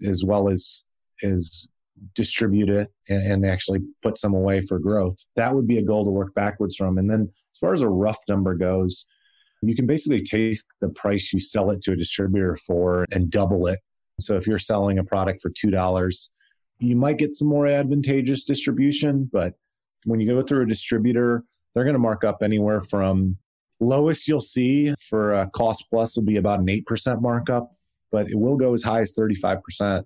as 0.08 0.24
well 0.24 0.48
as, 0.48 0.84
as 1.24 1.68
distribute 2.16 2.70
it 2.70 2.90
and, 3.10 3.32
and 3.32 3.46
actually 3.46 3.80
put 4.02 4.18
some 4.18 4.34
away 4.34 4.62
for 4.62 4.80
growth. 4.80 5.18
That 5.36 5.54
would 5.54 5.68
be 5.68 5.80
a 5.80 5.84
goal 5.84 6.06
to 6.06 6.12
work 6.12 6.34
backwards 6.36 6.78
from. 6.78 6.98
And 6.98 7.10
then 7.10 7.22
as 7.54 7.60
far 7.60 7.74
as 7.74 7.82
a 7.82 7.90
rough 7.90 8.20
number 8.30 8.56
goes, 8.56 9.08
you 9.62 9.76
can 9.76 9.88
basically 9.88 10.24
take 10.24 10.58
the 10.80 10.90
price 10.90 11.32
you 11.34 11.40
sell 11.40 11.72
it 11.72 11.82
to 11.82 11.94
a 11.94 11.96
distributor 11.98 12.56
for 12.56 13.06
and 13.12 13.30
double 13.30 13.68
it. 13.68 13.80
So 14.20 14.38
if 14.38 14.46
you're 14.46 14.60
selling 14.60 15.00
a 15.00 15.04
product 15.04 15.42
for 15.42 15.50
$2, 15.50 16.30
you 16.80 16.96
might 16.96 17.18
get 17.18 17.36
some 17.36 17.48
more 17.48 17.68
advantageous 17.68 18.44
distribution, 18.44 19.30
but 19.32 19.56
when 20.06 20.20
you 20.20 20.34
go 20.34 20.42
through 20.42 20.64
a 20.64 20.68
distributor, 20.68 21.44
they're 21.74 21.84
going 21.84 21.94
to 21.94 22.00
mark 22.00 22.24
up 22.24 22.44
anywhere 22.44 22.82
from 22.82 23.38
lowest 23.80 24.28
you'll 24.28 24.42
see 24.42 24.94
for 25.00 25.34
a 25.34 25.50
cost 25.50 25.88
plus 25.90 26.16
will 26.16 26.24
be 26.24 26.38
about 26.38 26.60
an 26.60 26.68
8% 26.68 27.22
markup, 27.22 27.72
but 28.12 28.30
it 28.30 28.36
will 28.36 28.56
go 28.56 28.74
as 28.74 28.84
high 28.84 29.02
as 29.02 29.14
35%. 29.16 30.04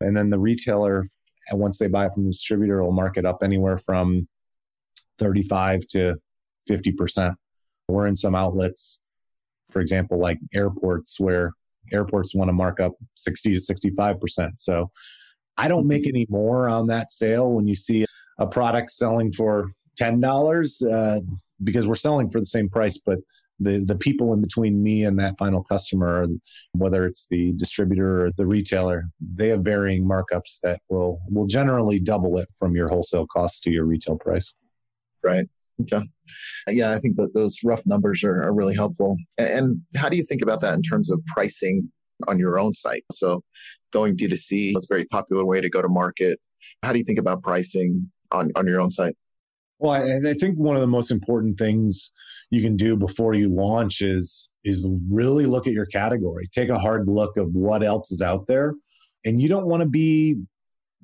And 0.00 0.16
then 0.16 0.30
the 0.30 0.38
retailer 0.38 1.04
once 1.52 1.78
they 1.78 1.88
buy 1.88 2.06
it 2.06 2.14
from 2.14 2.24
the 2.24 2.30
distributor, 2.30 2.82
will 2.82 2.92
mark 2.92 3.16
it 3.16 3.26
up 3.26 3.42
anywhere 3.42 3.78
from 3.78 4.26
35 5.18 5.86
to 5.88 6.16
50%. 6.68 7.34
We're 7.88 8.06
in 8.06 8.16
some 8.16 8.34
outlets, 8.34 9.00
for 9.70 9.80
example, 9.80 10.18
like 10.18 10.38
airports, 10.54 11.20
where 11.20 11.52
airports 11.92 12.34
want 12.34 12.48
to 12.48 12.52
mark 12.52 12.80
up 12.80 12.94
60 13.16 13.54
to 13.54 13.60
65%. 13.60 14.52
So 14.56 14.90
I 15.56 15.68
don't 15.68 15.86
make 15.86 16.08
any 16.08 16.26
more 16.30 16.68
on 16.68 16.86
that 16.88 17.12
sale 17.12 17.50
when 17.50 17.66
you 17.66 17.74
see 17.74 18.04
a 18.38 18.46
product 18.46 18.90
selling 18.90 19.32
for 19.32 19.70
$10 20.00 20.92
uh, 20.92 21.20
because 21.62 21.86
we're 21.86 21.94
selling 21.94 22.30
for 22.30 22.40
the 22.40 22.46
same 22.46 22.68
price, 22.68 22.98
but 23.04 23.18
the, 23.60 23.84
the 23.86 23.96
people 23.96 24.32
in 24.32 24.40
between 24.40 24.82
me 24.82 25.04
and 25.04 25.18
that 25.18 25.38
final 25.38 25.62
customer, 25.62 26.26
whether 26.72 27.06
it's 27.06 27.28
the 27.30 27.52
distributor 27.52 28.26
or 28.26 28.30
the 28.36 28.46
retailer, 28.46 29.04
they 29.20 29.48
have 29.48 29.60
varying 29.60 30.04
markups 30.04 30.60
that 30.62 30.80
will, 30.88 31.20
will 31.30 31.46
generally 31.46 32.00
double 32.00 32.36
it 32.38 32.48
from 32.58 32.74
your 32.74 32.88
wholesale 32.88 33.26
cost 33.26 33.62
to 33.62 33.70
your 33.70 33.84
retail 33.84 34.16
price. 34.16 34.54
Right. 35.22 35.46
Okay. 35.80 36.02
Yeah, 36.68 36.92
I 36.92 36.98
think 36.98 37.16
that 37.16 37.34
those 37.34 37.58
rough 37.64 37.84
numbers 37.86 38.22
are, 38.24 38.42
are 38.42 38.52
really 38.52 38.74
helpful. 38.74 39.16
And 39.38 39.80
how 39.96 40.08
do 40.08 40.16
you 40.16 40.24
think 40.24 40.42
about 40.42 40.60
that 40.60 40.74
in 40.74 40.82
terms 40.82 41.10
of 41.10 41.20
pricing 41.26 41.90
on 42.28 42.38
your 42.38 42.58
own 42.58 42.74
site? 42.74 43.04
So 43.12 43.42
going 43.92 44.16
D2C 44.16 44.76
is 44.76 44.88
a 44.90 44.94
very 44.94 45.04
popular 45.06 45.44
way 45.44 45.60
to 45.60 45.70
go 45.70 45.82
to 45.82 45.88
market. 45.88 46.38
How 46.82 46.92
do 46.92 46.98
you 46.98 47.04
think 47.04 47.18
about 47.18 47.42
pricing 47.42 48.10
on, 48.30 48.50
on 48.56 48.66
your 48.66 48.80
own 48.80 48.90
site? 48.90 49.16
Well, 49.78 49.92
I, 49.92 50.30
I 50.30 50.34
think 50.34 50.56
one 50.56 50.76
of 50.76 50.80
the 50.80 50.86
most 50.86 51.10
important 51.10 51.58
things 51.58 52.12
you 52.50 52.62
can 52.62 52.76
do 52.76 52.96
before 52.96 53.34
you 53.34 53.48
launch 53.48 54.00
is 54.00 54.50
is 54.64 54.86
really 55.10 55.46
look 55.46 55.66
at 55.66 55.72
your 55.72 55.86
category. 55.86 56.46
Take 56.52 56.68
a 56.68 56.78
hard 56.78 57.08
look 57.08 57.36
of 57.36 57.52
what 57.52 57.82
else 57.82 58.10
is 58.10 58.22
out 58.22 58.46
there. 58.46 58.74
And 59.24 59.40
you 59.40 59.48
don't 59.48 59.66
want 59.66 59.82
to 59.82 59.88
be 59.88 60.36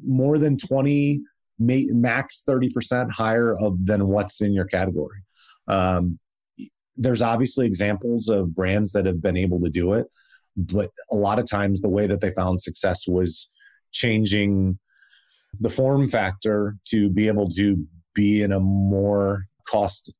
more 0.02 0.38
than 0.38 0.56
20 0.56 1.20
max 1.58 2.42
30% 2.48 3.10
higher 3.10 3.54
of 3.54 3.84
than 3.84 4.06
what's 4.06 4.40
in 4.40 4.52
your 4.52 4.64
category. 4.64 5.20
Um, 5.68 6.18
there's 6.96 7.22
obviously 7.22 7.66
examples 7.66 8.28
of 8.28 8.54
brands 8.54 8.92
that 8.92 9.06
have 9.06 9.22
been 9.22 9.36
able 9.36 9.60
to 9.60 9.70
do 9.70 9.94
it, 9.94 10.06
but 10.56 10.90
a 11.10 11.16
lot 11.16 11.38
of 11.38 11.48
times 11.48 11.80
the 11.80 11.88
way 11.88 12.06
that 12.06 12.20
they 12.20 12.30
found 12.32 12.60
success 12.60 13.06
was 13.06 13.50
changing 13.92 14.78
the 15.58 15.70
form 15.70 16.08
factor 16.08 16.76
to 16.86 17.08
be 17.10 17.26
able 17.26 17.48
to 17.48 17.76
be 18.14 18.42
in 18.42 18.52
a 18.52 18.60
more 18.60 19.46
cost, 19.66 20.12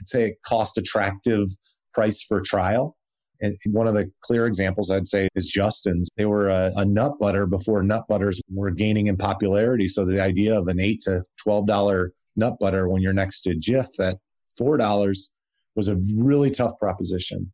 I'd 0.00 0.08
say 0.08 0.36
cost 0.44 0.78
attractive 0.78 1.48
price 1.92 2.22
for 2.22 2.40
trial. 2.40 2.96
And 3.42 3.56
one 3.66 3.88
of 3.88 3.94
the 3.94 4.10
clear 4.20 4.46
examples 4.46 4.90
I'd 4.90 5.08
say 5.08 5.28
is 5.34 5.48
Justin's. 5.48 6.08
They 6.16 6.26
were 6.26 6.50
a, 6.50 6.70
a, 6.76 6.84
nut 6.84 7.18
butter 7.18 7.46
before 7.46 7.82
nut 7.82 8.04
butters 8.06 8.40
were 8.50 8.70
gaining 8.70 9.06
in 9.06 9.16
popularity. 9.16 9.88
So 9.88 10.04
the 10.04 10.20
idea 10.20 10.58
of 10.58 10.68
an 10.68 10.78
eight 10.78 11.00
to 11.02 11.22
twelve 11.42 11.66
dollar 11.66 12.12
nut 12.36 12.58
butter 12.60 12.88
when 12.88 13.00
you're 13.00 13.14
next 13.14 13.40
to 13.42 13.54
Jif 13.54 13.98
at 13.98 14.18
four 14.58 14.76
dollars 14.76 15.32
was 15.74 15.88
a 15.88 15.96
really 16.14 16.50
tough 16.50 16.78
proposition. 16.78 17.50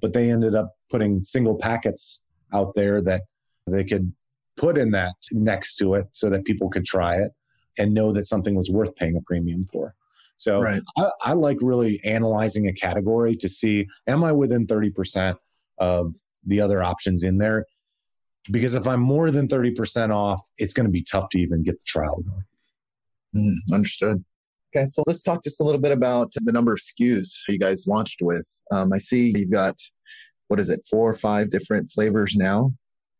But 0.00 0.12
they 0.12 0.30
ended 0.30 0.56
up 0.56 0.72
putting 0.90 1.22
single 1.22 1.56
packets 1.56 2.22
out 2.52 2.74
there 2.74 3.00
that 3.02 3.22
they 3.68 3.84
could 3.84 4.12
put 4.58 4.76
in 4.76 4.90
that 4.90 5.14
next 5.32 5.76
to 5.76 5.94
it 5.94 6.06
so 6.12 6.28
that 6.30 6.44
people 6.44 6.68
could 6.68 6.84
try 6.84 7.16
it 7.16 7.32
and 7.78 7.94
know 7.94 8.12
that 8.12 8.24
something 8.24 8.54
was 8.54 8.70
worth 8.70 8.94
paying 8.96 9.16
a 9.16 9.20
premium 9.22 9.64
for. 9.72 9.94
So 10.36 10.60
right. 10.60 10.82
I, 10.96 11.10
I, 11.22 11.32
like 11.32 11.58
really 11.60 12.00
analyzing 12.04 12.68
a 12.68 12.72
category 12.72 13.34
to 13.36 13.48
see 13.48 13.86
am 14.06 14.22
I 14.22 14.32
within 14.32 14.66
30% 14.66 15.36
of 15.78 16.14
the 16.46 16.60
other 16.60 16.82
options 16.82 17.24
in 17.24 17.38
there? 17.38 17.66
Because 18.50 18.74
if 18.74 18.86
I'm 18.86 19.00
more 19.00 19.30
than 19.30 19.48
30% 19.48 20.14
off, 20.14 20.40
it's 20.56 20.72
going 20.72 20.86
to 20.86 20.92
be 20.92 21.02
tough 21.02 21.28
to 21.30 21.38
even 21.38 21.62
get 21.62 21.78
the 21.80 21.84
trial 21.86 22.22
going. 22.22 22.44
Mm, 23.36 23.74
understood. 23.74 24.24
Okay, 24.74 24.86
so 24.86 25.02
let's 25.06 25.22
talk 25.22 25.42
just 25.42 25.60
a 25.60 25.64
little 25.64 25.80
bit 25.80 25.92
about 25.92 26.32
the 26.34 26.52
number 26.52 26.72
of 26.72 26.78
SKUs 26.78 27.40
you 27.48 27.58
guys 27.58 27.86
launched 27.86 28.20
with. 28.22 28.48
Um, 28.70 28.92
I 28.92 28.98
see 28.98 29.32
you've 29.34 29.50
got, 29.50 29.76
what 30.48 30.60
is 30.60 30.70
it, 30.70 30.84
four 30.88 31.10
or 31.10 31.14
five 31.14 31.50
different 31.50 31.88
flavors 31.88 32.36
now 32.36 32.72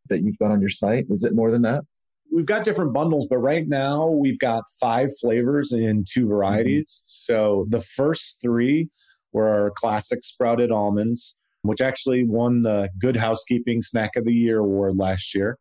that 0.08 0.22
you've 0.22 0.38
got 0.38 0.50
on 0.50 0.60
your 0.60 0.70
site. 0.70 1.06
Is 1.08 1.24
it 1.24 1.34
more 1.34 1.50
than 1.50 1.62
that? 1.62 1.84
we've 2.32 2.46
got 2.46 2.64
different 2.64 2.92
bundles, 2.92 3.26
but 3.28 3.38
right 3.38 3.66
now 3.68 4.08
we've 4.08 4.38
got 4.38 4.64
five 4.80 5.08
flavors 5.20 5.72
in 5.72 6.04
two 6.08 6.26
varieties. 6.26 7.02
Mm-hmm. 7.02 7.06
So 7.06 7.66
the 7.68 7.80
first 7.80 8.38
three 8.40 8.88
were 9.32 9.48
our 9.48 9.70
classic 9.76 10.24
sprouted 10.24 10.70
almonds, 10.70 11.36
which 11.62 11.80
actually 11.80 12.24
won 12.24 12.62
the 12.62 12.88
Good 12.98 13.16
Housekeeping 13.16 13.82
Snack 13.82 14.10
of 14.16 14.24
the 14.24 14.32
Year 14.32 14.58
award 14.58 14.96
last 14.96 15.34
year. 15.34 15.58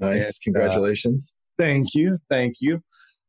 Nice. 0.00 0.26
And, 0.26 0.34
Congratulations. 0.44 1.34
Uh, 1.58 1.64
thank 1.64 1.94
you. 1.94 2.18
Thank 2.30 2.56
you. 2.60 2.82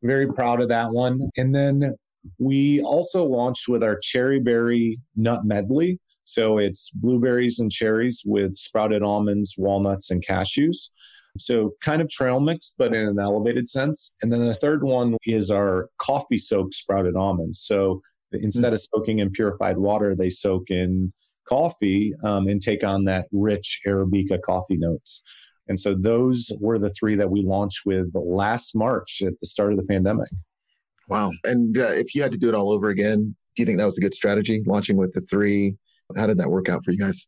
Very 0.04 0.32
proud 0.32 0.62
of 0.62 0.70
that 0.70 0.92
one. 0.92 1.30
And 1.38 1.54
then 1.54 1.96
we 2.40 2.82
also 2.82 3.24
launched 3.24 3.68
with 3.68 3.84
our 3.84 3.98
cherry 4.02 4.40
berry 4.40 5.00
nut 5.16 5.46
medley. 5.46 6.00
So 6.28 6.58
it's 6.58 6.90
blueberries 6.90 7.60
and 7.60 7.72
cherries 7.72 8.22
with 8.26 8.58
sprouted 8.58 9.02
almonds, 9.02 9.56
walnuts, 9.58 10.12
and 10.12 10.22
cashews. 10.28 10.90
So 11.38 11.74
kind 11.82 12.02
of 12.02 12.10
trail 12.10 12.42
mix, 12.42 12.76
but 12.78 12.94
in 12.94 13.08
an 13.08 13.18
elevated 13.18 13.70
sense. 13.70 14.14
And 14.22 14.32
then 14.32 14.46
the 14.46 14.54
third 14.54 14.84
one 14.84 15.16
is 15.24 15.50
our 15.50 15.90
coffee 16.00 16.38
soaked 16.38 16.74
sprouted 16.74 17.16
almonds. 17.16 17.62
So 17.66 18.02
instead 18.34 18.74
of 18.74 18.82
soaking 18.82 19.20
in 19.20 19.32
purified 19.32 19.78
water, 19.78 20.16
they 20.16 20.30
soak 20.30 20.70
in 20.70 21.14
coffee 21.48 22.14
um, 22.26 22.50
and 22.50 22.62
take 22.62 22.84
on 22.84 23.06
that 23.06 23.28
rich 23.32 23.80
Arabica 23.88 24.42
coffee 24.42 24.78
notes. 24.78 25.24
And 25.70 25.80
so 25.80 25.96
those 25.96 26.52
were 26.60 26.78
the 26.78 26.90
three 26.90 27.16
that 27.16 27.32
we 27.32 27.42
launched 27.42 27.86
with 27.86 28.08
last 28.14 28.76
March 28.76 29.22
at 29.26 29.34
the 29.40 29.48
start 29.48 29.72
of 29.72 29.80
the 29.80 29.88
pandemic. 29.88 30.28
Wow. 31.08 31.32
And 31.46 31.78
uh, 31.78 31.92
if 31.94 32.14
you 32.14 32.22
had 32.22 32.34
to 32.34 32.38
do 32.38 32.50
it 32.50 32.56
all 32.56 32.72
over 32.72 32.90
again, 32.90 33.34
do 33.56 33.62
you 33.62 33.66
think 33.66 33.78
that 33.78 33.86
was 33.86 33.98
a 33.98 34.02
good 34.02 34.14
strategy, 34.14 34.62
launching 34.66 34.98
with 34.98 35.14
the 35.14 35.22
three? 35.22 35.78
How 36.16 36.28
did 36.28 36.38
that 36.38 36.50
work 36.50 36.70
out 36.70 36.84
for 36.84 36.92
you 36.92 36.98
guys? 36.98 37.28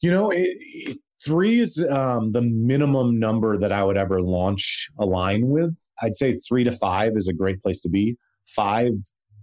You 0.00 0.10
know, 0.10 0.30
it, 0.30 0.56
it, 0.58 0.98
Three 1.24 1.58
is 1.58 1.84
um, 1.90 2.30
the 2.30 2.42
minimum 2.42 3.18
number 3.18 3.58
that 3.58 3.72
I 3.72 3.82
would 3.82 3.96
ever 3.96 4.20
launch 4.20 4.88
a 4.98 5.04
line 5.04 5.48
with. 5.48 5.74
I'd 6.00 6.14
say 6.14 6.36
three 6.36 6.62
to 6.62 6.70
five 6.70 7.16
is 7.16 7.26
a 7.26 7.32
great 7.32 7.60
place 7.60 7.80
to 7.80 7.88
be. 7.88 8.16
Five, 8.46 8.92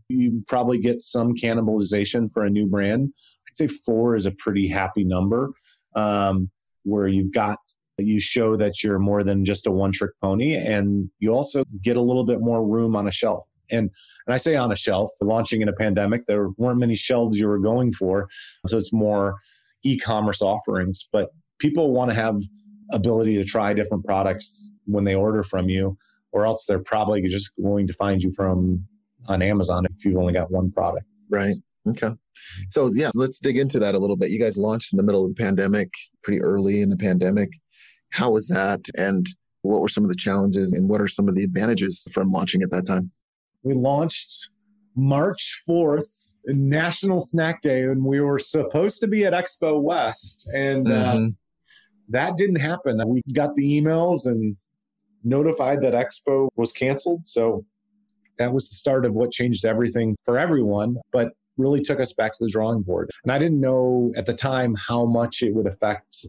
you 0.07 0.41
probably 0.47 0.77
get 0.79 1.01
some 1.01 1.35
cannibalization 1.35 2.31
for 2.31 2.45
a 2.45 2.49
new 2.49 2.65
brand. 2.65 3.13
I'd 3.49 3.57
say 3.57 3.67
four 3.67 4.15
is 4.15 4.25
a 4.25 4.31
pretty 4.31 4.67
happy 4.69 5.03
number 5.03 5.51
um, 5.95 6.49
where 6.83 7.07
you've 7.07 7.33
got 7.33 7.59
you 7.97 8.19
show 8.19 8.57
that 8.57 8.83
you're 8.83 8.99
more 8.99 9.23
than 9.23 9.45
just 9.45 9.67
a 9.67 9.71
one 9.71 9.91
trick 9.91 10.11
pony 10.21 10.55
and 10.55 11.09
you 11.19 11.33
also 11.33 11.63
get 11.81 11.95
a 11.95 12.01
little 12.01 12.25
bit 12.25 12.41
more 12.41 12.65
room 12.65 12.93
on 12.93 13.07
a 13.07 13.11
shelf 13.11 13.47
and 13.71 13.89
and 14.27 14.33
I 14.33 14.37
say 14.37 14.55
on 14.55 14.71
a 14.71 14.75
shelf 14.75 15.11
for 15.17 15.25
launching 15.25 15.61
in 15.61 15.69
a 15.69 15.73
pandemic 15.73 16.25
there 16.27 16.49
weren't 16.57 16.79
many 16.79 16.95
shelves 16.95 17.39
you 17.39 17.47
were 17.47 17.59
going 17.59 17.91
for 17.93 18.27
so 18.67 18.77
it's 18.77 18.93
more 18.93 19.35
e-commerce 19.83 20.41
offerings 20.41 21.07
but 21.11 21.29
people 21.59 21.93
want 21.93 22.09
to 22.11 22.15
have 22.15 22.35
ability 22.91 23.35
to 23.37 23.43
try 23.43 23.73
different 23.73 24.05
products 24.05 24.71
when 24.85 25.03
they 25.03 25.15
order 25.15 25.43
from 25.43 25.69
you 25.69 25.97
or 26.31 26.45
else 26.45 26.65
they're 26.65 26.79
probably 26.79 27.21
just 27.23 27.51
going 27.61 27.87
to 27.87 27.93
find 27.93 28.21
you 28.21 28.31
from 28.31 28.85
on 29.27 29.41
Amazon 29.41 29.85
if 29.85 30.05
you've 30.05 30.17
only 30.17 30.33
got 30.33 30.51
one 30.51 30.71
product. 30.71 31.05
Right. 31.29 31.55
Okay. 31.87 32.11
So 32.69 32.91
yeah, 32.93 33.09
let's 33.15 33.39
dig 33.39 33.57
into 33.57 33.79
that 33.79 33.95
a 33.95 33.99
little 33.99 34.17
bit. 34.17 34.31
You 34.31 34.39
guys 34.39 34.57
launched 34.57 34.93
in 34.93 34.97
the 34.97 35.03
middle 35.03 35.23
of 35.25 35.33
the 35.33 35.41
pandemic, 35.41 35.93
pretty 36.23 36.41
early 36.41 36.81
in 36.81 36.89
the 36.89 36.97
pandemic. 36.97 37.49
How 38.11 38.31
was 38.31 38.47
that? 38.49 38.81
And 38.97 39.25
what 39.61 39.81
were 39.81 39.89
some 39.89 40.03
of 40.03 40.09
the 40.09 40.15
challenges 40.15 40.71
and 40.71 40.89
what 40.89 41.01
are 41.01 41.07
some 41.07 41.27
of 41.27 41.35
the 41.35 41.43
advantages 41.43 42.07
from 42.11 42.31
launching 42.31 42.61
at 42.61 42.71
that 42.71 42.85
time? 42.85 43.11
We 43.65 43.73
launched 43.73 44.51
March 44.95 45.63
4th, 45.67 46.29
National 46.45 47.19
Snack 47.19 47.61
Day, 47.61 47.81
and 47.81 48.05
we 48.05 48.21
were 48.21 48.39
supposed 48.39 48.99
to 49.01 49.07
be 49.07 49.25
at 49.25 49.33
Expo 49.33 49.81
West. 49.81 50.47
And 50.53 50.87
uh, 50.87 50.91
mm-hmm. 50.91 51.25
uh, 51.25 51.29
that 52.09 52.37
didn't 52.37 52.57
happen. 52.57 53.01
We 53.07 53.21
got 53.33 53.55
the 53.55 53.81
emails 53.81 54.27
and 54.27 54.55
notified 55.23 55.81
that 55.81 55.93
Expo 55.93 56.49
was 56.55 56.71
canceled. 56.71 57.23
So 57.25 57.65
that 58.37 58.53
was 58.53 58.69
the 58.69 58.75
start 58.75 59.03
of 59.03 59.13
what 59.13 59.31
changed 59.31 59.65
everything 59.65 60.15
for 60.25 60.37
everyone, 60.37 60.97
but 61.11 61.31
really 61.57 61.81
took 61.81 61.99
us 61.99 62.13
back 62.13 62.33
to 62.33 62.45
the 62.45 62.51
drawing 62.51 62.83
board. 62.83 63.09
And 63.23 63.31
I 63.31 63.39
didn't 63.39 63.59
know 63.59 64.13
at 64.15 64.27
the 64.27 64.33
time 64.33 64.75
how 64.75 65.05
much 65.05 65.41
it 65.41 65.55
would 65.55 65.65
affect 65.65 66.27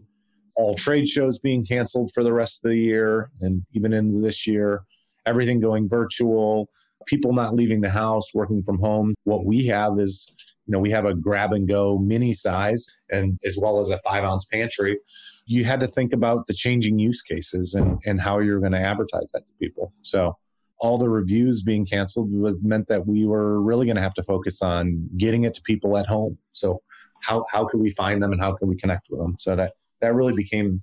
all 0.57 0.74
trade 0.74 1.07
shows 1.07 1.39
being 1.39 1.66
canceled 1.66 2.11
for 2.14 2.24
the 2.24 2.32
rest 2.32 2.64
of 2.64 2.70
the 2.70 2.78
year 2.78 3.30
and 3.43 3.62
even 3.74 3.93
into 3.93 4.20
this 4.22 4.47
year, 4.47 4.84
everything 5.26 5.61
going 5.61 5.87
virtual, 5.87 6.70
people 7.07 7.33
not 7.33 7.55
leaving 7.55 7.81
the 7.81 7.91
house, 7.91 8.35
working 8.35 8.63
from 8.63 8.79
home. 8.79 9.15
What 9.25 9.45
we 9.45 9.67
have 9.67 9.99
is 9.99 10.31
you 10.67 10.73
know, 10.73 10.81
we 10.81 10.91
have 10.91 11.05
a 11.05 11.15
grab 11.15 11.53
and 11.53 11.69
go 11.69 11.99
mini 11.99 12.35
size 12.35 12.87
and 13.11 13.39
as 13.45 13.57
well 13.57 13.81
as 13.81 13.91
a 13.91 14.01
five 14.05 14.25
ounce 14.25 14.45
pantry. 14.47 14.99
You 15.47 15.65
had 15.65 15.79
to 15.81 15.87
think 15.87 16.13
about 16.13 16.47
the 16.49 16.55
changing 16.55 16.99
use 16.99 17.23
cases 17.23 17.75
and, 17.75 18.01
and 18.05 18.21
how 18.21 18.41
you're 18.41 18.59
going 18.59 18.73
to 18.73 18.81
advertise 18.81 19.31
that 19.33 19.41
to 19.47 19.53
people. 19.61 19.93
So 20.03 20.37
all 20.81 20.99
the 20.99 21.09
reviews 21.09 21.63
being 21.63 21.87
canceled 21.87 22.33
was 22.33 22.61
meant 22.63 22.89
that 22.89 23.07
we 23.07 23.25
were 23.25 23.63
really 23.63 23.87
going 23.87 23.97
to 23.97 24.03
have 24.03 24.15
to 24.15 24.25
focus 24.25 24.61
on 24.61 25.09
getting 25.17 25.45
it 25.45 25.55
to 25.55 25.63
people 25.63 25.97
at 25.97 26.07
home. 26.07 26.37
So 26.53 26.83
how, 27.23 27.45
how 27.51 27.65
could 27.67 27.81
we 27.81 27.91
find 27.91 28.23
them 28.23 28.33
and 28.33 28.41
how 28.41 28.53
can 28.53 28.69
we 28.69 28.77
connect 28.77 29.09
with 29.09 29.21
them? 29.21 29.37
So 29.39 29.55
that, 29.55 29.75
that 30.01 30.15
really 30.15 30.35
became 30.35 30.83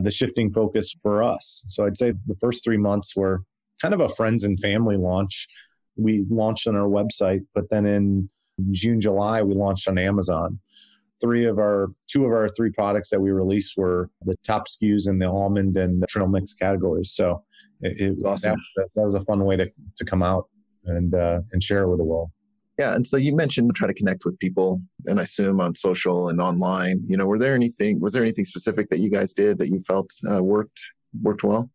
the 0.00 0.10
shifting 0.10 0.52
focus 0.52 0.94
for 1.00 1.22
us. 1.22 1.64
So 1.68 1.86
I'd 1.86 1.96
say 1.96 2.14
the 2.26 2.36
first 2.40 2.64
three 2.64 2.76
months 2.76 3.14
were 3.14 3.44
kind 3.80 3.94
of 3.94 4.00
a 4.00 4.08
friends 4.08 4.44
and 4.44 4.58
family 4.60 4.96
launch. 4.96 5.46
We 5.96 6.24
launched 6.28 6.66
on 6.66 6.76
our 6.76 6.88
website, 6.88 7.44
but 7.54 7.70
then 7.70 7.86
in 7.86 8.28
June, 8.72 9.00
July, 9.00 9.42
we 9.42 9.54
launched 9.54 9.88
on 9.88 9.98
Amazon. 9.98 10.58
three 11.20 11.46
of 11.46 11.58
our 11.58 11.88
two 12.10 12.24
of 12.24 12.32
our 12.32 12.48
three 12.48 12.70
products 12.70 13.08
that 13.10 13.20
we 13.20 13.30
released 13.30 13.76
were 13.76 14.10
the 14.22 14.34
top 14.44 14.66
SKUs 14.68 15.08
in 15.08 15.18
the 15.18 15.26
almond 15.26 15.76
and 15.76 16.02
the 16.02 16.06
trail 16.06 16.26
mix 16.26 16.54
categories. 16.54 17.12
So 17.12 17.44
it, 17.80 18.00
it 18.00 18.26
awesome. 18.26 18.60
that, 18.76 18.88
that, 18.94 19.06
was 19.06 19.14
a 19.14 19.24
fun 19.24 19.44
way 19.44 19.56
to 19.56 19.70
to 19.96 20.04
come 20.04 20.22
out 20.22 20.48
and 20.84 21.14
uh, 21.14 21.40
and 21.52 21.62
share 21.62 21.82
it 21.82 21.88
with 21.88 21.98
the 21.98 22.04
world. 22.04 22.30
Yeah, 22.78 22.96
and 22.96 23.06
so 23.06 23.16
you 23.16 23.36
mentioned 23.36 23.72
try 23.74 23.86
to 23.86 23.94
connect 23.94 24.24
with 24.24 24.38
people, 24.40 24.80
and 25.06 25.20
I 25.20 25.22
assume 25.22 25.60
on 25.60 25.76
social 25.76 26.28
and 26.28 26.40
online. 26.40 26.96
You 27.06 27.16
know, 27.16 27.26
were 27.26 27.38
there 27.38 27.54
anything? 27.54 28.00
Was 28.00 28.12
there 28.12 28.22
anything 28.22 28.44
specific 28.44 28.90
that 28.90 28.98
you 28.98 29.10
guys 29.10 29.32
did 29.32 29.58
that 29.58 29.68
you 29.68 29.80
felt 29.80 30.10
uh, 30.30 30.42
worked 30.42 30.80
worked 31.22 31.44
well? 31.44 31.70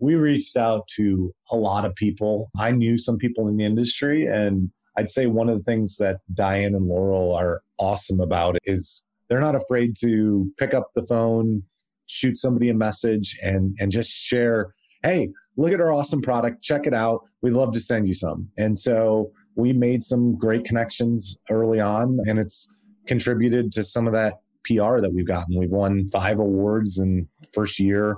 We 0.00 0.14
reached 0.14 0.56
out 0.56 0.86
to 0.96 1.32
a 1.50 1.56
lot 1.56 1.84
of 1.84 1.94
people. 1.94 2.50
I 2.58 2.70
knew 2.70 2.98
some 2.98 3.18
people 3.18 3.48
in 3.48 3.56
the 3.56 3.64
industry, 3.64 4.26
and 4.26 4.70
I'd 4.96 5.08
say 5.08 5.26
one 5.26 5.48
of 5.48 5.58
the 5.58 5.64
things 5.64 5.96
that 5.98 6.18
Diane 6.34 6.74
and 6.74 6.86
Laurel 6.86 7.34
are 7.34 7.60
awesome 7.78 8.20
about 8.20 8.56
is 8.64 9.04
they're 9.28 9.40
not 9.40 9.54
afraid 9.54 9.94
to 10.00 10.50
pick 10.58 10.74
up 10.74 10.90
the 10.94 11.02
phone, 11.02 11.62
shoot 12.06 12.36
somebody 12.38 12.68
a 12.68 12.74
message, 12.74 13.38
and 13.42 13.76
and 13.78 13.92
just 13.92 14.10
share. 14.10 14.74
Hey, 15.02 15.28
look 15.56 15.72
at 15.72 15.80
our 15.80 15.92
awesome 15.92 16.20
product. 16.20 16.62
Check 16.62 16.86
it 16.86 16.94
out. 16.94 17.20
We'd 17.42 17.52
love 17.52 17.72
to 17.74 17.80
send 17.80 18.08
you 18.08 18.14
some. 18.14 18.48
And 18.58 18.76
so 18.76 19.30
we 19.54 19.72
made 19.72 20.02
some 20.02 20.36
great 20.36 20.64
connections 20.64 21.36
early 21.50 21.80
on, 21.80 22.18
and 22.26 22.38
it's 22.38 22.68
contributed 23.06 23.72
to 23.72 23.84
some 23.84 24.06
of 24.06 24.12
that 24.14 24.34
PR 24.64 25.00
that 25.00 25.12
we've 25.12 25.26
gotten. 25.26 25.58
We've 25.58 25.70
won 25.70 26.04
five 26.06 26.40
awards 26.40 26.98
in 26.98 27.28
first 27.52 27.78
year 27.78 28.16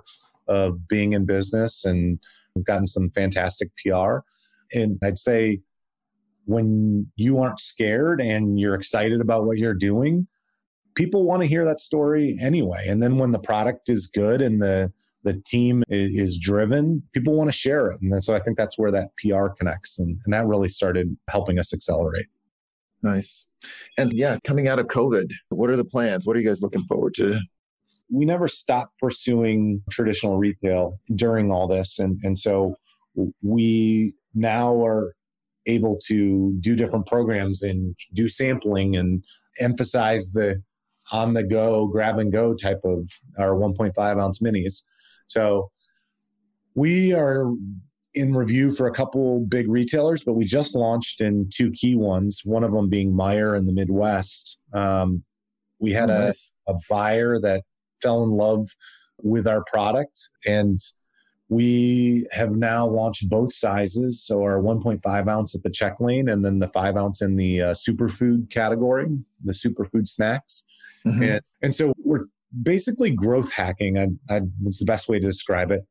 of 0.51 0.87
being 0.89 1.15
in 1.15 1.25
business, 1.25 1.87
and 1.87 2.19
we've 2.55 2.67
gotten 2.67 2.87
some 2.87 3.11
fantastic 3.15 3.71
PR. 3.79 4.19
And 4.73 4.99
I'd 5.03 5.19
say 5.19 5.61
when 6.45 7.11
you 7.17 7.39
aren't 7.39 7.61
scared 7.61 8.21
and 8.21 8.59
you're 8.59 8.75
excited 8.75 9.21
about 9.21 9.47
what 9.47 9.57
you're 9.57 9.75
doing, 9.75 10.27
people 10.95 11.25
want 11.25 11.43
to 11.43 11.49
hear 11.49 11.65
that 11.65 11.81
story 11.81 12.37
anyway. 12.41 12.87
And 12.89 13.03
then 13.03 13.17
when 13.17 13.33
the 13.33 13.39
product 13.39 13.89
is 13.89 14.09
good 14.09 14.43
and 14.43 14.61
the 14.61 14.93
the 15.23 15.35
team 15.47 15.85
is 15.91 16.39
driven, 16.39 17.03
people 17.13 17.35
want 17.35 17.51
to 17.51 17.57
share 17.57 17.89
it. 17.91 18.01
And 18.01 18.25
so 18.25 18.35
I 18.35 18.39
think 18.39 18.57
that's 18.57 18.79
where 18.79 18.91
that 18.91 19.11
PR 19.19 19.49
connects. 19.49 19.99
And, 19.99 20.19
and 20.25 20.33
that 20.33 20.47
really 20.47 20.71
started 20.71 21.15
helping 21.29 21.59
us 21.59 21.75
accelerate. 21.75 22.25
Nice. 23.03 23.47
And 23.99 24.15
yeah, 24.15 24.39
coming 24.45 24.67
out 24.67 24.79
of 24.79 24.87
COVID, 24.87 25.31
what 25.51 25.69
are 25.69 25.77
the 25.77 25.85
plans? 25.85 26.27
What 26.27 26.37
are 26.37 26.41
you 26.41 26.47
guys 26.47 26.63
looking 26.63 26.85
forward 26.87 27.13
to? 27.15 27.39
We 28.13 28.25
never 28.25 28.49
stopped 28.49 28.99
pursuing 28.99 29.83
traditional 29.91 30.39
retail 30.39 30.99
during 31.15 31.51
all 31.51 31.69
this. 31.69 31.99
And, 31.99 32.19
and 32.23 32.39
so 32.39 32.75
we 33.43 34.13
now 34.35 34.85
are 34.85 35.15
able 35.67 35.99
to 36.07 36.57
do 36.61 36.75
different 36.75 37.07
programs 37.07 37.63
and 37.63 37.95
do 38.15 38.29
sampling 38.29 38.97
and 38.97 39.23
emphasize 39.59 40.33
the 40.33 40.63
on 41.13 41.35
the 41.35 41.43
go, 41.43 41.87
grab 41.87 42.19
and 42.19 42.33
go 42.33 42.55
type 42.55 42.81
of 42.85 43.09
our 43.39 43.55
1.5 43.55 43.99
ounce 43.99 44.41
minis. 44.41 44.85
So 45.27 45.71
we 46.75 47.13
are 47.13 47.53
in 48.15 48.35
review 48.35 48.73
for 48.73 48.87
a 48.87 48.93
couple 48.93 49.41
big 49.47 49.69
retailers, 49.69 50.23
but 50.25 50.35
we 50.35 50.45
just 50.45 50.75
launched 50.75 51.21
in 51.21 51.49
two 51.53 51.71
key 51.73 51.97
ones, 51.97 52.43
one 52.45 52.65
of 52.65 52.73
them 52.73 52.89
being 52.89 53.13
Meijer 53.13 53.57
in 53.57 53.67
the 53.67 53.73
Midwest. 53.73 54.57
Um, 54.73 55.23
we 55.79 55.93
had 55.93 56.11
a, 56.11 56.33
a 56.69 56.75
buyer 56.89 57.41
that 57.41 57.63
fell 58.03 58.23
in 58.23 58.31
love 58.31 58.67
with 59.23 59.47
our 59.47 59.65
product 59.65 60.19
and 60.47 60.81
we 61.51 62.29
have 62.31 62.53
now 62.53 62.87
launched 62.87 63.29
both 63.29 63.53
sizes. 63.53 64.25
So 64.25 64.41
our 64.43 64.63
1.5 64.63 65.29
ounce 65.29 65.55
at 65.57 65.65
the 65.65 65.71
check 65.71 66.01
lane 66.01 66.29
and 66.29 66.45
then 66.45 66.61
the 66.61 66.69
five 66.69 66.97
ounce 66.97 67.23
in 67.23 67.35
the 67.35 67.61
uh, 67.61 67.75
superfood 67.75 68.51
category, 68.51 69.09
the 69.45 69.53
superfood 69.53 70.07
snacks. 70.07 70.65
Mm-hmm. 71.05 71.23
And, 71.23 71.41
and 71.63 71.75
so 71.75 71.93
we're 72.05 72.23
basically 72.63 73.11
growth 73.11 73.53
hacking. 73.53 73.99
I, 73.99 74.35
I, 74.35 74.43
that's 74.63 74.79
the 74.79 74.85
best 74.85 75.09
way 75.09 75.19
to 75.19 75.27
describe 75.27 75.73
it. 75.73 75.85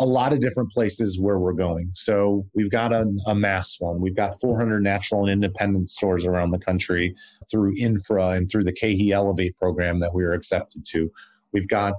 A 0.00 0.06
lot 0.06 0.32
of 0.32 0.40
different 0.40 0.72
places 0.72 1.20
where 1.20 1.38
we're 1.38 1.52
going. 1.52 1.90
So 1.94 2.46
we've 2.54 2.70
got 2.70 2.92
a, 2.92 3.04
a 3.26 3.34
mass 3.34 3.76
one. 3.78 4.00
We've 4.00 4.16
got 4.16 4.40
400 4.40 4.82
natural 4.82 5.20
and 5.20 5.30
independent 5.30 5.90
stores 5.90 6.24
around 6.24 6.50
the 6.50 6.58
country 6.58 7.14
through 7.50 7.74
Infra 7.78 8.30
and 8.30 8.50
through 8.50 8.64
the 8.64 8.72
KeHE 8.72 9.10
Elevate 9.12 9.56
program 9.58 10.00
that 10.00 10.14
we 10.14 10.24
are 10.24 10.32
accepted 10.32 10.84
to. 10.86 11.12
We've 11.54 11.68
got 11.68 11.94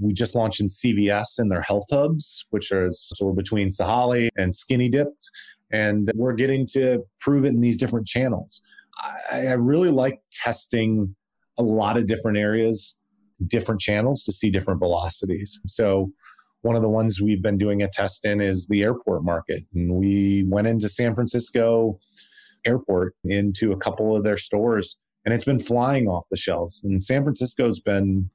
we 0.00 0.12
just 0.12 0.34
launched 0.34 0.60
in 0.60 0.68
CVS 0.68 1.40
in 1.40 1.48
their 1.48 1.62
health 1.62 1.86
hubs, 1.90 2.46
which 2.50 2.70
are 2.70 2.88
so 2.92 3.26
we're 3.26 3.32
between 3.32 3.70
Sahale 3.70 4.28
and 4.36 4.54
Skinny 4.54 4.88
Dipped, 4.88 5.30
and 5.72 6.10
we're 6.14 6.34
getting 6.34 6.66
to 6.74 7.04
prove 7.20 7.44
it 7.44 7.48
in 7.48 7.60
these 7.60 7.78
different 7.78 8.06
channels. 8.06 8.62
I, 9.32 9.46
I 9.46 9.52
really 9.52 9.90
like 9.90 10.20
testing 10.30 11.14
a 11.58 11.62
lot 11.62 11.96
of 11.96 12.06
different 12.06 12.38
areas 12.38 12.98
different 13.46 13.80
channels 13.80 14.24
to 14.24 14.32
see 14.32 14.50
different 14.50 14.80
velocities. 14.80 15.60
So 15.66 16.10
one 16.62 16.76
of 16.76 16.82
the 16.82 16.88
ones 16.88 17.20
we've 17.20 17.42
been 17.42 17.58
doing 17.58 17.82
a 17.82 17.88
test 17.88 18.24
in 18.24 18.40
is 18.40 18.66
the 18.66 18.82
airport 18.82 19.22
market. 19.22 19.64
And 19.74 19.94
we 19.94 20.44
went 20.48 20.66
into 20.66 20.88
San 20.88 21.14
Francisco 21.14 21.98
airport 22.64 23.14
into 23.24 23.72
a 23.72 23.76
couple 23.76 24.16
of 24.16 24.24
their 24.24 24.36
stores 24.36 24.98
and 25.24 25.32
it's 25.32 25.44
been 25.44 25.60
flying 25.60 26.08
off 26.08 26.26
the 26.30 26.36
shelves. 26.36 26.82
And 26.84 27.02
San 27.02 27.22
Francisco's 27.22 27.80
been 27.80 28.28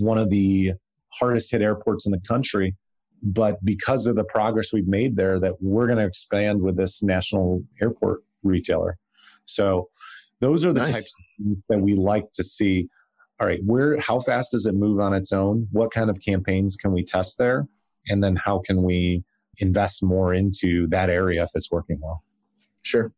one 0.00 0.18
of 0.18 0.30
the 0.30 0.72
hardest 1.10 1.50
hit 1.50 1.62
airports 1.62 2.06
in 2.06 2.12
the 2.12 2.20
country. 2.26 2.76
But 3.22 3.62
because 3.64 4.06
of 4.06 4.16
the 4.16 4.24
progress 4.24 4.72
we've 4.72 4.88
made 4.88 5.16
there, 5.16 5.38
that 5.40 5.54
we're 5.60 5.86
going 5.86 5.98
to 5.98 6.06
expand 6.06 6.62
with 6.62 6.76
this 6.76 7.02
national 7.02 7.62
airport 7.80 8.22
retailer. 8.42 8.96
So 9.44 9.88
those 10.40 10.64
are 10.64 10.72
the 10.72 10.80
nice. 10.80 10.92
types 10.92 11.16
that 11.68 11.80
we 11.80 11.94
like 11.94 12.32
to 12.32 12.44
see 12.44 12.88
all 13.40 13.46
right, 13.46 13.60
where 13.64 13.98
how 13.98 14.20
fast 14.20 14.52
does 14.52 14.66
it 14.66 14.74
move 14.74 15.00
on 15.00 15.14
its 15.14 15.32
own? 15.32 15.66
What 15.72 15.90
kind 15.90 16.10
of 16.10 16.20
campaigns 16.20 16.76
can 16.76 16.92
we 16.92 17.02
test 17.02 17.38
there? 17.38 17.66
And 18.08 18.22
then 18.22 18.36
how 18.36 18.58
can 18.58 18.82
we 18.82 19.24
invest 19.58 20.02
more 20.02 20.34
into 20.34 20.86
that 20.88 21.08
area 21.08 21.42
if 21.42 21.50
it's 21.54 21.70
working 21.70 21.98
well? 22.02 22.22
Sure. 22.82 23.12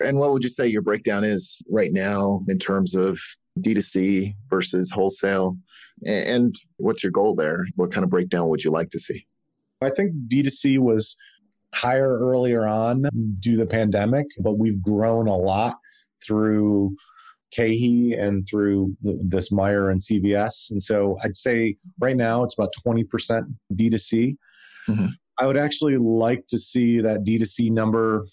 And 0.00 0.18
what 0.18 0.32
would 0.32 0.44
you 0.44 0.48
say 0.48 0.68
your 0.68 0.82
breakdown 0.82 1.24
is 1.24 1.62
right 1.68 1.90
now 1.92 2.42
in 2.48 2.58
terms 2.58 2.94
of 2.94 3.18
D2C 3.60 4.34
versus 4.48 4.90
wholesale? 4.90 5.56
And 6.06 6.54
what's 6.76 7.02
your 7.02 7.12
goal 7.12 7.34
there? 7.34 7.66
What 7.76 7.92
kind 7.92 8.04
of 8.04 8.10
breakdown 8.10 8.48
would 8.48 8.64
you 8.64 8.70
like 8.70 8.90
to 8.90 8.98
see? 8.98 9.26
I 9.82 9.90
think 9.90 10.12
D2C 10.28 10.78
was 10.78 11.16
higher 11.74 12.18
earlier 12.18 12.66
on 12.66 13.02
due 13.40 13.52
to 13.52 13.56
the 13.58 13.66
pandemic, 13.66 14.26
but 14.40 14.58
we've 14.58 14.82
grown 14.82 15.28
a 15.28 15.36
lot 15.36 15.76
through 16.26 16.96
KeHE 17.56 18.18
and 18.18 18.46
through 18.48 18.96
the, 19.02 19.18
this 19.22 19.50
Meijer 19.50 19.90
and 19.90 20.00
CVS. 20.00 20.70
And 20.70 20.82
so 20.82 21.18
I'd 21.22 21.36
say 21.36 21.76
right 22.00 22.16
now 22.16 22.42
it's 22.44 22.54
about 22.58 22.72
20% 22.86 23.04
D2C. 23.74 24.36
Mm-hmm. 24.88 25.06
I 25.38 25.46
would 25.46 25.56
actually 25.56 25.96
like 25.98 26.46
to 26.48 26.58
see 26.58 27.00
that 27.00 27.24
D2C 27.24 27.70
number 27.70 28.26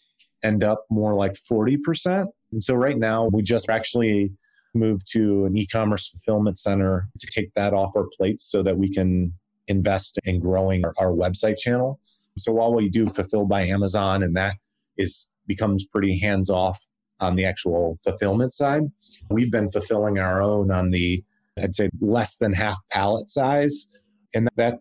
end 0.43 0.63
up 0.63 0.85
more 0.89 1.15
like 1.15 1.33
40%. 1.33 2.25
And 2.51 2.63
so 2.63 2.75
right 2.75 2.97
now 2.97 3.29
we 3.31 3.41
just 3.41 3.69
actually 3.69 4.31
moved 4.73 5.05
to 5.11 5.45
an 5.45 5.57
e-commerce 5.57 6.09
fulfillment 6.09 6.57
center 6.57 7.07
to 7.19 7.27
take 7.27 7.53
that 7.55 7.73
off 7.73 7.91
our 7.95 8.07
plates 8.17 8.45
so 8.45 8.63
that 8.63 8.77
we 8.77 8.91
can 8.91 9.33
invest 9.67 10.19
in 10.25 10.39
growing 10.39 10.83
our, 10.83 10.93
our 10.97 11.13
website 11.13 11.57
channel. 11.57 11.99
So 12.37 12.51
while 12.51 12.73
we 12.73 12.89
do 12.89 13.07
fulfill 13.07 13.45
by 13.45 13.67
Amazon 13.67 14.23
and 14.23 14.35
that 14.35 14.55
is 14.97 15.29
becomes 15.47 15.85
pretty 15.85 16.17
hands 16.17 16.49
off 16.49 16.79
on 17.19 17.35
the 17.35 17.45
actual 17.45 17.99
fulfillment 18.03 18.53
side. 18.53 18.83
We've 19.29 19.51
been 19.51 19.69
fulfilling 19.69 20.19
our 20.19 20.41
own 20.41 20.71
on 20.71 20.89
the, 20.89 21.23
I'd 21.61 21.75
say, 21.75 21.89
less 22.01 22.37
than 22.37 22.53
half 22.53 22.77
pallet 22.91 23.29
size. 23.29 23.89
And 24.33 24.49
that 24.55 24.79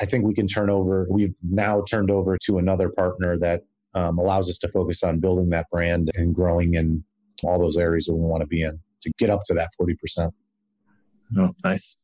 I 0.00 0.06
think 0.06 0.24
we 0.24 0.34
can 0.34 0.46
turn 0.46 0.70
over, 0.70 1.06
we've 1.10 1.34
now 1.42 1.82
turned 1.88 2.10
over 2.10 2.38
to 2.44 2.58
another 2.58 2.88
partner 2.88 3.38
that 3.38 3.62
um, 3.94 4.18
allows 4.18 4.50
us 4.50 4.58
to 4.58 4.68
focus 4.68 5.02
on 5.02 5.20
building 5.20 5.50
that 5.50 5.66
brand 5.70 6.10
and 6.14 6.34
growing 6.34 6.74
in 6.74 7.02
all 7.44 7.58
those 7.58 7.76
areas 7.76 8.06
that 8.06 8.14
we 8.14 8.24
want 8.24 8.42
to 8.42 8.46
be 8.46 8.62
in 8.62 8.78
to 9.02 9.12
get 9.18 9.30
up 9.30 9.42
to 9.46 9.54
that 9.54 9.68
40%. 9.80 10.30
Oh, 11.38 11.50
nice. 11.64 11.96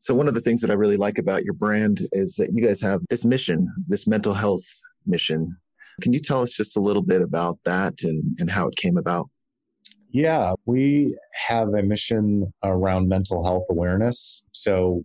So, 0.00 0.14
one 0.14 0.28
of 0.28 0.34
the 0.34 0.40
things 0.40 0.60
that 0.60 0.70
I 0.70 0.74
really 0.74 0.96
like 0.96 1.18
about 1.18 1.44
your 1.44 1.54
brand 1.54 1.98
is 2.12 2.36
that 2.36 2.52
you 2.52 2.64
guys 2.64 2.80
have 2.82 3.00
this 3.10 3.24
mission, 3.24 3.68
this 3.88 4.06
mental 4.06 4.34
health 4.34 4.64
mission 5.06 5.56
can 6.00 6.12
you 6.12 6.20
tell 6.20 6.42
us 6.42 6.52
just 6.52 6.76
a 6.76 6.80
little 6.80 7.02
bit 7.02 7.22
about 7.22 7.58
that 7.64 8.02
and, 8.02 8.36
and 8.38 8.50
how 8.50 8.68
it 8.68 8.76
came 8.76 8.96
about? 8.96 9.28
Yeah, 10.10 10.54
we 10.64 11.16
have 11.46 11.68
a 11.74 11.82
mission 11.82 12.52
around 12.62 13.08
mental 13.08 13.44
health 13.44 13.64
awareness. 13.68 14.42
So, 14.52 15.04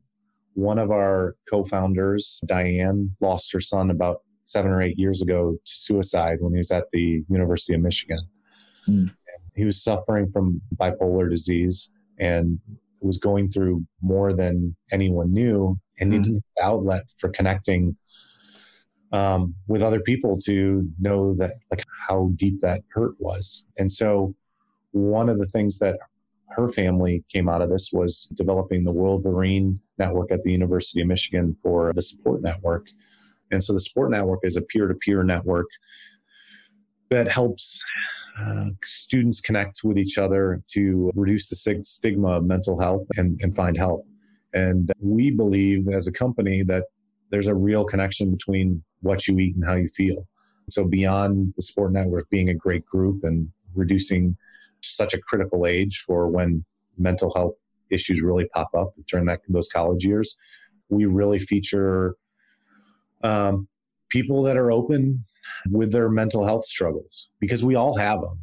one 0.53 0.77
of 0.77 0.91
our 0.91 1.35
co 1.49 1.63
founders, 1.65 2.41
Diane, 2.45 3.09
lost 3.21 3.51
her 3.53 3.59
son 3.59 3.89
about 3.89 4.21
seven 4.45 4.71
or 4.71 4.81
eight 4.81 4.97
years 4.97 5.21
ago 5.21 5.53
to 5.53 5.75
suicide 5.75 6.37
when 6.39 6.53
he 6.53 6.59
was 6.59 6.71
at 6.71 6.85
the 6.93 7.23
University 7.27 7.73
of 7.73 7.81
Michigan. 7.81 8.19
Mm. 8.87 9.13
He 9.55 9.65
was 9.65 9.83
suffering 9.83 10.29
from 10.29 10.61
bipolar 10.75 11.29
disease 11.29 11.89
and 12.19 12.59
was 13.01 13.17
going 13.17 13.49
through 13.49 13.85
more 14.01 14.33
than 14.33 14.75
anyone 14.91 15.33
knew 15.33 15.77
and 15.99 16.09
needed 16.09 16.27
mm-hmm. 16.27 16.35
an 16.35 16.43
outlet 16.61 17.03
for 17.19 17.29
connecting 17.29 17.95
um, 19.11 19.53
with 19.67 19.81
other 19.81 19.99
people 19.99 20.37
to 20.45 20.89
know 20.99 21.35
that 21.35 21.51
like 21.69 21.83
how 22.07 22.31
deep 22.35 22.59
that 22.61 22.81
hurt 22.91 23.13
was. 23.19 23.63
And 23.77 23.91
so 23.91 24.33
one 24.91 25.29
of 25.29 25.37
the 25.37 25.45
things 25.45 25.77
that 25.79 25.97
her 26.49 26.69
family 26.69 27.23
came 27.29 27.49
out 27.49 27.61
of 27.61 27.69
this 27.69 27.91
was 27.91 28.25
developing 28.33 28.83
the 28.83 28.93
Wolverine 28.93 29.79
network 29.97 30.31
at 30.31 30.41
the 30.43 30.51
University 30.51 31.01
of 31.01 31.07
Michigan 31.07 31.55
for 31.61 31.93
the 31.93 32.01
support 32.01 32.41
network. 32.41 32.87
And 33.51 33.63
so 33.63 33.73
the 33.73 33.79
support 33.79 34.11
network 34.11 34.39
is 34.43 34.55
a 34.55 34.61
peer 34.61 34.87
to 34.87 34.95
peer 34.95 35.23
network 35.23 35.67
that 37.09 37.27
helps 37.27 37.83
uh, 38.39 38.65
students 38.83 39.41
connect 39.41 39.83
with 39.83 39.97
each 39.97 40.17
other 40.17 40.61
to 40.67 41.11
reduce 41.15 41.49
the 41.49 41.55
stigma 41.83 42.29
of 42.29 42.45
mental 42.45 42.79
health 42.79 43.05
and, 43.15 43.39
and 43.41 43.55
find 43.55 43.77
help. 43.77 44.05
And 44.53 44.91
we 44.99 45.31
believe 45.31 45.87
as 45.87 46.07
a 46.07 46.11
company 46.11 46.63
that 46.63 46.85
there's 47.29 47.47
a 47.47 47.55
real 47.55 47.83
connection 47.83 48.31
between 48.31 48.83
what 49.01 49.27
you 49.27 49.37
eat 49.39 49.55
and 49.55 49.65
how 49.65 49.75
you 49.75 49.87
feel. 49.87 50.27
So 50.69 50.85
beyond 50.85 51.53
the 51.55 51.61
support 51.61 51.91
network 51.91 52.29
being 52.29 52.49
a 52.49 52.53
great 52.53 52.85
group 52.85 53.23
and 53.23 53.49
reducing 53.75 54.37
such 54.81 55.13
a 55.13 55.19
critical 55.19 55.65
age 55.65 56.03
for 56.05 56.27
when 56.27 56.63
mental 56.97 57.33
health 57.33 57.55
issues 57.89 58.21
really 58.21 58.47
pop 58.53 58.69
up 58.77 58.93
during 59.07 59.25
that 59.25 59.41
those 59.49 59.67
college 59.67 60.05
years. 60.05 60.35
We 60.89 61.05
really 61.05 61.39
feature 61.39 62.15
um, 63.23 63.67
people 64.09 64.41
that 64.43 64.57
are 64.57 64.71
open 64.71 65.25
with 65.69 65.91
their 65.91 66.09
mental 66.09 66.45
health 66.45 66.65
struggles 66.65 67.29
because 67.39 67.63
we 67.63 67.75
all 67.75 67.97
have 67.97 68.21
them, 68.21 68.39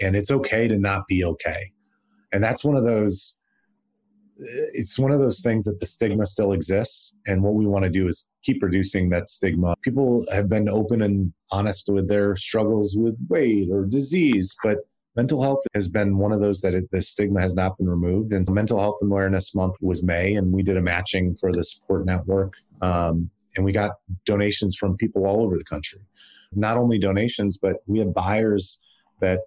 and 0.00 0.16
it's 0.16 0.30
okay 0.30 0.68
to 0.68 0.78
not 0.78 1.06
be 1.08 1.24
okay. 1.24 1.70
And 2.32 2.42
that's 2.42 2.64
one 2.64 2.76
of 2.76 2.84
those. 2.84 3.34
It's 4.72 4.98
one 4.98 5.10
of 5.10 5.20
those 5.20 5.42
things 5.42 5.66
that 5.66 5.80
the 5.80 5.86
stigma 5.86 6.24
still 6.24 6.52
exists, 6.52 7.14
and 7.26 7.42
what 7.42 7.54
we 7.54 7.66
want 7.66 7.84
to 7.84 7.90
do 7.90 8.08
is 8.08 8.28
keep 8.42 8.62
reducing 8.62 9.10
that 9.10 9.28
stigma. 9.28 9.74
People 9.82 10.24
have 10.32 10.48
been 10.48 10.68
open 10.68 11.02
and 11.02 11.32
honest 11.50 11.88
with 11.88 12.08
their 12.08 12.36
struggles 12.36 12.96
with 12.96 13.16
weight 13.28 13.68
or 13.70 13.84
disease, 13.84 14.56
but 14.64 14.78
mental 15.16 15.42
health 15.42 15.60
has 15.74 15.88
been 15.88 16.16
one 16.16 16.32
of 16.32 16.40
those 16.40 16.60
that 16.62 16.72
it, 16.72 16.90
the 16.90 17.02
stigma 17.02 17.40
has 17.40 17.54
not 17.54 17.76
been 17.76 17.88
removed. 17.88 18.32
And 18.32 18.46
Mental 18.50 18.78
Health 18.78 18.98
Awareness 19.02 19.54
Month 19.54 19.74
was 19.80 20.02
May, 20.02 20.34
and 20.34 20.52
we 20.52 20.62
did 20.62 20.78
a 20.78 20.80
matching 20.80 21.34
for 21.34 21.52
the 21.52 21.64
support 21.64 22.06
network. 22.06 22.54
Um, 22.80 23.28
and 23.56 23.64
we 23.64 23.72
got 23.72 23.92
donations 24.24 24.76
from 24.76 24.96
people 24.96 25.26
all 25.26 25.42
over 25.42 25.58
the 25.58 25.64
country. 25.64 26.00
Not 26.52 26.76
only 26.76 26.98
donations, 26.98 27.58
but 27.58 27.76
we 27.86 27.98
had 27.98 28.12
buyers 28.12 28.80
that 29.20 29.40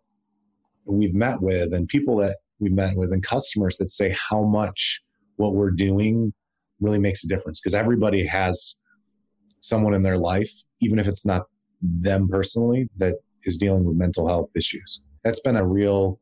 we've 0.86 1.14
met 1.14 1.42
with 1.42 1.74
and 1.74 1.88
people 1.88 2.18
that 2.18 2.38
we've 2.60 2.72
met 2.72 2.96
with 2.96 3.12
and 3.12 3.24
customers 3.24 3.78
that 3.78 3.92
say 3.92 4.16
how 4.30 4.44
much 4.44 5.02
what 5.38 5.54
we're 5.54 5.72
doing 5.72 6.34
really 6.80 7.00
makes 7.00 7.24
a 7.24 7.28
difference 7.28 7.60
because 7.60 7.74
everybody 7.74 8.26
has 8.26 8.78
someone 9.60 9.94
in 9.94 10.04
their 10.04 10.18
life, 10.18 10.52
even 10.82 11.00
if 11.00 11.08
it's 11.08 11.26
not 11.26 11.44
them 11.82 12.28
personally, 12.28 12.88
that 12.98 13.16
is 13.46 13.58
dealing 13.58 13.84
with 13.84 13.96
mental 13.96 14.28
health 14.28 14.50
issues 14.56 15.04
that's 15.24 15.40
been 15.40 15.56
a 15.56 15.66
real 15.66 16.20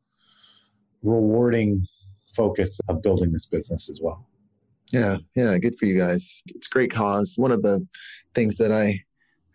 rewarding 1.03 1.85
focus 2.35 2.79
of 2.87 3.01
building 3.01 3.31
this 3.31 3.47
business 3.47 3.89
as 3.89 3.99
well. 4.01 4.27
Yeah, 4.91 5.17
yeah, 5.35 5.57
good 5.57 5.77
for 5.77 5.85
you 5.85 5.97
guys. 5.97 6.41
It's 6.47 6.67
a 6.67 6.69
great 6.69 6.91
cause. 6.91 7.35
One 7.37 7.51
of 7.51 7.61
the 7.61 7.85
things 8.35 8.57
that 8.57 8.71
I, 8.71 8.99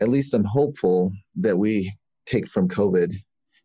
at 0.00 0.08
least 0.08 0.34
I'm 0.34 0.44
hopeful 0.44 1.12
that 1.36 1.58
we 1.58 1.92
take 2.26 2.48
from 2.48 2.68
COVID 2.68 3.14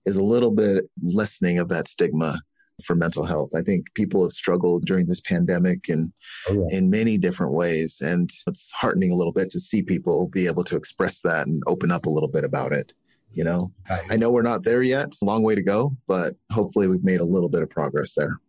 is 0.05 0.17
a 0.17 0.23
little 0.23 0.51
bit 0.51 0.89
lessening 1.01 1.59
of 1.59 1.69
that 1.69 1.87
stigma 1.87 2.39
for 2.85 2.95
mental 2.95 3.23
health. 3.23 3.51
I 3.55 3.61
think 3.61 3.93
people 3.93 4.23
have 4.23 4.31
struggled 4.31 4.85
during 4.85 5.05
this 5.05 5.21
pandemic 5.21 5.89
and 5.89 6.11
oh, 6.49 6.65
yeah. 6.69 6.77
in 6.77 6.89
many 6.89 7.17
different 7.17 7.53
ways. 7.53 8.01
And 8.01 8.29
it's 8.47 8.71
heartening 8.71 9.11
a 9.11 9.15
little 9.15 9.33
bit 9.33 9.51
to 9.51 9.59
see 9.59 9.83
people 9.83 10.27
be 10.29 10.47
able 10.47 10.63
to 10.63 10.75
express 10.75 11.21
that 11.21 11.47
and 11.47 11.61
open 11.67 11.91
up 11.91 12.07
a 12.07 12.09
little 12.09 12.29
bit 12.29 12.43
about 12.43 12.71
it 12.71 12.93
you 13.33 13.43
know 13.43 13.71
i 14.09 14.17
know 14.17 14.29
we're 14.29 14.41
not 14.41 14.63
there 14.63 14.81
yet 14.81 15.13
long 15.21 15.43
way 15.43 15.55
to 15.55 15.61
go 15.61 15.95
but 16.07 16.35
hopefully 16.51 16.87
we've 16.87 17.03
made 17.03 17.21
a 17.21 17.25
little 17.25 17.49
bit 17.49 17.61
of 17.61 17.69
progress 17.69 18.13
there 18.13 18.39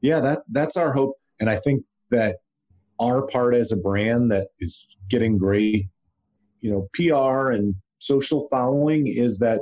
yeah 0.00 0.20
that 0.20 0.40
that's 0.50 0.76
our 0.76 0.92
hope 0.92 1.16
and 1.40 1.50
i 1.50 1.56
think 1.56 1.84
that 2.10 2.36
our 3.00 3.26
part 3.26 3.54
as 3.54 3.72
a 3.72 3.76
brand 3.76 4.30
that 4.30 4.48
is 4.60 4.96
getting 5.08 5.38
great 5.38 5.88
you 6.60 6.70
know 6.70 6.88
pr 6.94 7.50
and 7.50 7.74
social 7.98 8.48
following 8.50 9.06
is 9.06 9.38
that 9.38 9.60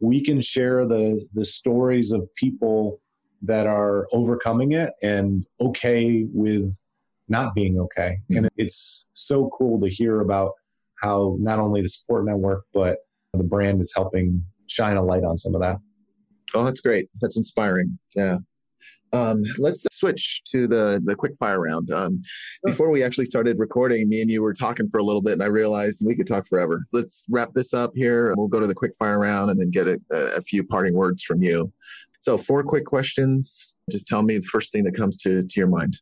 we 0.00 0.22
can 0.22 0.40
share 0.40 0.86
the 0.86 1.24
the 1.34 1.44
stories 1.44 2.12
of 2.12 2.28
people 2.34 3.00
that 3.42 3.66
are 3.66 4.06
overcoming 4.12 4.72
it 4.72 4.92
and 5.02 5.44
okay 5.60 6.26
with 6.32 6.76
not 7.28 7.54
being 7.54 7.78
okay 7.78 8.18
mm-hmm. 8.30 8.38
and 8.38 8.50
it's 8.56 9.08
so 9.12 9.50
cool 9.56 9.80
to 9.80 9.88
hear 9.88 10.20
about 10.20 10.52
how 11.00 11.36
not 11.38 11.58
only 11.58 11.80
the 11.82 11.88
support 11.88 12.24
network 12.24 12.64
but 12.72 12.98
the 13.34 13.44
brand 13.44 13.80
is 13.80 13.92
helping 13.94 14.42
shine 14.66 14.96
a 14.96 15.02
light 15.02 15.24
on 15.24 15.38
some 15.38 15.54
of 15.54 15.60
that. 15.60 15.76
Oh, 16.54 16.64
that's 16.64 16.80
great. 16.80 17.08
That's 17.20 17.36
inspiring. 17.36 17.98
Yeah. 18.14 18.38
Um, 19.12 19.42
let's 19.58 19.86
switch 19.92 20.42
to 20.46 20.66
the 20.66 21.00
the 21.04 21.14
quick 21.14 21.36
fire 21.38 21.60
round. 21.60 21.90
Um, 21.90 22.22
before 22.64 22.90
we 22.90 23.02
actually 23.02 23.26
started 23.26 23.58
recording, 23.58 24.08
me 24.08 24.20
and 24.20 24.30
you 24.30 24.42
were 24.42 24.54
talking 24.54 24.88
for 24.90 24.98
a 24.98 25.02
little 25.02 25.22
bit, 25.22 25.34
and 25.34 25.42
I 25.42 25.46
realized 25.46 26.04
we 26.04 26.16
could 26.16 26.26
talk 26.26 26.46
forever. 26.46 26.86
Let's 26.92 27.24
wrap 27.30 27.52
this 27.54 27.74
up 27.74 27.92
here. 27.94 28.32
We'll 28.36 28.48
go 28.48 28.60
to 28.60 28.66
the 28.66 28.74
quick 28.74 28.92
fire 28.98 29.18
round 29.18 29.50
and 29.50 29.60
then 29.60 29.70
get 29.70 29.88
a, 29.88 29.98
a 30.10 30.40
few 30.40 30.64
parting 30.64 30.94
words 30.94 31.22
from 31.22 31.42
you. 31.42 31.72
So, 32.20 32.36
four 32.36 32.62
quick 32.62 32.84
questions. 32.84 33.74
Just 33.90 34.06
tell 34.06 34.22
me 34.22 34.36
the 34.36 34.42
first 34.42 34.72
thing 34.72 34.84
that 34.84 34.94
comes 34.94 35.16
to 35.18 35.42
to 35.42 35.60
your 35.60 35.68
mind. 35.68 36.00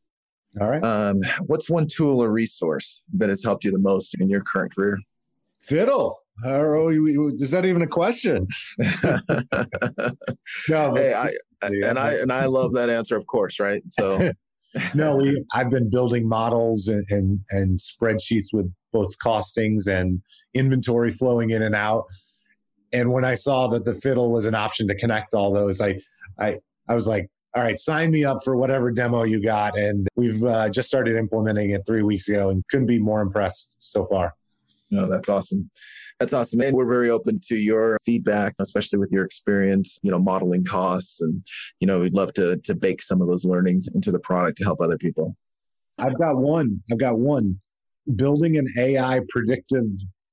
All 0.61 0.69
right. 0.69 0.83
Um, 0.83 1.21
what's 1.47 1.69
one 1.69 1.87
tool 1.87 2.23
or 2.23 2.31
resource 2.31 3.03
that 3.15 3.29
has 3.29 3.45
helped 3.45 3.65
you 3.65 3.71
the 3.71 3.79
most 3.79 4.19
in 4.19 4.29
your 4.29 4.41
current 4.41 4.75
career? 4.75 4.99
Fiddle. 5.61 6.17
How 6.45 6.89
is 6.89 7.51
that 7.51 7.65
even 7.65 7.83
a 7.83 7.87
question? 7.87 8.47
no, 10.69 10.95
hey, 10.95 11.15
I, 11.15 11.31
and 11.63 11.99
I 11.99 12.15
and 12.15 12.33
I 12.33 12.47
love 12.47 12.75
that 12.75 12.91
answer, 12.91 13.17
of 13.17 13.27
course, 13.27 13.59
right? 13.59 13.83
So, 13.91 14.33
no, 14.95 15.17
we 15.17 15.43
I've 15.55 15.71
been 15.71 15.89
building 15.89 16.29
models 16.29 16.89
and, 16.89 17.07
and 17.11 17.41
and 17.51 17.79
spreadsheets 17.79 18.53
with 18.53 18.71
both 18.93 19.19
costings 19.19 19.89
and 19.89 20.21
inventory 20.55 21.13
flowing 21.13 21.51
in 21.51 21.63
and 21.63 21.75
out. 21.75 22.05
And 22.93 23.13
when 23.13 23.25
I 23.25 23.35
saw 23.35 23.69
that 23.69 23.85
the 23.85 23.95
fiddle 23.95 24.31
was 24.31 24.45
an 24.45 24.55
option 24.55 24.87
to 24.89 24.95
connect 24.95 25.35
all 25.35 25.53
those, 25.53 25.81
I 25.81 25.99
I 26.39 26.59
I 26.89 26.95
was 26.95 27.07
like, 27.07 27.31
all 27.55 27.63
right, 27.63 27.79
sign 27.79 28.11
me 28.11 28.25
up 28.25 28.45
for 28.45 28.57
whatever 28.57 28.91
demo 28.91 29.25
you 29.25 29.43
got. 29.43 29.79
And 29.79 30.07
we've 30.17 30.45
uh, 30.45 30.69
just 30.69 30.89
started 30.89 31.17
implementing 31.17 31.71
it 31.71 31.83
three 31.87 32.03
weeks 32.03 32.29
ago, 32.29 32.51
and 32.51 32.63
couldn't 32.71 32.87
be 32.87 32.99
more 32.99 33.23
impressed 33.23 33.77
so 33.79 34.05
far. 34.05 34.35
No, 34.91 35.09
that's 35.09 35.29
awesome. 35.29 35.71
That's 36.19 36.33
awesome. 36.33 36.63
And 36.63 36.75
we're 36.75 36.87
very 36.87 37.11
open 37.11 37.39
to 37.45 37.57
your 37.57 37.99
feedback, 38.05 38.55
especially 38.59 38.99
with 38.99 39.13
your 39.13 39.25
experience, 39.25 39.99
you 40.03 40.11
know, 40.11 40.19
modeling 40.19 40.65
costs. 40.65 41.21
And, 41.21 41.45
you 41.81 41.87
know, 41.87 42.01
we'd 42.01 42.15
love 42.15 42.33
to, 42.35 42.57
to 42.57 42.75
bake 42.75 43.03
some 43.03 43.21
of 43.21 43.29
those 43.29 43.45
learnings 43.45 43.89
into 43.95 44.11
the 44.11 44.19
product 44.19 44.59
to 44.59 44.65
help 44.65 44.81
other 44.81 44.97
people. 44.97 45.37
I've 45.99 46.19
got 46.19 46.37
one. 46.37 46.83
I've 46.91 46.99
got 46.99 47.19
one. 47.19 47.61
Building 48.15 48.57
an 48.57 48.67
AI 48.79 49.21
predictive 49.29 49.85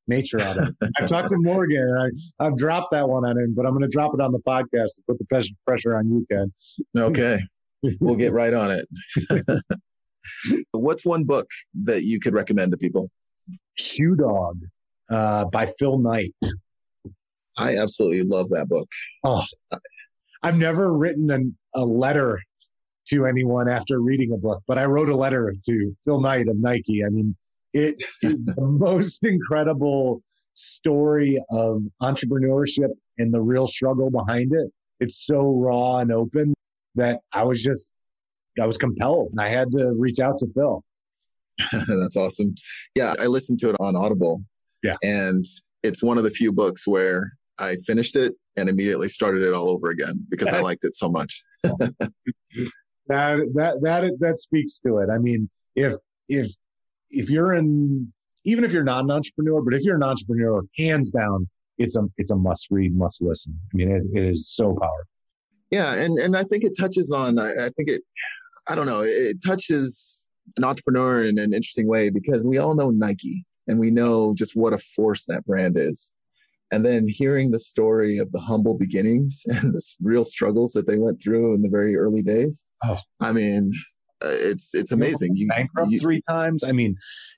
nature 0.08 0.40
out 0.40 0.58
of 0.58 0.68
it. 0.70 0.90
I've 1.02 1.10
talked 1.10 1.30
to 1.30 1.38
Morgan 1.38 1.82
and 1.82 2.14
I, 2.40 2.46
I've 2.46 2.56
dropped 2.56 2.92
that 2.92 3.08
one 3.08 3.26
on 3.26 3.38
him, 3.38 3.54
but 3.54 3.66
I'm 3.66 3.72
going 3.72 3.84
to 3.84 3.90
drop 3.90 4.14
it 4.14 4.22
on 4.22 4.32
the 4.32 4.40
podcast 4.40 4.96
to 4.96 5.02
put 5.08 5.18
the 5.20 5.56
pressure 5.66 5.98
on 5.98 6.10
you, 6.10 6.26
Ken. 6.32 6.52
Okay. 6.98 7.40
we'll 8.00 8.16
get 8.16 8.32
right 8.32 8.54
on 8.54 8.72
it. 8.72 9.46
What's 10.72 11.06
one 11.06 11.26
book 11.26 11.50
that 11.84 12.04
you 12.04 12.20
could 12.20 12.34
recommend 12.34 12.72
to 12.72 12.78
people? 12.78 13.10
Shoe 13.76 14.16
Dog 14.16 14.60
uh, 15.10 15.46
by 15.46 15.66
Phil 15.66 15.98
Knight. 15.98 16.34
I 17.58 17.78
absolutely 17.78 18.24
love 18.24 18.50
that 18.50 18.68
book. 18.68 18.90
Oh, 19.24 19.44
I've 20.42 20.58
never 20.58 20.98
written 20.98 21.30
an, 21.32 21.56
a 21.76 21.86
letter 21.86 22.40
to 23.10 23.26
anyone 23.26 23.70
after 23.70 24.00
reading 24.00 24.32
a 24.32 24.38
book, 24.38 24.64
but 24.68 24.78
I 24.78 24.86
wrote 24.86 25.10
a 25.10 25.16
letter 25.16 25.54
to 25.66 25.98
Phil 26.06 26.22
Knight 26.22 26.48
of 26.48 26.58
Nike. 26.58 27.04
I 27.06 27.10
mean, 27.10 27.36
it 27.74 28.02
is 28.24 28.46
the 28.46 28.62
most 28.62 29.24
incredible 29.24 30.22
story 30.54 31.42
of 31.52 31.82
entrepreneurship 32.02 32.90
and 33.18 33.34
the 33.34 33.42
real 33.42 33.68
struggle 33.68 34.10
behind 34.10 34.54
it. 34.54 34.72
It's 35.00 35.26
so 35.26 35.52
raw 35.52 35.98
and 35.98 36.12
open 36.12 36.54
that 36.96 37.22
I 37.34 37.44
was 37.44 37.62
just, 37.62 37.94
I 38.62 38.68
was 38.68 38.78
compelled. 38.78 39.34
I 39.40 39.50
had 39.50 39.72
to 39.72 39.94
reach 39.98 40.20
out 40.20 40.40
to 40.40 40.48
Phil. 40.54 40.84
That's 41.88 42.16
awesome. 42.16 42.56
Yeah, 42.96 43.14
I 43.20 43.28
listened 43.28 43.60
to 43.60 43.70
it 43.70 43.76
on 43.80 43.96
Audible. 43.96 44.44
Yeah. 44.84 44.96
And 45.02 45.46
it's 45.82 46.04
one 46.04 46.18
of 46.18 46.24
the 46.24 46.30
few 46.30 46.52
books 46.52 46.88
where 46.88 47.34
I 47.60 47.76
finished 47.86 48.16
it 48.16 48.34
and 48.58 48.70
immediately 48.70 49.10
started 49.10 49.44
it 49.44 49.54
all 49.54 49.70
over 49.70 49.90
again 49.90 50.26
because 50.30 50.50
I 50.50 50.60
liked 50.60 50.86
it 50.86 50.96
so 50.96 51.10
much. 51.10 51.44
that 51.64 51.90
that 53.08 53.82
that 53.82 54.18
that 54.20 54.38
speaks 54.38 54.80
to 54.82 54.98
it. 54.98 55.10
I 55.10 55.18
mean, 55.18 55.50
if 55.76 55.96
if 56.30 56.52
if 57.10 57.30
you're 57.30 57.54
in 57.54 58.12
even 58.46 58.64
if 58.64 58.74
you're 58.74 58.84
not 58.84 59.04
an 59.04 59.12
entrepreneur, 59.12 59.62
but 59.62 59.74
if 59.74 59.84
you're 59.84 59.96
an 59.96 60.04
entrepreneur, 60.04 60.64
hands 60.78 61.12
down, 61.12 61.48
it's 61.78 61.96
a 61.96 62.04
it's 62.18 62.32
a 62.32 62.36
must 62.36 62.68
read, 62.70 62.96
must 62.96 63.22
listen. 63.22 63.58
I 63.74 63.78
mean, 63.78 63.92
it, 63.92 64.04
it 64.14 64.30
is 64.30 64.50
so 64.50 64.74
powerful. 64.74 65.10
Yeah, 65.72 65.94
and 65.96 66.20
and 66.20 66.38
I 66.38 66.44
think 66.44 66.64
it 66.64 66.74
touches 66.80 67.12
on. 67.12 67.40
I, 67.40 67.50
I 67.50 67.70
think 67.78 67.90
it. 67.90 68.02
I 68.68 68.76
don't 68.76 68.86
know. 68.86 69.02
It, 69.02 69.08
it 69.08 69.38
touches 69.46 70.28
an 70.58 70.64
entrepreneur 70.64 71.24
in 71.24 71.40
an 71.40 71.54
interesting 71.54 71.88
way 71.88 72.10
because 72.10 72.44
we 72.44 72.58
all 72.58 72.76
know 72.76 72.90
Nike 72.90 73.46
and 73.68 73.80
we 73.80 73.92
know 73.92 74.34
just 74.36 74.56
what 74.56 74.74
a 74.74 74.78
force 74.78 75.26
that 75.26 75.46
brand 75.46 75.78
is. 75.78 76.14
And 76.72 76.84
then 76.84 77.06
hearing 77.08 77.52
the 77.52 77.60
story 77.60 78.18
of 78.18 78.32
the 78.32 78.40
humble 78.40 78.78
beginnings 78.78 79.44
and 79.48 79.74
the 79.74 79.82
real 80.02 80.26
struggles 80.26 80.74
that 80.74 80.88
they 80.88 80.98
went 80.98 81.22
through 81.22 81.54
in 81.54 81.62
the 81.62 81.70
very 81.70 81.96
early 81.96 82.24
days. 82.24 82.66
Oh. 82.84 83.00
I 83.22 83.32
mean, 83.32 83.74
uh, 84.24 84.30
it's 84.32 84.74
it's 84.74 84.92
amazing. 84.92 85.36
You, 85.36 85.48
bankrupt 85.48 85.92
you, 85.92 86.00
three 86.00 86.22
times. 86.30 86.64
I 86.64 86.72
mean, 86.72 86.96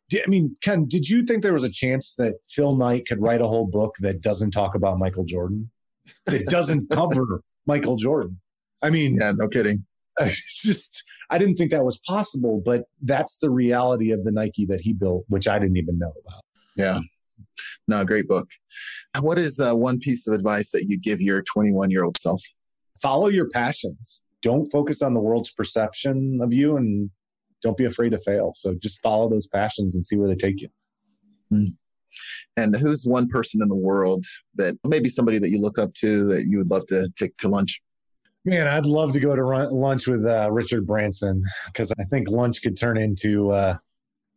did, 0.09 0.23
I 0.25 0.29
mean, 0.29 0.55
Ken, 0.61 0.85
did 0.85 1.09
you 1.09 1.23
think 1.23 1.41
there 1.41 1.53
was 1.53 1.63
a 1.63 1.69
chance 1.69 2.15
that 2.15 2.35
Phil 2.49 2.75
Knight 2.75 3.07
could 3.07 3.21
write 3.21 3.41
a 3.41 3.47
whole 3.47 3.65
book 3.65 3.95
that 3.99 4.21
doesn't 4.21 4.51
talk 4.51 4.75
about 4.75 4.99
Michael 4.99 5.25
Jordan? 5.25 5.69
That 6.27 6.45
doesn't 6.45 6.89
cover 6.91 7.41
Michael 7.65 7.95
Jordan? 7.95 8.39
I 8.83 8.89
mean, 8.91 9.17
yeah, 9.19 9.33
no 9.35 9.47
kidding. 9.47 9.83
just 10.55 11.03
I 11.29 11.37
didn't 11.37 11.55
think 11.55 11.71
that 11.71 11.83
was 11.83 11.97
possible, 11.99 12.61
but 12.63 12.85
that's 13.01 13.37
the 13.37 13.49
reality 13.49 14.11
of 14.11 14.23
the 14.23 14.31
Nike 14.31 14.65
that 14.67 14.81
he 14.81 14.93
built, 14.93 15.25
which 15.27 15.47
I 15.47 15.59
didn't 15.59 15.77
even 15.77 15.97
know 15.97 16.13
about. 16.25 16.41
Yeah. 16.77 16.99
No, 17.87 18.03
great 18.05 18.27
book. 18.27 18.49
What 19.19 19.39
is 19.39 19.59
uh, 19.59 19.73
one 19.73 19.99
piece 19.99 20.27
of 20.27 20.33
advice 20.33 20.71
that 20.71 20.85
you 20.85 20.99
give 20.99 21.21
your 21.21 21.41
21 21.41 21.91
year 21.91 22.03
old 22.03 22.17
self? 22.17 22.41
Follow 23.01 23.27
your 23.27 23.49
passions. 23.49 24.23
Don't 24.41 24.65
focus 24.71 25.01
on 25.01 25.13
the 25.13 25.19
world's 25.19 25.51
perception 25.51 26.39
of 26.41 26.53
you 26.53 26.77
and 26.77 27.09
don't 27.61 27.77
be 27.77 27.85
afraid 27.85 28.09
to 28.09 28.19
fail. 28.19 28.53
So 28.55 28.75
just 28.75 29.01
follow 29.01 29.29
those 29.29 29.47
passions 29.47 29.95
and 29.95 30.05
see 30.05 30.17
where 30.17 30.27
they 30.27 30.35
take 30.35 30.61
you. 30.61 30.69
Mm. 31.51 31.75
And 32.57 32.75
who's 32.75 33.05
one 33.05 33.27
person 33.27 33.61
in 33.61 33.67
the 33.67 33.75
world 33.75 34.23
that 34.55 34.75
maybe 34.85 35.09
somebody 35.09 35.39
that 35.39 35.49
you 35.49 35.57
look 35.57 35.79
up 35.79 35.93
to 35.95 36.25
that 36.27 36.45
you 36.47 36.57
would 36.57 36.71
love 36.71 36.85
to 36.87 37.09
take 37.17 37.35
to 37.37 37.49
lunch? 37.49 37.81
Man, 38.45 38.67
I'd 38.67 38.85
love 38.85 39.11
to 39.13 39.19
go 39.19 39.35
to 39.35 39.43
run, 39.43 39.71
lunch 39.71 40.07
with 40.07 40.25
uh, 40.25 40.49
Richard 40.51 40.85
Branson 40.85 41.43
because 41.67 41.91
I 41.99 42.03
think 42.05 42.29
lunch 42.29 42.61
could 42.61 42.77
turn 42.77 42.97
into 42.97 43.51
uh, 43.51 43.75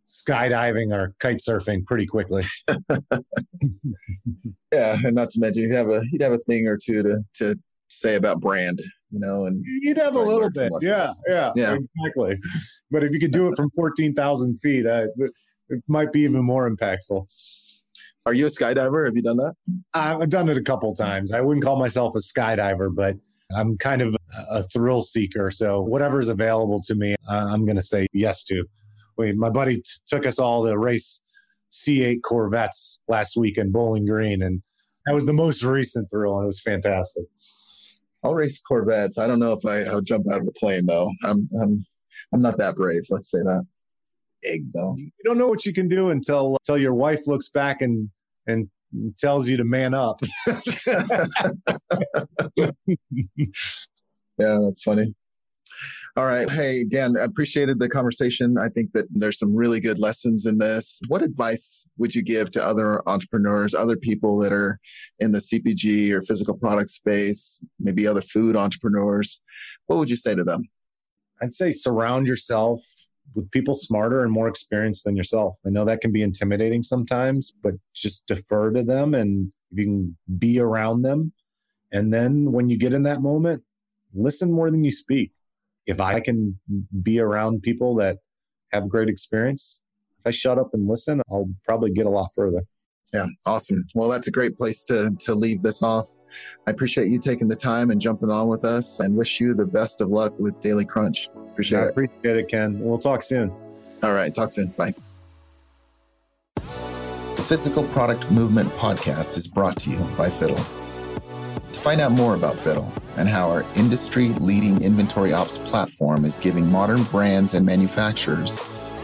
skydiving 0.08 0.92
or 0.92 1.14
kite 1.18 1.36
surfing 1.36 1.84
pretty 1.84 2.06
quickly. 2.06 2.44
yeah, 4.72 4.96
and 5.04 5.14
not 5.14 5.30
to 5.30 5.40
mention 5.40 5.64
you 5.64 5.74
have 5.74 5.88
a 5.88 6.02
you'd 6.10 6.22
have 6.22 6.32
a 6.32 6.38
thing 6.38 6.66
or 6.66 6.78
two 6.82 7.02
to 7.02 7.22
to 7.34 7.54
say 7.88 8.14
about 8.14 8.40
brand, 8.40 8.78
you 9.10 9.20
know, 9.20 9.46
and 9.46 9.62
you'd 9.82 9.98
have 9.98 10.16
a 10.16 10.20
little 10.20 10.50
bit. 10.50 10.72
Yeah, 10.80 11.10
yeah, 11.28 11.52
yeah, 11.54 11.76
exactly. 11.76 12.38
But 12.90 13.04
if 13.04 13.12
you 13.12 13.20
could 13.20 13.32
do 13.32 13.48
it 13.48 13.56
from 13.56 13.70
fourteen 13.70 14.14
thousand 14.14 14.58
feet, 14.60 14.86
uh, 14.86 15.06
it 15.68 15.82
might 15.86 16.12
be 16.12 16.20
even 16.22 16.42
more 16.42 16.70
impactful. 16.70 17.26
Are 18.26 18.34
you 18.34 18.46
a 18.46 18.50
skydiver? 18.50 19.06
Have 19.06 19.16
you 19.16 19.22
done 19.22 19.38
that? 19.38 19.54
I've 19.94 20.28
done 20.28 20.48
it 20.48 20.58
a 20.58 20.62
couple 20.62 20.94
times. 20.94 21.32
I 21.32 21.40
wouldn't 21.40 21.64
call 21.64 21.76
myself 21.76 22.14
a 22.14 22.18
skydiver, 22.18 22.94
but 22.94 23.16
I'm 23.54 23.78
kind 23.78 24.02
of 24.02 24.16
a 24.50 24.62
thrill 24.62 25.02
seeker. 25.02 25.50
So 25.50 25.80
whatever's 25.80 26.28
available 26.28 26.80
to 26.82 26.94
me, 26.94 27.14
I'm 27.28 27.64
going 27.64 27.76
to 27.76 27.82
say 27.82 28.06
yes 28.12 28.44
to. 28.44 28.64
Wait, 29.16 29.36
my 29.36 29.50
buddy 29.50 29.76
t- 29.76 29.82
took 30.06 30.26
us 30.26 30.38
all 30.38 30.64
to 30.64 30.78
race 30.78 31.20
C8 31.72 32.22
Corvettes 32.22 33.00
last 33.08 33.36
week 33.36 33.58
in 33.58 33.72
Bowling 33.72 34.06
Green, 34.06 34.42
and 34.42 34.62
that 35.06 35.14
was 35.14 35.26
the 35.26 35.32
most 35.32 35.64
recent 35.64 36.10
thrill, 36.10 36.36
and 36.36 36.44
it 36.44 36.46
was 36.46 36.60
fantastic. 36.60 37.24
I'll 38.24 38.34
race 38.34 38.60
Corvettes. 38.60 39.18
I 39.18 39.26
don't 39.26 39.38
know 39.38 39.52
if 39.52 39.64
I, 39.64 39.90
I'll 39.90 40.00
jump 40.00 40.26
out 40.30 40.40
of 40.40 40.46
a 40.48 40.52
plane 40.52 40.86
though. 40.86 41.10
I'm 41.24 41.48
I'm 41.60 41.84
I'm 42.32 42.42
not 42.42 42.58
that 42.58 42.76
brave. 42.76 43.02
Let's 43.10 43.30
say 43.30 43.38
that. 43.38 43.66
Egg 44.44 44.66
though. 44.72 44.94
You 44.96 45.10
don't 45.24 45.38
know 45.38 45.48
what 45.48 45.66
you 45.66 45.72
can 45.72 45.88
do 45.88 46.10
until 46.10 46.54
uh, 46.54 46.58
until 46.66 46.80
your 46.80 46.94
wife 46.94 47.26
looks 47.26 47.48
back 47.48 47.80
and 47.82 48.10
and 48.46 48.68
tells 49.18 49.48
you 49.48 49.56
to 49.56 49.64
man 49.64 49.94
up. 49.94 50.20
yeah, 52.56 52.70
that's 54.36 54.82
funny. 54.82 55.14
All 56.16 56.26
right. 56.26 56.50
Hey, 56.50 56.84
Dan, 56.84 57.16
I 57.16 57.24
appreciated 57.24 57.78
the 57.78 57.88
conversation. 57.88 58.56
I 58.58 58.68
think 58.68 58.92
that 58.92 59.06
there's 59.10 59.38
some 59.38 59.54
really 59.54 59.78
good 59.78 60.00
lessons 60.00 60.46
in 60.46 60.58
this. 60.58 61.00
What 61.06 61.22
advice 61.22 61.86
would 61.96 62.12
you 62.12 62.22
give 62.22 62.50
to 62.52 62.64
other 62.64 63.08
entrepreneurs, 63.08 63.72
other 63.72 63.96
people 63.96 64.36
that 64.38 64.52
are 64.52 64.80
in 65.20 65.30
the 65.30 65.38
CPG 65.38 66.10
or 66.10 66.22
physical 66.22 66.54
product 66.54 66.90
space, 66.90 67.60
maybe 67.78 68.06
other 68.06 68.22
food 68.22 68.56
entrepreneurs? 68.56 69.40
What 69.86 70.00
would 70.00 70.10
you 70.10 70.16
say 70.16 70.34
to 70.34 70.42
them? 70.42 70.62
I'd 71.40 71.54
say 71.54 71.70
surround 71.70 72.26
yourself 72.26 72.82
with 73.38 73.50
people 73.52 73.74
smarter 73.74 74.24
and 74.24 74.32
more 74.32 74.48
experienced 74.48 75.04
than 75.04 75.16
yourself. 75.16 75.56
I 75.64 75.70
know 75.70 75.84
that 75.84 76.00
can 76.00 76.10
be 76.10 76.22
intimidating 76.22 76.82
sometimes, 76.82 77.54
but 77.62 77.74
just 77.94 78.26
defer 78.26 78.72
to 78.72 78.82
them 78.82 79.14
and 79.14 79.52
if 79.70 79.78
you 79.78 79.84
can 79.84 80.16
be 80.38 80.58
around 80.58 81.02
them. 81.02 81.32
And 81.92 82.12
then 82.12 82.50
when 82.50 82.68
you 82.68 82.76
get 82.76 82.92
in 82.92 83.04
that 83.04 83.22
moment, 83.22 83.62
listen 84.12 84.52
more 84.52 84.70
than 84.70 84.82
you 84.82 84.90
speak. 84.90 85.30
If 85.86 86.00
I 86.00 86.20
can 86.20 86.58
be 87.02 87.20
around 87.20 87.62
people 87.62 87.94
that 87.94 88.18
have 88.72 88.88
great 88.88 89.08
experience, 89.08 89.80
if 90.18 90.26
I 90.26 90.30
shut 90.30 90.58
up 90.58 90.74
and 90.74 90.88
listen, 90.88 91.22
I'll 91.30 91.48
probably 91.64 91.92
get 91.92 92.06
a 92.06 92.10
lot 92.10 92.30
further. 92.34 92.62
Yeah, 93.14 93.26
awesome. 93.46 93.86
Well, 93.94 94.08
that's 94.08 94.26
a 94.26 94.30
great 94.30 94.58
place 94.58 94.84
to 94.84 95.16
to 95.20 95.34
leave 95.34 95.62
this 95.62 95.82
off. 95.82 96.08
I 96.66 96.70
appreciate 96.70 97.08
you 97.08 97.18
taking 97.18 97.48
the 97.48 97.56
time 97.56 97.90
and 97.90 98.00
jumping 98.00 98.30
on 98.30 98.48
with 98.48 98.64
us 98.64 99.00
and 99.00 99.16
wish 99.16 99.40
you 99.40 99.54
the 99.54 99.66
best 99.66 100.00
of 100.00 100.08
luck 100.08 100.38
with 100.38 100.58
Daily 100.60 100.84
Crunch. 100.84 101.28
Appreciate 101.34 101.80
I 101.80 101.84
it. 101.84 101.90
Appreciate 101.90 102.36
it, 102.36 102.48
Ken. 102.48 102.78
We'll 102.80 102.98
talk 102.98 103.22
soon. 103.22 103.50
All 104.02 104.14
right. 104.14 104.34
Talk 104.34 104.52
soon. 104.52 104.68
Bye. 104.68 104.94
The 106.56 107.44
Physical 107.44 107.84
Product 107.84 108.30
Movement 108.30 108.70
podcast 108.72 109.36
is 109.36 109.48
brought 109.48 109.78
to 109.80 109.90
you 109.90 110.04
by 110.16 110.28
Fiddle. 110.28 110.56
To 110.56 111.78
find 111.78 112.00
out 112.00 112.12
more 112.12 112.34
about 112.34 112.56
Fiddle 112.56 112.92
and 113.16 113.28
how 113.28 113.50
our 113.50 113.64
industry 113.76 114.28
leading 114.40 114.82
inventory 114.82 115.32
ops 115.32 115.58
platform 115.58 116.24
is 116.24 116.38
giving 116.38 116.70
modern 116.70 117.04
brands 117.04 117.54
and 117.54 117.64
manufacturers 117.64 118.60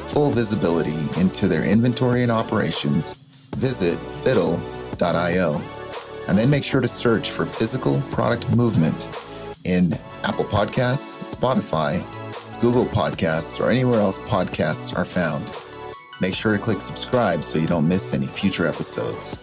full 0.07 0.31
visibility 0.31 1.20
into 1.20 1.49
their 1.49 1.64
inventory 1.64 2.22
and 2.22 2.31
operations, 2.31 3.14
visit 3.55 3.99
fiddle.io 3.99 5.62
and 6.29 6.39
then 6.39 6.51
make 6.51 6.64
sure 6.64 6.81
to 6.81 6.89
search 6.89 7.31
for 7.31 7.47
Physical 7.47 8.01
Product 8.11 8.49
Movement 8.55 9.09
in 9.64 9.93
Apple 10.25 10.45
Podcasts, 10.45 11.35
Spotify, 11.35 12.03
Google 12.61 12.87
Podcasts, 12.87 13.61
or 13.61 13.70
anywhere 13.70 14.01
else 14.01 14.18
podcasts 14.20 14.97
are 14.97 15.05
found. 15.05 15.53
Make 16.20 16.35
sure 16.35 16.53
to 16.57 16.62
click 16.62 16.81
subscribe 16.81 17.43
so 17.43 17.59
you 17.59 17.66
don't 17.66 17.89
miss 17.89 18.14
any 18.14 18.27
future 18.27 18.66
episodes. 18.66 19.39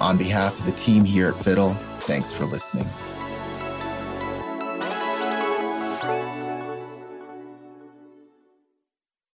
On 0.00 0.16
behalf 0.16 0.60
of 0.60 0.66
the 0.66 0.72
team 0.72 1.04
here 1.04 1.28
at 1.28 1.36
Fiddle, 1.36 1.74
thanks 2.00 2.36
for 2.36 2.44
listening. 2.44 2.88